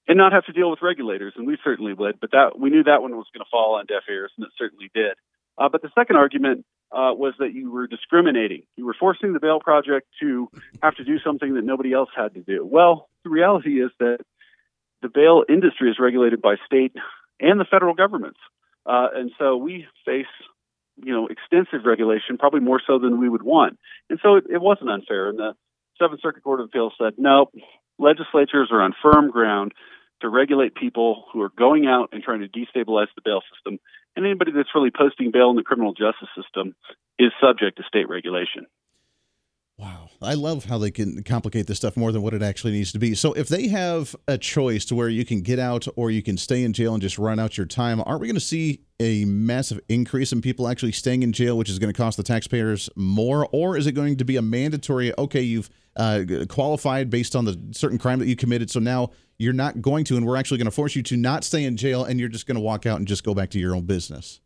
and 0.08 0.18
not 0.18 0.34
have 0.34 0.46
to 0.46 0.52
deal 0.52 0.70
with 0.70 0.82
regulators, 0.82 1.34
and 1.38 1.48
we 1.48 1.58
certainly 1.64 1.94
would. 1.94 2.20
But 2.20 2.32
that 2.32 2.60
we 2.60 2.70
knew 2.70 2.84
that 2.84 3.02
one 3.02 3.16
was 3.16 3.28
going 3.34 3.46
to 3.46 3.50
fall 3.50 3.76
on 3.76 3.86
deaf 3.86 4.04
ears, 4.10 4.32
and 4.38 4.46
it 4.46 4.52
certainly 4.58 4.92
did. 4.94 5.14
Uh, 5.58 5.70
but 5.70 5.82
the 5.82 5.92
second 5.96 6.18
argument 6.18 6.66
uh, 6.92 7.14
was 7.14 7.34
that 7.40 7.54
you 7.54 7.72
were 7.72 7.88
discriminating. 7.88 8.64
You 8.76 8.86
were 8.86 8.96
forcing 9.00 9.34
the 9.34 9.40
Bail 9.40 9.60
Project 9.60 10.08
to 10.22 10.50
have 10.84 10.96
to 10.96 11.04
do 11.06 11.18
something 11.20 11.56
that 11.56 11.64
nobody 11.64 11.94
else 11.94 12.10
had 12.16 12.34
to 12.34 12.42
do. 12.42 12.66
Well, 12.66 13.08
the 13.24 13.30
reality 13.30 13.82
is 13.82 13.92
that 14.00 14.20
the 15.02 15.10
bail 15.10 15.44
industry 15.48 15.90
is 15.90 15.98
regulated 16.00 16.42
by 16.42 16.56
state 16.66 16.94
and 17.40 17.60
the 17.60 17.66
federal 17.66 17.94
governments. 17.94 18.40
Uh, 18.88 19.08
and 19.14 19.32
so 19.38 19.58
we 19.58 19.86
face, 20.06 20.26
you 21.04 21.14
know, 21.14 21.28
extensive 21.28 21.86
regulation, 21.86 22.38
probably 22.38 22.62
more 22.62 22.82
so 22.86 23.00
than 23.00 23.20
we 23.20 23.28
would 23.28 23.44
want. 23.44 23.78
And 24.10 24.20
so 24.24 24.36
it, 24.36 24.46
it 24.50 24.62
wasn't 24.62 24.90
unfair. 24.90 25.30
And 25.30 25.38
the 25.38 25.54
Seventh 26.00 26.22
Circuit 26.22 26.44
Court 26.44 26.62
of 26.62 26.68
Appeals 26.68 26.94
said, 26.98 27.14
no, 27.18 27.48
legislatures 28.00 28.70
are 28.72 28.82
on 28.82 28.94
firm 29.02 29.30
ground 29.30 29.74
to 30.22 30.30
regulate 30.30 30.74
people 30.74 31.26
who 31.32 31.42
are 31.42 31.52
going 31.58 31.86
out 31.86 32.10
and 32.12 32.24
trying 32.24 32.40
to 32.40 32.48
destabilize 32.48 33.08
the 33.16 33.22
bail 33.24 33.42
system. 33.54 33.80
And 34.16 34.26
anybody 34.26 34.52
that's 34.52 34.74
really 34.74 34.90
posting 34.90 35.32
bail 35.32 35.50
in 35.52 35.56
the 35.56 35.64
criminal 35.64 35.94
justice 35.94 36.30
system 36.36 36.74
is 37.20 37.32
subject 37.42 37.78
to 37.78 37.84
state 37.88 38.10
regulation. 38.10 38.66
Wow. 39.80 40.10
I 40.24 40.34
love 40.34 40.66
how 40.66 40.80
they 40.80 40.90
can 40.90 41.22
complicate 41.22 41.68
this 41.68 41.78
stuff 41.78 41.96
more 41.96 42.12
than 42.12 42.24
what 42.24 42.34
it 42.34 42.42
actually 42.42 42.74
needs 42.74 42.92
to 42.94 43.00
be. 43.00 43.14
So, 43.14 43.34
if 43.34 43.48
they 43.48 43.68
have 43.68 44.16
a 44.28 44.36
choice 44.36 44.86
to 44.86 44.96
where 44.96 45.08
you 45.08 45.24
can 45.24 45.42
get 45.42 45.60
out 45.60 45.88
or 45.96 46.10
you 46.10 46.24
can 46.24 46.36
stay 46.36 46.64
in 46.64 46.74
jail 46.74 46.94
and 46.94 47.02
just 47.02 47.20
run 47.20 47.38
out 47.38 47.58
your 47.58 47.68
time, 47.68 48.02
aren't 48.04 48.22
we 48.22 48.28
going 48.28 48.36
to 48.36 48.42
see 48.42 48.82
a 49.00 49.26
massive 49.26 49.80
increase 49.88 50.32
in 50.32 50.42
people 50.42 50.68
actually 50.68 50.94
staying 50.94 51.22
in 51.22 51.32
jail, 51.32 51.56
which 51.56 51.70
is 51.70 51.78
going 51.78 51.94
to 51.94 51.98
cost 51.98 52.18
the 52.18 52.24
taxpayers 52.24 52.90
more? 52.96 53.48
Or 53.52 53.78
is 53.78 53.86
it 53.86 53.92
going 53.92 54.18
to 54.18 54.26
be 54.26 54.36
a 54.36 54.42
mandatory, 54.42 55.14
okay, 55.16 55.42
you've 55.42 55.70
uh, 55.96 56.24
qualified 56.50 57.12
based 57.12 57.36
on 57.36 57.46
the 57.46 57.60
certain 57.72 58.00
crime 58.00 58.18
that 58.18 58.28
you 58.28 58.36
committed, 58.36 58.72
so 58.72 58.80
now 58.80 59.12
you're 59.38 59.54
not 59.54 59.80
going 59.80 60.06
to, 60.06 60.18
and 60.18 60.26
we're 60.26 60.38
actually 60.38 60.58
going 60.58 60.66
to 60.66 60.72
force 60.72 60.96
you 60.96 61.04
to 61.04 61.18
not 61.18 61.44
stay 61.44 61.64
in 61.64 61.78
jail 61.78 62.04
and 62.04 62.20
you're 62.20 62.30
just 62.30 62.48
going 62.48 62.56
to 62.56 62.62
walk 62.62 62.88
out 62.88 62.98
and 62.98 63.08
just 63.08 63.24
go 63.24 63.36
back 63.36 63.52
to 63.52 63.60
your 63.60 63.76
own 63.76 63.86
business? 63.86 64.42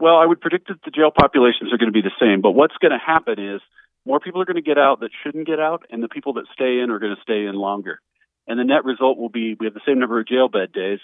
Well, 0.00 0.16
I 0.16 0.26
would 0.26 0.40
predict 0.40 0.68
that 0.68 0.78
the 0.84 0.90
jail 0.90 1.12
populations 1.16 1.72
are 1.72 1.78
going 1.78 1.92
to 1.92 1.92
be 1.92 2.02
the 2.02 2.14
same, 2.20 2.40
but 2.40 2.52
what's 2.52 2.76
going 2.80 2.92
to 2.92 2.98
happen 2.98 3.38
is 3.38 3.60
more 4.08 4.20
people 4.20 4.40
are 4.40 4.46
going 4.46 4.56
to 4.56 4.62
get 4.62 4.78
out 4.78 5.00
that 5.00 5.10
shouldn't 5.22 5.46
get 5.46 5.60
out, 5.60 5.84
and 5.90 6.02
the 6.02 6.08
people 6.08 6.32
that 6.34 6.46
stay 6.54 6.80
in 6.80 6.90
are 6.90 6.98
going 6.98 7.14
to 7.14 7.22
stay 7.22 7.44
in 7.44 7.54
longer. 7.54 8.00
And 8.46 8.58
the 8.58 8.64
net 8.64 8.86
result 8.86 9.18
will 9.18 9.28
be 9.28 9.54
we 9.60 9.66
have 9.66 9.74
the 9.74 9.84
same 9.86 9.98
number 9.98 10.18
of 10.18 10.26
jail 10.26 10.48
bed 10.48 10.72
days. 10.72 10.98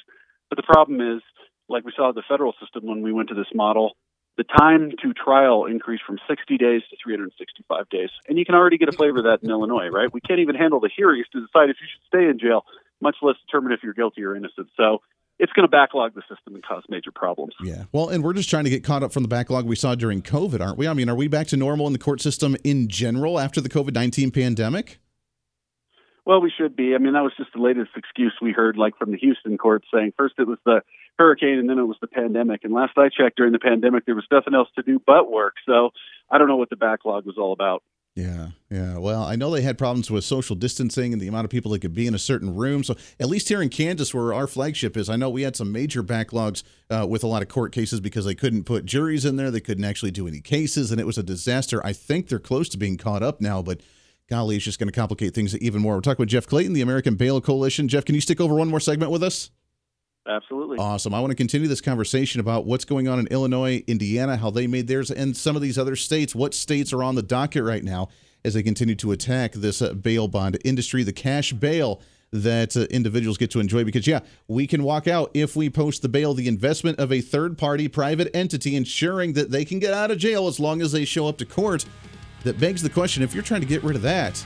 But 0.49 0.57
the 0.57 0.63
problem 0.63 1.03
is, 1.03 1.21
like 1.69 1.85
we 1.85 1.93
saw 1.95 2.13
the 2.13 2.23
federal 2.27 2.55
system 2.59 2.87
when 2.87 3.03
we 3.03 3.13
went 3.13 3.29
to 3.29 3.35
this 3.35 3.53
model, 3.55 3.93
the 4.39 4.45
time 4.45 4.91
to 5.03 5.13
trial 5.13 5.67
increased 5.67 6.03
from 6.07 6.19
60 6.27 6.57
days 6.57 6.81
to 6.89 6.97
365 7.05 7.89
days. 7.91 8.09
And 8.27 8.39
you 8.39 8.47
can 8.47 8.55
already 8.55 8.79
get 8.79 8.89
a 8.89 8.93
flavor 8.93 9.19
of 9.19 9.25
that 9.25 9.43
in 9.43 9.51
Illinois, 9.51 9.89
right? 9.89 10.11
We 10.11 10.23
can't 10.23 10.41
even 10.41 10.55
handle 10.55 10.81
the 10.81 10.91
hearings 10.95 11.27
to 11.33 11.41
decide 11.45 11.69
if 11.69 11.77
you 11.81 11.87
should 11.93 12.07
stay 12.09 12.25
in 12.25 12.39
jail, 12.39 12.65
much 13.03 13.17
less 13.21 13.37
determine 13.47 13.73
if 13.73 13.83
you're 13.83 13.93
guilty 13.93 14.25
or 14.25 14.35
innocent. 14.35 14.69
So 14.79 15.03
it's 15.39 15.53
going 15.53 15.65
to 15.65 15.71
backlog 15.71 16.15
the 16.15 16.23
system 16.23 16.55
and 16.55 16.65
cause 16.65 16.85
major 16.89 17.11
problems. 17.11 17.55
Yeah. 17.63 17.85
Well, 17.93 18.09
and 18.09 18.23
we're 18.23 18.35
just 18.35 18.49
trying 18.49 18.65
to 18.65 18.71
get 18.71 18.85
caught 18.85 19.03
up 19.03 19.13
from 19.13 19.23
the 19.23 19.29
backlog 19.29 19.67
we 19.67 19.77
saw 19.77 19.95
during 19.95 20.23
COVID, 20.23 20.61
aren't 20.61 20.79
we? 20.79 20.87
I 20.87 20.95
mean, 20.95 21.09
are 21.09 21.17
we 21.17 21.29
back 21.29 21.49
to 21.49 21.57
normal 21.57 21.87
in 21.87 21.93
the 21.93 21.99
court 21.99 22.21
system 22.21 22.57
in 22.65 22.89
general 22.89 23.39
after 23.39 23.61
the 23.61 23.69
COVID 23.69 23.95
19 23.95 24.31
pandemic? 24.31 24.99
Well, 26.27 26.41
we 26.41 26.51
should 26.57 26.75
be. 26.75 26.95
I 26.95 26.99
mean, 26.99 27.13
that 27.13 27.23
was 27.23 27.33
just 27.37 27.53
the 27.55 27.61
latest 27.61 27.91
excuse 27.97 28.33
we 28.41 28.53
heard, 28.53 28.79
like 28.79 28.97
from 28.97 29.11
the 29.11 29.19
Houston 29.19 29.59
court, 29.59 29.85
saying 29.93 30.15
first 30.17 30.37
it 30.39 30.47
was 30.47 30.59
the 30.65 30.81
hurricane 31.19 31.59
and 31.59 31.69
then 31.69 31.79
it 31.79 31.85
was 31.85 31.99
the 32.01 32.07
pandemic. 32.07 32.65
And 32.65 32.73
last 32.73 32.97
I 32.97 33.09
checked, 33.09 33.37
during 33.37 33.53
the 33.53 33.59
pandemic, 33.59 34.07
there 34.07 34.15
was 34.15 34.27
nothing 34.31 34.55
else 34.55 34.69
to 34.77 34.83
do 34.83 35.01
but 35.05 35.31
work. 35.31 35.55
So 35.67 35.91
I 36.31 36.39
don't 36.39 36.49
know 36.49 36.57
what 36.57 36.71
the 36.71 36.77
backlog 36.77 37.27
was 37.27 37.37
all 37.37 37.53
about. 37.53 37.83
Yeah, 38.17 38.51
yeah. 38.71 38.99
Well, 38.99 39.25
I 39.25 39.35
know 39.35 39.51
they 39.51 39.63
had 39.63 39.77
problems 39.77 40.09
with 40.09 40.23
social 40.23 40.55
distancing 40.55 41.13
and 41.13 41.21
the 41.21 41.27
amount 41.27 41.47
of 41.47 41.51
people 41.51 41.73
that 41.73 41.81
could 41.81 41.95
be 41.95 42.07
in 42.07 42.15
a 42.15 42.19
certain 42.19 42.55
room. 42.55 42.85
So, 42.85 42.95
at 43.19 43.29
least 43.29 43.49
here 43.49 43.61
in 43.61 43.71
Kansas, 43.71 44.15
where 44.15 44.33
our 44.33 44.47
flagship 44.47 44.97
is, 44.97 45.09
I 45.09 45.17
know 45.17 45.29
we 45.29 45.43
had 45.43 45.57
some 45.57 45.73
major 45.73 46.01
backlogs 46.05 46.63
uh, 46.91 47.07
with 47.09 47.25
a 47.25 47.27
lot 47.27 47.43
of 47.43 47.49
court 47.49 47.73
cases 47.73 47.99
because 47.99 48.25
they 48.25 48.37
couldn't 48.37 48.65
put 48.65 48.85
juries 48.85 49.25
in 49.25 49.35
there. 49.35 49.51
They 49.51 49.61
couldn't 49.61 49.85
actually 49.85 50.13
do 50.13 50.29
any 50.29 50.41
cases, 50.41 50.93
and 50.93 51.01
it 51.01 51.07
was 51.07 51.19
a 51.19 51.25
disaster. 51.25 51.85
I 51.85 51.93
think 51.93 52.29
they're 52.29 52.39
close 52.39 52.69
to 52.69 52.79
being 52.79 52.97
caught 52.97 53.25
up 53.25 53.41
now, 53.41 53.63
but 53.63 53.81
golly, 54.31 54.55
it's 54.55 54.65
just 54.65 54.79
going 54.79 54.89
to 54.89 54.93
complicate 54.93 55.35
things 55.35 55.57
even 55.59 55.83
more. 55.83 55.97
We're 55.97 56.01
talking 56.01 56.23
with 56.23 56.29
Jeff 56.29 56.47
Clayton, 56.47 56.73
the 56.73 56.83
American 56.83 57.17
Bail 57.17 57.41
Coalition. 57.41 57.89
Jeff, 57.89 58.05
can 58.05 58.15
you 58.15 58.21
stick 58.21 58.41
over 58.41 58.55
one 58.55 58.69
more 58.69 58.81
segment 58.81 59.11
with 59.11 59.25
us? 59.25 59.51
Absolutely. 60.27 60.79
Awesome. 60.79 61.13
I 61.13 61.21
want 61.21 61.33
to 61.33 61.37
continue 61.37 61.69
this 61.69 61.83
conversation 61.83 62.41
about 62.41 62.65
what's 62.65 62.85
going 62.85 63.09
on 63.09 63.19
in 63.19 63.27
Illinois, 63.27 63.85
Indiana, 63.87 64.37
how 64.37 64.51
they 64.51 64.67
made 64.67 64.89
theirs, 64.89 65.11
and 65.11 65.37
some 65.37 65.55
of 65.55 65.63
these 65.63 65.79
other 65.79 65.97
states. 65.97 66.35
What 66.35 66.55
states 66.55 66.93
are 66.93 67.03
on 67.03 67.15
the 67.15 67.23
docket 67.23 67.63
right 67.63 67.85
now 67.85 68.09
as 68.45 68.55
they 68.55 68.63
continue 68.63 68.95
to 68.97 69.13
attack 69.13 69.53
this 69.53 69.83
uh, 69.83 69.93
bail 69.93 70.29
bond 70.29 70.59
industry, 70.65 71.03
the 71.03 71.13
cash 71.13 71.53
bail 71.53 72.01
that 72.33 72.77
uh, 72.77 72.81
individuals 72.91 73.39
get 73.39 73.49
to 73.49 73.61
enjoy 73.61 73.85
because 73.85 74.09
yeah 74.09 74.19
we 74.49 74.67
can 74.67 74.83
walk 74.83 75.07
out 75.07 75.31
if 75.35 75.55
we 75.55 75.71
post 75.71 76.03
the 76.03 76.09
bail 76.09 76.35
the 76.35 76.49
investment 76.49 76.99
of 76.99 77.13
a 77.13 77.21
third 77.21 77.57
party 77.57 77.87
private 77.87 78.29
entity 78.35 78.75
ensuring 78.75 79.35
that 79.35 79.53
they 79.53 79.65
can 79.65 79.79
get 79.79 79.95
out 79.95 80.11
of 80.11 80.19
jail 80.19 80.49
as 80.49 80.59
long 80.59 80.83
as 80.83 80.91
they 80.91 81.05
show 81.05 81.29
up 81.29 81.39
to 81.39 81.47
court 81.47 81.85
that 82.43 82.59
begs 82.59 82.83
the 82.83 82.91
question 82.91 83.23
if 83.23 83.35
you're 83.35 83.43
trying 83.43 83.61
to 83.61 83.67
get 83.69 83.85
rid 83.85 83.95
of 83.95 84.03
that 84.03 84.45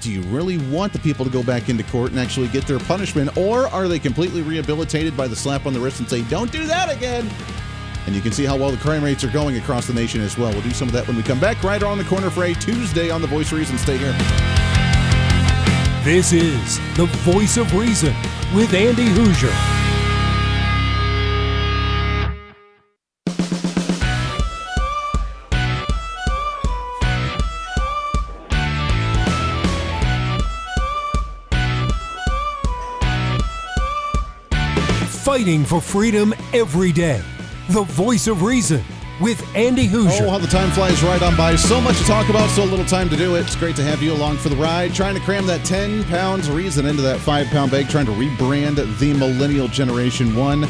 do 0.00 0.10
you 0.10 0.22
really 0.22 0.56
want 0.56 0.92
the 0.92 0.98
people 0.98 1.24
to 1.24 1.30
go 1.30 1.42
back 1.42 1.68
into 1.68 1.84
court 1.84 2.10
and 2.10 2.18
actually 2.18 2.48
get 2.48 2.66
their 2.66 2.78
punishment, 2.78 3.36
or 3.36 3.66
are 3.68 3.86
they 3.86 3.98
completely 3.98 4.42
rehabilitated 4.42 5.16
by 5.16 5.28
the 5.28 5.36
slap 5.36 5.66
on 5.66 5.72
the 5.72 5.80
wrist 5.80 6.00
and 6.00 6.08
say, 6.08 6.22
don't 6.22 6.50
do 6.50 6.66
that 6.66 6.90
again? 6.90 7.30
And 8.06 8.14
you 8.14 8.22
can 8.22 8.32
see 8.32 8.44
how 8.44 8.56
well 8.56 8.70
the 8.70 8.78
crime 8.78 9.04
rates 9.04 9.22
are 9.24 9.30
going 9.30 9.58
across 9.58 9.86
the 9.86 9.92
nation 9.92 10.22
as 10.22 10.38
well. 10.38 10.50
We'll 10.52 10.62
do 10.62 10.70
some 10.70 10.88
of 10.88 10.94
that 10.94 11.06
when 11.06 11.16
we 11.16 11.22
come 11.22 11.38
back 11.38 11.62
right 11.62 11.82
around 11.82 11.98
the 11.98 12.04
corner 12.04 12.30
for 12.30 12.44
a 12.44 12.54
Tuesday 12.54 13.10
on 13.10 13.20
The 13.20 13.28
Voice 13.28 13.52
of 13.52 13.58
Reason. 13.58 13.76
Stay 13.76 13.98
here. 13.98 14.12
This 16.02 16.32
is 16.32 16.78
The 16.96 17.06
Voice 17.20 17.58
of 17.58 17.74
Reason 17.74 18.14
with 18.54 18.72
Andy 18.72 19.06
Hooser. 19.08 19.89
Fighting 35.30 35.64
for 35.64 35.80
freedom 35.80 36.34
every 36.52 36.90
day. 36.90 37.22
The 37.68 37.84
voice 37.84 38.26
of 38.26 38.42
reason 38.42 38.82
with 39.20 39.40
Andy 39.54 39.86
Hooser. 39.86 40.22
Oh, 40.22 40.30
how 40.30 40.38
the 40.38 40.48
time 40.48 40.72
flies 40.72 41.04
right 41.04 41.22
on 41.22 41.36
by. 41.36 41.54
So 41.54 41.80
much 41.80 41.96
to 41.98 42.04
talk 42.04 42.28
about, 42.28 42.50
so 42.50 42.64
little 42.64 42.84
time 42.84 43.08
to 43.10 43.16
do 43.16 43.36
it. 43.36 43.42
It's 43.42 43.54
great 43.54 43.76
to 43.76 43.84
have 43.84 44.02
you 44.02 44.12
along 44.12 44.38
for 44.38 44.48
the 44.48 44.56
ride. 44.56 44.92
Trying 44.92 45.14
to 45.14 45.20
cram 45.20 45.46
that 45.46 45.64
10 45.64 46.02
pounds 46.06 46.50
reason 46.50 46.84
into 46.84 47.00
that 47.02 47.20
5 47.20 47.46
pound 47.46 47.70
bag, 47.70 47.88
trying 47.88 48.06
to 48.06 48.10
rebrand 48.10 48.74
the 48.98 49.14
Millennial 49.14 49.68
Generation 49.68 50.34
1 50.34 50.66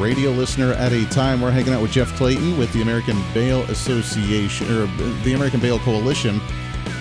radio 0.00 0.32
listener 0.32 0.72
at 0.72 0.92
a 0.92 1.08
time. 1.10 1.40
We're 1.40 1.52
hanging 1.52 1.72
out 1.72 1.80
with 1.80 1.92
Jeff 1.92 2.12
Clayton 2.16 2.58
with 2.58 2.72
the 2.72 2.82
American 2.82 3.22
Bail 3.32 3.62
Association, 3.70 4.66
or 4.66 4.86
the 5.22 5.34
American 5.34 5.60
Bail 5.60 5.78
Coalition 5.78 6.40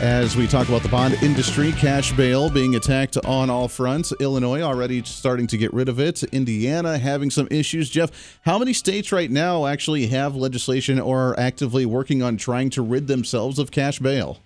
as 0.02 0.36
we 0.36 0.48
talk 0.48 0.68
about 0.68 0.82
the 0.82 0.90
bond 0.90 1.14
industry, 1.22 1.72
cash 1.74 2.12
bail 2.14 2.50
being 2.50 2.76
attacked 2.76 3.18
on 3.24 3.52
all 3.52 3.68
fronts. 3.68 4.12
Illinois 4.20 4.62
already 4.62 5.04
starting 5.04 5.46
to 5.46 5.58
get 5.58 5.72
rid 5.74 5.88
of 5.88 6.00
it. 6.00 6.24
Indiana 6.24 6.98
having 6.98 7.30
some 7.30 7.48
issues. 7.52 7.88
Jeff, 7.88 8.40
how 8.44 8.58
many 8.58 8.74
states 8.74 9.12
right 9.12 9.30
now 9.30 9.68
actually 9.68 10.08
have 10.08 10.36
legislation 10.36 11.00
or 11.00 11.30
are 11.30 11.40
actively 11.40 11.86
working 11.86 12.24
on 12.24 12.36
trying 12.36 12.72
to 12.72 12.82
rid 12.82 13.06
themselves 13.08 13.60
of 13.60 13.70
cash 13.70 14.00
bail? 14.00 14.40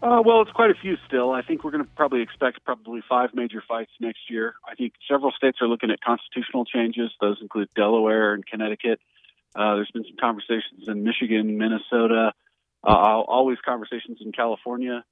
Uh, 0.00 0.22
well, 0.24 0.42
it's 0.42 0.52
quite 0.52 0.70
a 0.70 0.74
few 0.74 0.96
still. 1.08 1.32
I 1.32 1.42
think 1.42 1.64
we're 1.64 1.72
going 1.72 1.84
to 1.84 1.90
probably 1.96 2.22
expect 2.22 2.64
probably 2.64 3.02
five 3.08 3.30
major 3.34 3.64
fights 3.66 3.90
next 3.98 4.30
year. 4.30 4.54
I 4.64 4.76
think 4.76 4.92
several 5.10 5.32
states 5.32 5.58
are 5.60 5.66
looking 5.66 5.90
at 5.90 6.00
constitutional 6.00 6.66
changes. 6.66 7.10
Those 7.20 7.38
include 7.42 7.68
Delaware 7.74 8.34
and 8.34 8.46
Connecticut. 8.46 9.00
Uh, 9.56 9.74
there's 9.74 9.90
been 9.90 10.04
some 10.04 10.16
conversations 10.20 10.86
in 10.86 11.02
Michigan, 11.02 11.58
Minnesota, 11.58 12.32
uh, 12.86 13.20
always 13.20 13.58
conversations 13.64 14.18
in 14.20 14.32
California, 14.32 15.04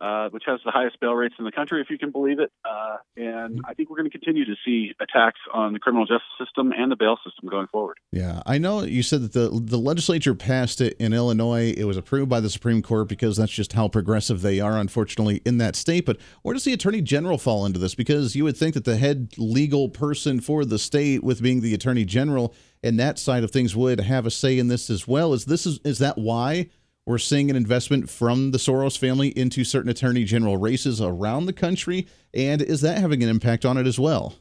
uh, 0.00 0.28
which 0.30 0.42
has 0.44 0.58
the 0.64 0.72
highest 0.72 0.98
bail 1.00 1.14
rates 1.14 1.36
in 1.38 1.44
the 1.44 1.52
country, 1.52 1.80
if 1.80 1.88
you 1.88 1.96
can 1.96 2.10
believe 2.10 2.40
it. 2.40 2.50
Uh, 2.64 2.96
and 3.16 3.60
I 3.64 3.74
think 3.74 3.90
we're 3.90 3.96
going 3.96 4.10
to 4.10 4.18
continue 4.18 4.44
to 4.44 4.56
see 4.64 4.92
attacks 5.00 5.38
on 5.52 5.72
the 5.72 5.78
criminal 5.78 6.04
justice 6.04 6.26
system 6.38 6.72
and 6.76 6.90
the 6.90 6.96
bail 6.96 7.16
system 7.24 7.48
going 7.48 7.68
forward. 7.68 7.98
Yeah, 8.10 8.42
I 8.44 8.58
know 8.58 8.82
you 8.82 9.04
said 9.04 9.22
that 9.22 9.32
the 9.32 9.50
the 9.50 9.78
legislature 9.78 10.34
passed 10.34 10.80
it 10.80 10.96
in 10.98 11.12
Illinois. 11.12 11.72
It 11.76 11.84
was 11.84 11.96
approved 11.96 12.28
by 12.28 12.40
the 12.40 12.50
Supreme 12.50 12.82
Court 12.82 13.08
because 13.08 13.36
that's 13.36 13.52
just 13.52 13.74
how 13.74 13.86
progressive 13.86 14.42
they 14.42 14.58
are, 14.58 14.78
unfortunately, 14.78 15.40
in 15.44 15.58
that 15.58 15.76
state. 15.76 16.06
But 16.06 16.18
where 16.42 16.54
does 16.54 16.64
the 16.64 16.72
Attorney 16.72 17.00
General 17.00 17.38
fall 17.38 17.64
into 17.64 17.78
this? 17.78 17.94
Because 17.94 18.34
you 18.34 18.42
would 18.42 18.56
think 18.56 18.74
that 18.74 18.84
the 18.84 18.96
head 18.96 19.34
legal 19.38 19.88
person 19.88 20.40
for 20.40 20.64
the 20.64 20.78
state, 20.78 21.22
with 21.22 21.40
being 21.40 21.60
the 21.60 21.72
Attorney 21.72 22.04
General 22.04 22.52
and 22.82 22.98
that 22.98 23.18
side 23.18 23.44
of 23.44 23.52
things, 23.52 23.76
would 23.76 24.00
have 24.00 24.26
a 24.26 24.30
say 24.30 24.58
in 24.58 24.66
this 24.66 24.90
as 24.90 25.06
well. 25.06 25.32
Is 25.32 25.44
this 25.44 25.66
is 25.66 25.78
is 25.84 25.98
that 25.98 26.18
why? 26.18 26.68
We're 27.06 27.18
seeing 27.18 27.50
an 27.50 27.56
investment 27.56 28.08
from 28.08 28.52
the 28.52 28.58
Soros 28.58 28.96
family 28.96 29.28
into 29.28 29.62
certain 29.62 29.90
attorney 29.90 30.24
general 30.24 30.56
races 30.56 31.02
around 31.02 31.46
the 31.46 31.52
country. 31.52 32.06
And 32.32 32.62
is 32.62 32.80
that 32.80 32.98
having 32.98 33.22
an 33.22 33.28
impact 33.28 33.66
on 33.66 33.76
it 33.76 33.86
as 33.86 33.98
well? 33.98 34.36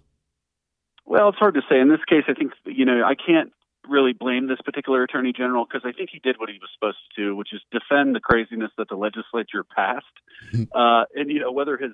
Well, 1.05 1.29
it's 1.29 1.37
hard 1.37 1.55
to 1.55 1.61
say. 1.69 1.79
In 1.79 1.89
this 1.89 2.03
case, 2.07 2.23
I 2.29 2.33
think, 2.33 2.53
you 2.65 2.85
know, 2.85 3.03
I 3.03 3.15
can't 3.15 3.51
really 3.89 4.13
blame 4.13 4.47
this 4.47 4.59
particular 4.63 5.03
attorney 5.03 5.33
general 5.33 5.65
because 5.65 5.81
I 5.83 5.91
think 5.91 6.09
he 6.09 6.19
did 6.19 6.39
what 6.39 6.49
he 6.49 6.57
was 6.59 6.69
supposed 6.73 6.97
to 7.13 7.21
do, 7.21 7.35
which 7.35 7.49
is 7.51 7.59
defend 7.71 8.15
the 8.15 8.21
craziness 8.21 8.71
that 8.77 8.87
the 8.87 8.95
legislature 8.95 9.65
passed. 9.65 10.05
uh, 10.73 11.03
and, 11.13 11.29
you 11.29 11.39
know, 11.39 11.51
whether 11.51 11.77
his 11.77 11.91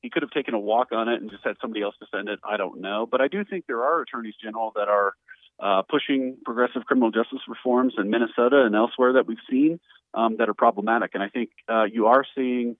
he 0.00 0.10
could 0.10 0.22
have 0.22 0.30
taken 0.30 0.52
a 0.52 0.60
walk 0.60 0.92
on 0.92 1.08
it 1.08 1.22
and 1.22 1.30
just 1.30 1.42
had 1.42 1.56
somebody 1.62 1.82
else 1.82 1.94
defend 1.98 2.28
it. 2.28 2.38
I 2.44 2.58
don't 2.58 2.80
know, 2.80 3.08
but 3.10 3.22
I 3.22 3.28
do 3.28 3.42
think 3.42 3.64
there 3.66 3.82
are 3.82 4.02
attorneys 4.02 4.34
general 4.40 4.70
that 4.76 4.86
are 4.86 5.14
uh, 5.58 5.82
pushing 5.88 6.36
progressive 6.44 6.84
criminal 6.84 7.10
justice 7.10 7.40
reforms 7.48 7.94
in 7.96 8.10
Minnesota 8.10 8.64
and 8.66 8.74
elsewhere 8.74 9.14
that 9.14 9.26
we've 9.26 9.38
seen 9.50 9.80
um, 10.14 10.36
that 10.38 10.48
are 10.48 10.54
problematic. 10.54 11.10
And 11.14 11.22
I 11.22 11.28
think 11.28 11.50
uh, 11.68 11.84
you 11.84 12.06
are 12.06 12.24
seeing 12.34 12.76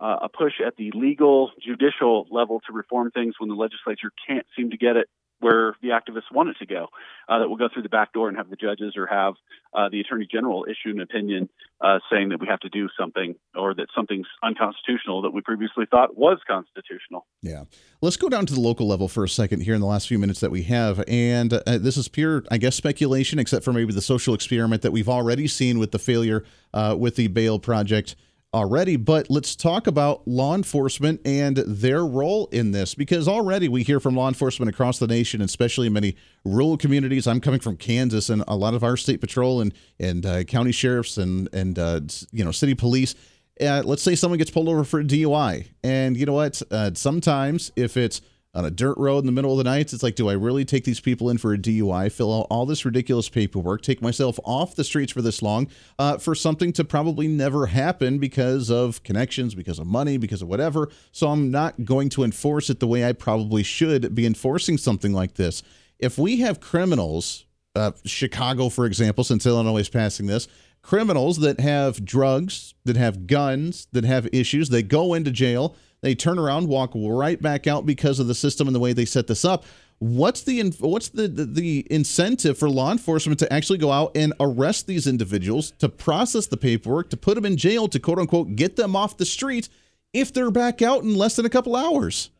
uh, 0.00 0.16
a 0.22 0.28
push 0.28 0.54
at 0.64 0.76
the 0.76 0.90
legal, 0.94 1.50
judicial 1.62 2.26
level 2.30 2.60
to 2.66 2.72
reform 2.72 3.10
things 3.10 3.34
when 3.38 3.48
the 3.48 3.54
legislature 3.54 4.10
can't 4.26 4.46
seem 4.56 4.70
to 4.70 4.76
get 4.76 4.96
it 4.96 5.08
where 5.40 5.74
the 5.82 5.88
activists 5.88 6.32
want 6.32 6.48
it 6.50 6.56
to 6.58 6.66
go. 6.66 6.88
Uh, 7.28 7.40
that 7.40 7.48
will 7.48 7.56
go 7.56 7.68
through 7.72 7.82
the 7.82 7.88
back 7.88 8.12
door 8.12 8.28
and 8.28 8.36
have 8.36 8.50
the 8.50 8.56
judges 8.56 8.94
or 8.96 9.06
have 9.06 9.34
uh, 9.74 9.88
the 9.88 10.00
attorney 10.00 10.26
general 10.30 10.66
issue 10.68 10.90
an 10.90 11.00
opinion 11.00 11.48
uh, 11.80 11.98
saying 12.12 12.28
that 12.30 12.40
we 12.40 12.46
have 12.46 12.60
to 12.60 12.68
do 12.68 12.88
something 12.98 13.34
or 13.54 13.74
that 13.74 13.86
something's 13.94 14.26
unconstitutional 14.42 15.22
that 15.22 15.30
we 15.30 15.40
previously 15.40 15.86
thought 15.90 16.16
was 16.16 16.38
constitutional. 16.46 17.26
Yeah. 17.40 17.64
Let's 18.00 18.16
go 18.16 18.28
down 18.28 18.46
to 18.46 18.54
the 18.54 18.60
local 18.60 18.86
level 18.86 19.08
for 19.08 19.24
a 19.24 19.28
second 19.28 19.60
here 19.60 19.74
in 19.74 19.80
the 19.80 19.86
last 19.86 20.08
few 20.08 20.18
minutes 20.18 20.40
that 20.40 20.50
we 20.50 20.62
have. 20.64 21.02
And 21.06 21.52
uh, 21.52 21.78
this 21.78 21.96
is 21.96 22.08
pure, 22.08 22.44
I 22.50 22.58
guess, 22.58 22.76
speculation, 22.76 23.38
except 23.38 23.64
for 23.64 23.72
maybe 23.72 23.92
the 23.92 24.02
social 24.02 24.34
experiment 24.34 24.82
that 24.82 24.92
we've 24.92 25.08
already 25.08 25.46
seen 25.46 25.78
with 25.78 25.92
the 25.92 25.98
failure 25.98 26.44
uh, 26.74 26.96
with 26.98 27.16
the 27.16 27.28
bail 27.28 27.58
project 27.58 28.16
already, 28.52 28.96
but 28.96 29.30
let's 29.30 29.54
talk 29.54 29.86
about 29.86 30.26
law 30.26 30.54
enforcement 30.54 31.20
and 31.24 31.58
their 31.58 32.04
role 32.04 32.48
in 32.52 32.72
this 32.72 32.94
because 32.94 33.28
already 33.28 33.68
we 33.68 33.82
hear 33.82 34.00
from 34.00 34.16
law 34.16 34.28
enforcement 34.28 34.68
across 34.68 34.98
the 34.98 35.06
nation, 35.06 35.40
especially 35.40 35.86
in 35.86 35.92
many 35.92 36.16
rural 36.44 36.76
communities. 36.76 37.26
I'm 37.26 37.40
coming 37.40 37.60
from 37.60 37.76
Kansas, 37.76 38.28
and 38.28 38.42
a 38.48 38.56
lot 38.56 38.74
of 38.74 38.82
our 38.82 38.96
state 38.96 39.20
patrol 39.20 39.60
and 39.60 39.72
and 39.98 40.26
uh, 40.26 40.44
county 40.44 40.72
sheriffs 40.72 41.16
and 41.18 41.48
and 41.52 41.78
uh, 41.78 42.00
you 42.32 42.44
know 42.44 42.52
city 42.52 42.74
police. 42.74 43.14
Uh, 43.60 43.82
let's 43.84 44.02
say 44.02 44.14
someone 44.14 44.38
gets 44.38 44.50
pulled 44.50 44.68
over 44.68 44.84
for 44.84 45.00
a 45.00 45.04
DUI, 45.04 45.68
and 45.84 46.16
you 46.16 46.26
know 46.26 46.32
what? 46.32 46.60
Uh, 46.70 46.90
sometimes 46.94 47.70
if 47.76 47.96
it's 47.96 48.20
on 48.52 48.64
a 48.64 48.70
dirt 48.70 48.98
road 48.98 49.18
in 49.18 49.26
the 49.26 49.32
middle 49.32 49.52
of 49.52 49.58
the 49.58 49.64
night. 49.64 49.92
It's 49.92 50.02
like, 50.02 50.16
do 50.16 50.28
I 50.28 50.32
really 50.32 50.64
take 50.64 50.84
these 50.84 51.00
people 51.00 51.30
in 51.30 51.38
for 51.38 51.54
a 51.54 51.58
DUI, 51.58 52.10
fill 52.10 52.36
out 52.36 52.46
all 52.50 52.66
this 52.66 52.84
ridiculous 52.84 53.28
paperwork, 53.28 53.82
take 53.82 54.02
myself 54.02 54.40
off 54.44 54.74
the 54.74 54.82
streets 54.82 55.12
for 55.12 55.22
this 55.22 55.40
long 55.40 55.68
uh, 55.98 56.18
for 56.18 56.34
something 56.34 56.72
to 56.72 56.84
probably 56.84 57.28
never 57.28 57.66
happen 57.66 58.18
because 58.18 58.70
of 58.70 59.02
connections, 59.04 59.54
because 59.54 59.78
of 59.78 59.86
money, 59.86 60.16
because 60.16 60.42
of 60.42 60.48
whatever. 60.48 60.88
So 61.12 61.28
I'm 61.28 61.50
not 61.50 61.84
going 61.84 62.08
to 62.10 62.24
enforce 62.24 62.70
it 62.70 62.80
the 62.80 62.88
way 62.88 63.04
I 63.04 63.12
probably 63.12 63.62
should 63.62 64.14
be 64.14 64.26
enforcing 64.26 64.78
something 64.78 65.12
like 65.12 65.34
this. 65.34 65.62
If 65.98 66.18
we 66.18 66.38
have 66.40 66.60
criminals, 66.60 67.44
uh, 67.76 67.92
Chicago, 68.04 68.68
for 68.68 68.84
example, 68.84 69.22
since 69.22 69.46
Illinois 69.46 69.78
is 69.78 69.88
passing 69.88 70.26
this, 70.26 70.48
criminals 70.82 71.38
that 71.38 71.60
have 71.60 72.04
drugs, 72.04 72.74
that 72.84 72.96
have 72.96 73.26
guns, 73.26 73.86
that 73.92 74.04
have 74.04 74.28
issues, 74.32 74.70
they 74.70 74.82
go 74.82 75.14
into 75.14 75.30
jail 75.30 75.76
they 76.02 76.14
turn 76.14 76.38
around, 76.38 76.68
walk 76.68 76.92
right 76.94 77.40
back 77.40 77.66
out 77.66 77.86
because 77.86 78.18
of 78.18 78.26
the 78.26 78.34
system 78.34 78.66
and 78.66 78.74
the 78.74 78.80
way 78.80 78.92
they 78.92 79.04
set 79.04 79.26
this 79.26 79.44
up. 79.44 79.64
What's 79.98 80.42
the 80.42 80.62
what's 80.80 81.10
the, 81.10 81.28
the, 81.28 81.44
the 81.44 81.86
incentive 81.90 82.56
for 82.56 82.70
law 82.70 82.90
enforcement 82.90 83.38
to 83.40 83.52
actually 83.52 83.78
go 83.78 83.92
out 83.92 84.12
and 84.16 84.32
arrest 84.40 84.86
these 84.86 85.06
individuals, 85.06 85.72
to 85.78 85.90
process 85.90 86.46
the 86.46 86.56
paperwork, 86.56 87.10
to 87.10 87.18
put 87.18 87.34
them 87.34 87.44
in 87.44 87.58
jail, 87.58 87.86
to 87.88 88.00
quote 88.00 88.18
unquote 88.18 88.56
get 88.56 88.76
them 88.76 88.96
off 88.96 89.18
the 89.18 89.26
street 89.26 89.68
if 90.14 90.32
they're 90.32 90.50
back 90.50 90.80
out 90.80 91.02
in 91.02 91.14
less 91.14 91.36
than 91.36 91.44
a 91.44 91.50
couple 91.50 91.76
hours? 91.76 92.30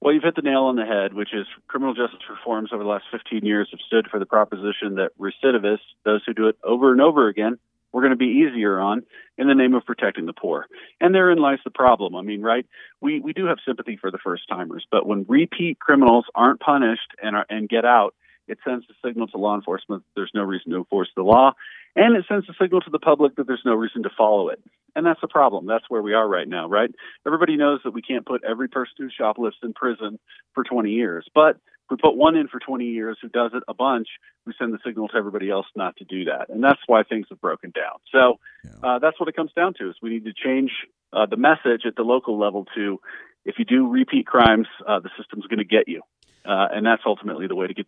Well, 0.00 0.14
you've 0.14 0.24
hit 0.24 0.34
the 0.34 0.42
nail 0.42 0.62
on 0.62 0.74
the 0.74 0.84
head, 0.84 1.12
which 1.12 1.32
is 1.32 1.46
criminal 1.68 1.94
justice 1.94 2.18
reforms 2.28 2.70
over 2.72 2.82
the 2.82 2.88
last 2.88 3.04
15 3.12 3.44
years 3.44 3.68
have 3.70 3.78
stood 3.86 4.08
for 4.10 4.18
the 4.18 4.26
proposition 4.26 4.96
that 4.96 5.10
recidivists, 5.16 5.78
those 6.04 6.22
who 6.26 6.34
do 6.34 6.48
it 6.48 6.56
over 6.64 6.90
and 6.90 7.00
over 7.00 7.28
again, 7.28 7.58
we're 7.92 8.02
going 8.02 8.10
to 8.12 8.16
be 8.16 8.46
easier 8.46 8.80
on 8.80 9.02
in 9.38 9.48
the 9.48 9.54
name 9.54 9.74
of 9.74 9.84
protecting 9.84 10.26
the 10.26 10.32
poor. 10.32 10.66
And 11.00 11.14
therein 11.14 11.38
lies 11.38 11.58
the 11.64 11.70
problem. 11.70 12.16
I 12.16 12.22
mean, 12.22 12.42
right? 12.42 12.66
We 13.00 13.20
we 13.20 13.32
do 13.32 13.46
have 13.46 13.58
sympathy 13.66 13.96
for 14.00 14.10
the 14.10 14.18
first 14.18 14.44
timers, 14.48 14.86
but 14.90 15.06
when 15.06 15.26
repeat 15.28 15.78
criminals 15.78 16.26
aren't 16.34 16.60
punished 16.60 17.10
and 17.22 17.36
are, 17.36 17.46
and 17.48 17.68
get 17.68 17.84
out, 17.84 18.14
it 18.48 18.58
sends 18.64 18.84
a 18.90 19.06
signal 19.06 19.28
to 19.28 19.38
law 19.38 19.54
enforcement 19.54 20.02
there's 20.16 20.32
no 20.34 20.42
reason 20.42 20.72
to 20.72 20.78
enforce 20.78 21.08
the 21.16 21.22
law, 21.22 21.52
and 21.96 22.16
it 22.16 22.24
sends 22.28 22.48
a 22.48 22.54
signal 22.60 22.80
to 22.82 22.90
the 22.90 22.98
public 22.98 23.36
that 23.36 23.46
there's 23.46 23.62
no 23.64 23.74
reason 23.74 24.02
to 24.04 24.10
follow 24.16 24.48
it. 24.48 24.60
And 24.94 25.06
that's 25.06 25.20
the 25.20 25.28
problem. 25.28 25.66
That's 25.66 25.84
where 25.88 26.02
we 26.02 26.12
are 26.12 26.28
right 26.28 26.48
now, 26.48 26.68
right? 26.68 26.90
Everybody 27.26 27.56
knows 27.56 27.80
that 27.84 27.94
we 27.94 28.02
can't 28.02 28.26
put 28.26 28.44
every 28.44 28.68
person 28.68 28.94
who 28.98 29.08
shoplifts 29.10 29.58
in 29.62 29.72
prison 29.72 30.18
for 30.54 30.64
20 30.64 30.90
years, 30.90 31.26
but 31.34 31.56
if 31.56 31.90
we 31.90 31.96
put 31.96 32.16
one 32.16 32.36
in 32.36 32.48
for 32.48 32.60
20 32.60 32.84
years 32.84 33.18
who 33.20 33.28
does 33.28 33.52
it 33.54 33.62
a 33.68 33.74
bunch, 33.74 34.08
we 34.46 34.52
send 34.58 34.72
the 34.72 34.78
signal 34.84 35.08
to 35.08 35.16
everybody 35.16 35.50
else 35.50 35.66
not 35.74 35.96
to 35.96 36.04
do 36.04 36.24
that. 36.24 36.48
And 36.48 36.62
that's 36.62 36.80
why 36.86 37.02
things 37.02 37.26
have 37.30 37.40
broken 37.40 37.70
down. 37.70 37.98
So 38.12 38.38
uh, 38.82 38.98
that's 38.98 39.18
what 39.18 39.28
it 39.28 39.36
comes 39.36 39.52
down 39.54 39.74
to 39.78 39.90
is 39.90 39.96
we 40.02 40.10
need 40.10 40.24
to 40.24 40.32
change 40.32 40.70
uh, 41.12 41.26
the 41.26 41.36
message 41.36 41.82
at 41.86 41.96
the 41.96 42.02
local 42.02 42.38
level 42.38 42.66
to 42.74 43.00
if 43.44 43.56
you 43.58 43.64
do 43.64 43.88
repeat 43.88 44.26
crimes, 44.26 44.68
uh, 44.86 45.00
the 45.00 45.10
system's 45.18 45.46
going 45.46 45.58
to 45.58 45.64
get 45.64 45.88
you. 45.88 46.02
Uh, 46.44 46.68
and 46.72 46.86
that's 46.86 47.02
ultimately 47.06 47.46
the 47.46 47.54
way 47.54 47.66
to 47.66 47.74
get 47.74 47.86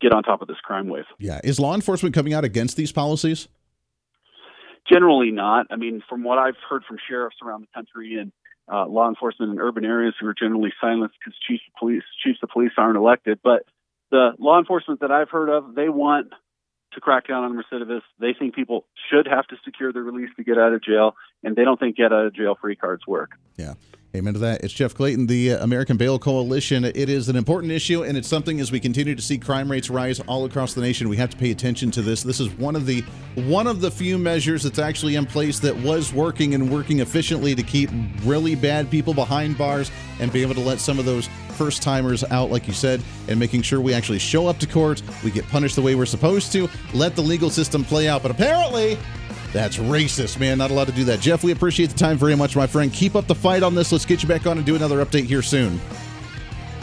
get 0.00 0.12
on 0.12 0.22
top 0.22 0.42
of 0.42 0.48
this 0.48 0.58
crime 0.62 0.88
wave. 0.88 1.04
Yeah. 1.18 1.40
Is 1.44 1.58
law 1.60 1.74
enforcement 1.74 2.14
coming 2.14 2.34
out 2.34 2.44
against 2.44 2.76
these 2.76 2.92
policies? 2.92 3.48
Generally 4.90 5.30
not. 5.30 5.66
I 5.70 5.76
mean, 5.76 6.02
from 6.08 6.24
what 6.24 6.38
I've 6.38 6.56
heard 6.68 6.82
from 6.84 6.98
sheriffs 7.08 7.36
around 7.44 7.62
the 7.62 7.68
country 7.74 8.18
and 8.18 8.32
uh, 8.72 8.86
law 8.86 9.08
enforcement 9.08 9.52
in 9.52 9.60
urban 9.60 9.84
areas 9.84 10.14
who 10.20 10.26
are 10.26 10.34
generally 10.34 10.72
silenced 10.80 11.16
because 11.18 11.38
chiefs 11.46 11.62
of 11.68 11.78
police 11.78 12.02
chiefs 12.24 12.38
of 12.42 12.48
police 12.48 12.72
aren't 12.76 12.96
elected, 12.96 13.40
but 13.42 13.64
the 14.10 14.32
law 14.38 14.58
enforcement 14.58 15.00
that 15.00 15.10
I've 15.10 15.30
heard 15.30 15.48
of, 15.48 15.74
they 15.74 15.88
want 15.88 16.32
to 16.92 17.00
crack 17.00 17.26
down 17.26 17.44
on 17.44 17.54
recidivists. 17.54 18.02
They 18.20 18.34
think 18.38 18.54
people 18.54 18.84
should 19.10 19.26
have 19.26 19.46
to 19.48 19.56
secure 19.64 19.92
their 19.92 20.02
release 20.02 20.28
to 20.36 20.44
get 20.44 20.58
out 20.58 20.72
of 20.72 20.84
jail, 20.84 21.16
and 21.42 21.56
they 21.56 21.64
don't 21.64 21.80
think 21.80 21.96
get 21.96 22.12
out 22.12 22.26
of 22.26 22.34
jail 22.34 22.56
free 22.60 22.76
cards 22.76 23.06
work. 23.06 23.32
Yeah. 23.56 23.74
Amen 24.14 24.34
to 24.34 24.40
that. 24.40 24.62
It's 24.62 24.74
Jeff 24.74 24.94
Clayton, 24.94 25.26
the 25.26 25.52
uh, 25.52 25.64
American 25.64 25.96
Bail 25.96 26.18
Coalition. 26.18 26.84
It 26.84 27.08
is 27.08 27.30
an 27.30 27.36
important 27.36 27.72
issue, 27.72 28.04
and 28.04 28.14
it's 28.14 28.28
something 28.28 28.60
as 28.60 28.70
we 28.70 28.78
continue 28.78 29.14
to 29.14 29.22
see 29.22 29.38
crime 29.38 29.70
rates 29.70 29.88
rise 29.88 30.20
all 30.20 30.44
across 30.44 30.74
the 30.74 30.82
nation. 30.82 31.08
We 31.08 31.16
have 31.16 31.30
to 31.30 31.36
pay 31.38 31.50
attention 31.50 31.90
to 31.92 32.02
this. 32.02 32.22
This 32.22 32.38
is 32.38 32.50
one 32.58 32.76
of 32.76 32.84
the 32.84 33.00
one 33.46 33.66
of 33.66 33.80
the 33.80 33.90
few 33.90 34.18
measures 34.18 34.64
that's 34.64 34.78
actually 34.78 35.14
in 35.14 35.24
place 35.24 35.58
that 35.60 35.74
was 35.74 36.12
working 36.12 36.54
and 36.54 36.70
working 36.70 37.00
efficiently 37.00 37.54
to 37.54 37.62
keep 37.62 37.88
really 38.22 38.54
bad 38.54 38.90
people 38.90 39.14
behind 39.14 39.56
bars 39.56 39.90
and 40.20 40.30
be 40.30 40.42
able 40.42 40.54
to 40.56 40.60
let 40.60 40.78
some 40.78 40.98
of 40.98 41.06
those 41.06 41.30
first 41.52 41.82
timers 41.82 42.22
out, 42.24 42.50
like 42.50 42.66
you 42.66 42.74
said, 42.74 43.02
and 43.28 43.40
making 43.40 43.62
sure 43.62 43.80
we 43.80 43.94
actually 43.94 44.18
show 44.18 44.46
up 44.46 44.58
to 44.58 44.66
court, 44.66 45.02
we 45.24 45.30
get 45.30 45.48
punished 45.48 45.76
the 45.76 45.82
way 45.82 45.94
we're 45.94 46.04
supposed 46.04 46.52
to, 46.52 46.68
let 46.92 47.16
the 47.16 47.22
legal 47.22 47.48
system 47.48 47.82
play 47.82 48.08
out. 48.08 48.20
But 48.20 48.30
apparently, 48.30 48.98
that's 49.52 49.78
racist, 49.78 50.40
man. 50.40 50.58
Not 50.58 50.70
allowed 50.70 50.86
to 50.86 50.92
do 50.92 51.04
that. 51.04 51.20
Jeff, 51.20 51.44
we 51.44 51.52
appreciate 51.52 51.90
the 51.90 51.98
time 51.98 52.16
very 52.16 52.34
much, 52.34 52.56
my 52.56 52.66
friend. 52.66 52.92
Keep 52.92 53.16
up 53.16 53.26
the 53.26 53.34
fight 53.34 53.62
on 53.62 53.74
this. 53.74 53.92
Let's 53.92 54.06
get 54.06 54.22
you 54.22 54.28
back 54.28 54.46
on 54.46 54.56
and 54.56 54.66
do 54.66 54.76
another 54.76 55.04
update 55.04 55.24
here 55.24 55.42
soon. 55.42 55.80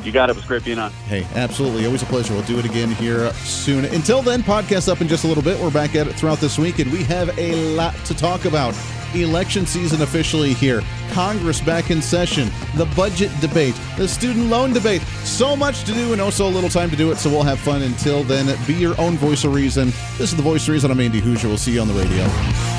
You 0.04 0.12
got 0.12 0.30
it. 0.30 0.34
It 0.34 0.36
was 0.38 0.45
great 0.45 0.64
being 0.64 0.80
on. 0.80 0.91
Hey, 1.08 1.28
absolutely. 1.36 1.86
Always 1.86 2.02
a 2.04 2.06
pleasure. 2.06 2.34
We'll 2.34 2.43
do 2.43 2.60
it 2.60 2.66
again 2.66 2.91
here 2.91 3.32
soon. 3.34 3.86
Until 3.86 4.22
then, 4.22 4.41
podcast 4.41 4.89
up 4.89 5.02
in 5.02 5.08
just 5.08 5.24
a 5.24 5.28
little 5.28 5.43
bit. 5.43 5.60
We're 5.60 5.72
back 5.72 5.95
at 5.95 6.08
it 6.08 6.14
throughout 6.14 6.39
this 6.39 6.58
week, 6.58 6.80
and 6.80 6.91
we 6.91 7.04
have 7.04 7.38
a 7.38 7.56
lot 7.76 7.93
to 8.06 8.14
talk 8.16 8.45
about. 8.45 8.76
Election 9.16 9.66
season 9.66 10.02
officially 10.04 10.54
here. 10.54 10.82
Congress 11.12 11.60
back 11.62 11.89
in 11.89 12.02
session. 12.02 12.50
The 12.76 12.86
budget 12.95 13.32
debate. 13.41 13.74
The 13.97 14.08
student 14.08 14.47
loan 14.47 14.72
debate. 14.72 15.02
So 15.24 15.56
much 15.56 15.84
to 15.86 15.93
do 15.93 16.14
and 16.14 16.22
oh 16.22 16.30
so 16.30 16.47
little 16.47 16.70
time 16.70 16.89
to 16.91 16.95
do 16.95 17.12
it, 17.12 17.18
so 17.18 17.30
we'll 17.30 17.43
have 17.43 17.60
fun. 17.60 17.82
Until 17.82 18.24
then, 18.24 18.56
be 18.68 18.76
your 18.76 19.00
own 19.02 19.18
voice 19.18 19.43
of 19.43 19.54
reason. 19.54 19.88
This 20.18 20.32
is 20.32 20.36
the 20.36 20.43
voice 20.43 20.68
of 20.68 20.74
reason. 20.74 20.91
I'm 20.91 21.00
Andy 21.00 21.22
Hooser. 21.22 21.45
We'll 21.45 21.58
see 21.58 21.74
you 21.74 21.82
on 21.82 21.88
the 21.88 21.93
radio. 21.95 22.79